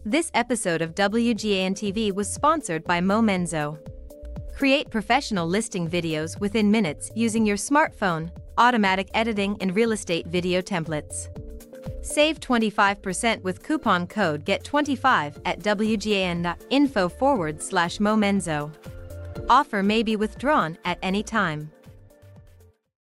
This 0.04 0.30
episode 0.34 0.82
of 0.82 0.94
WGAN 0.94 1.72
TV 1.72 2.12
was 2.12 2.32
sponsored 2.32 2.84
by 2.84 3.00
Momenzo. 3.00 3.78
Create 4.62 4.90
professional 4.90 5.48
listing 5.48 5.90
videos 5.90 6.38
within 6.38 6.70
minutes 6.70 7.10
using 7.16 7.44
your 7.44 7.56
smartphone, 7.56 8.30
automatic 8.58 9.08
editing, 9.12 9.56
and 9.60 9.74
real 9.74 9.90
estate 9.90 10.28
video 10.28 10.60
templates. 10.60 11.26
Save 12.00 12.38
25% 12.38 13.42
with 13.42 13.64
coupon 13.64 14.06
code 14.06 14.44
GET25 14.44 15.40
at 15.44 15.58
wgan.info 15.58 17.08
forward 17.08 17.60
slash 17.60 17.98
momenzo. 17.98 18.72
Offer 19.50 19.82
may 19.82 20.04
be 20.04 20.14
withdrawn 20.14 20.78
at 20.84 20.96
any 21.02 21.24
time. 21.24 21.72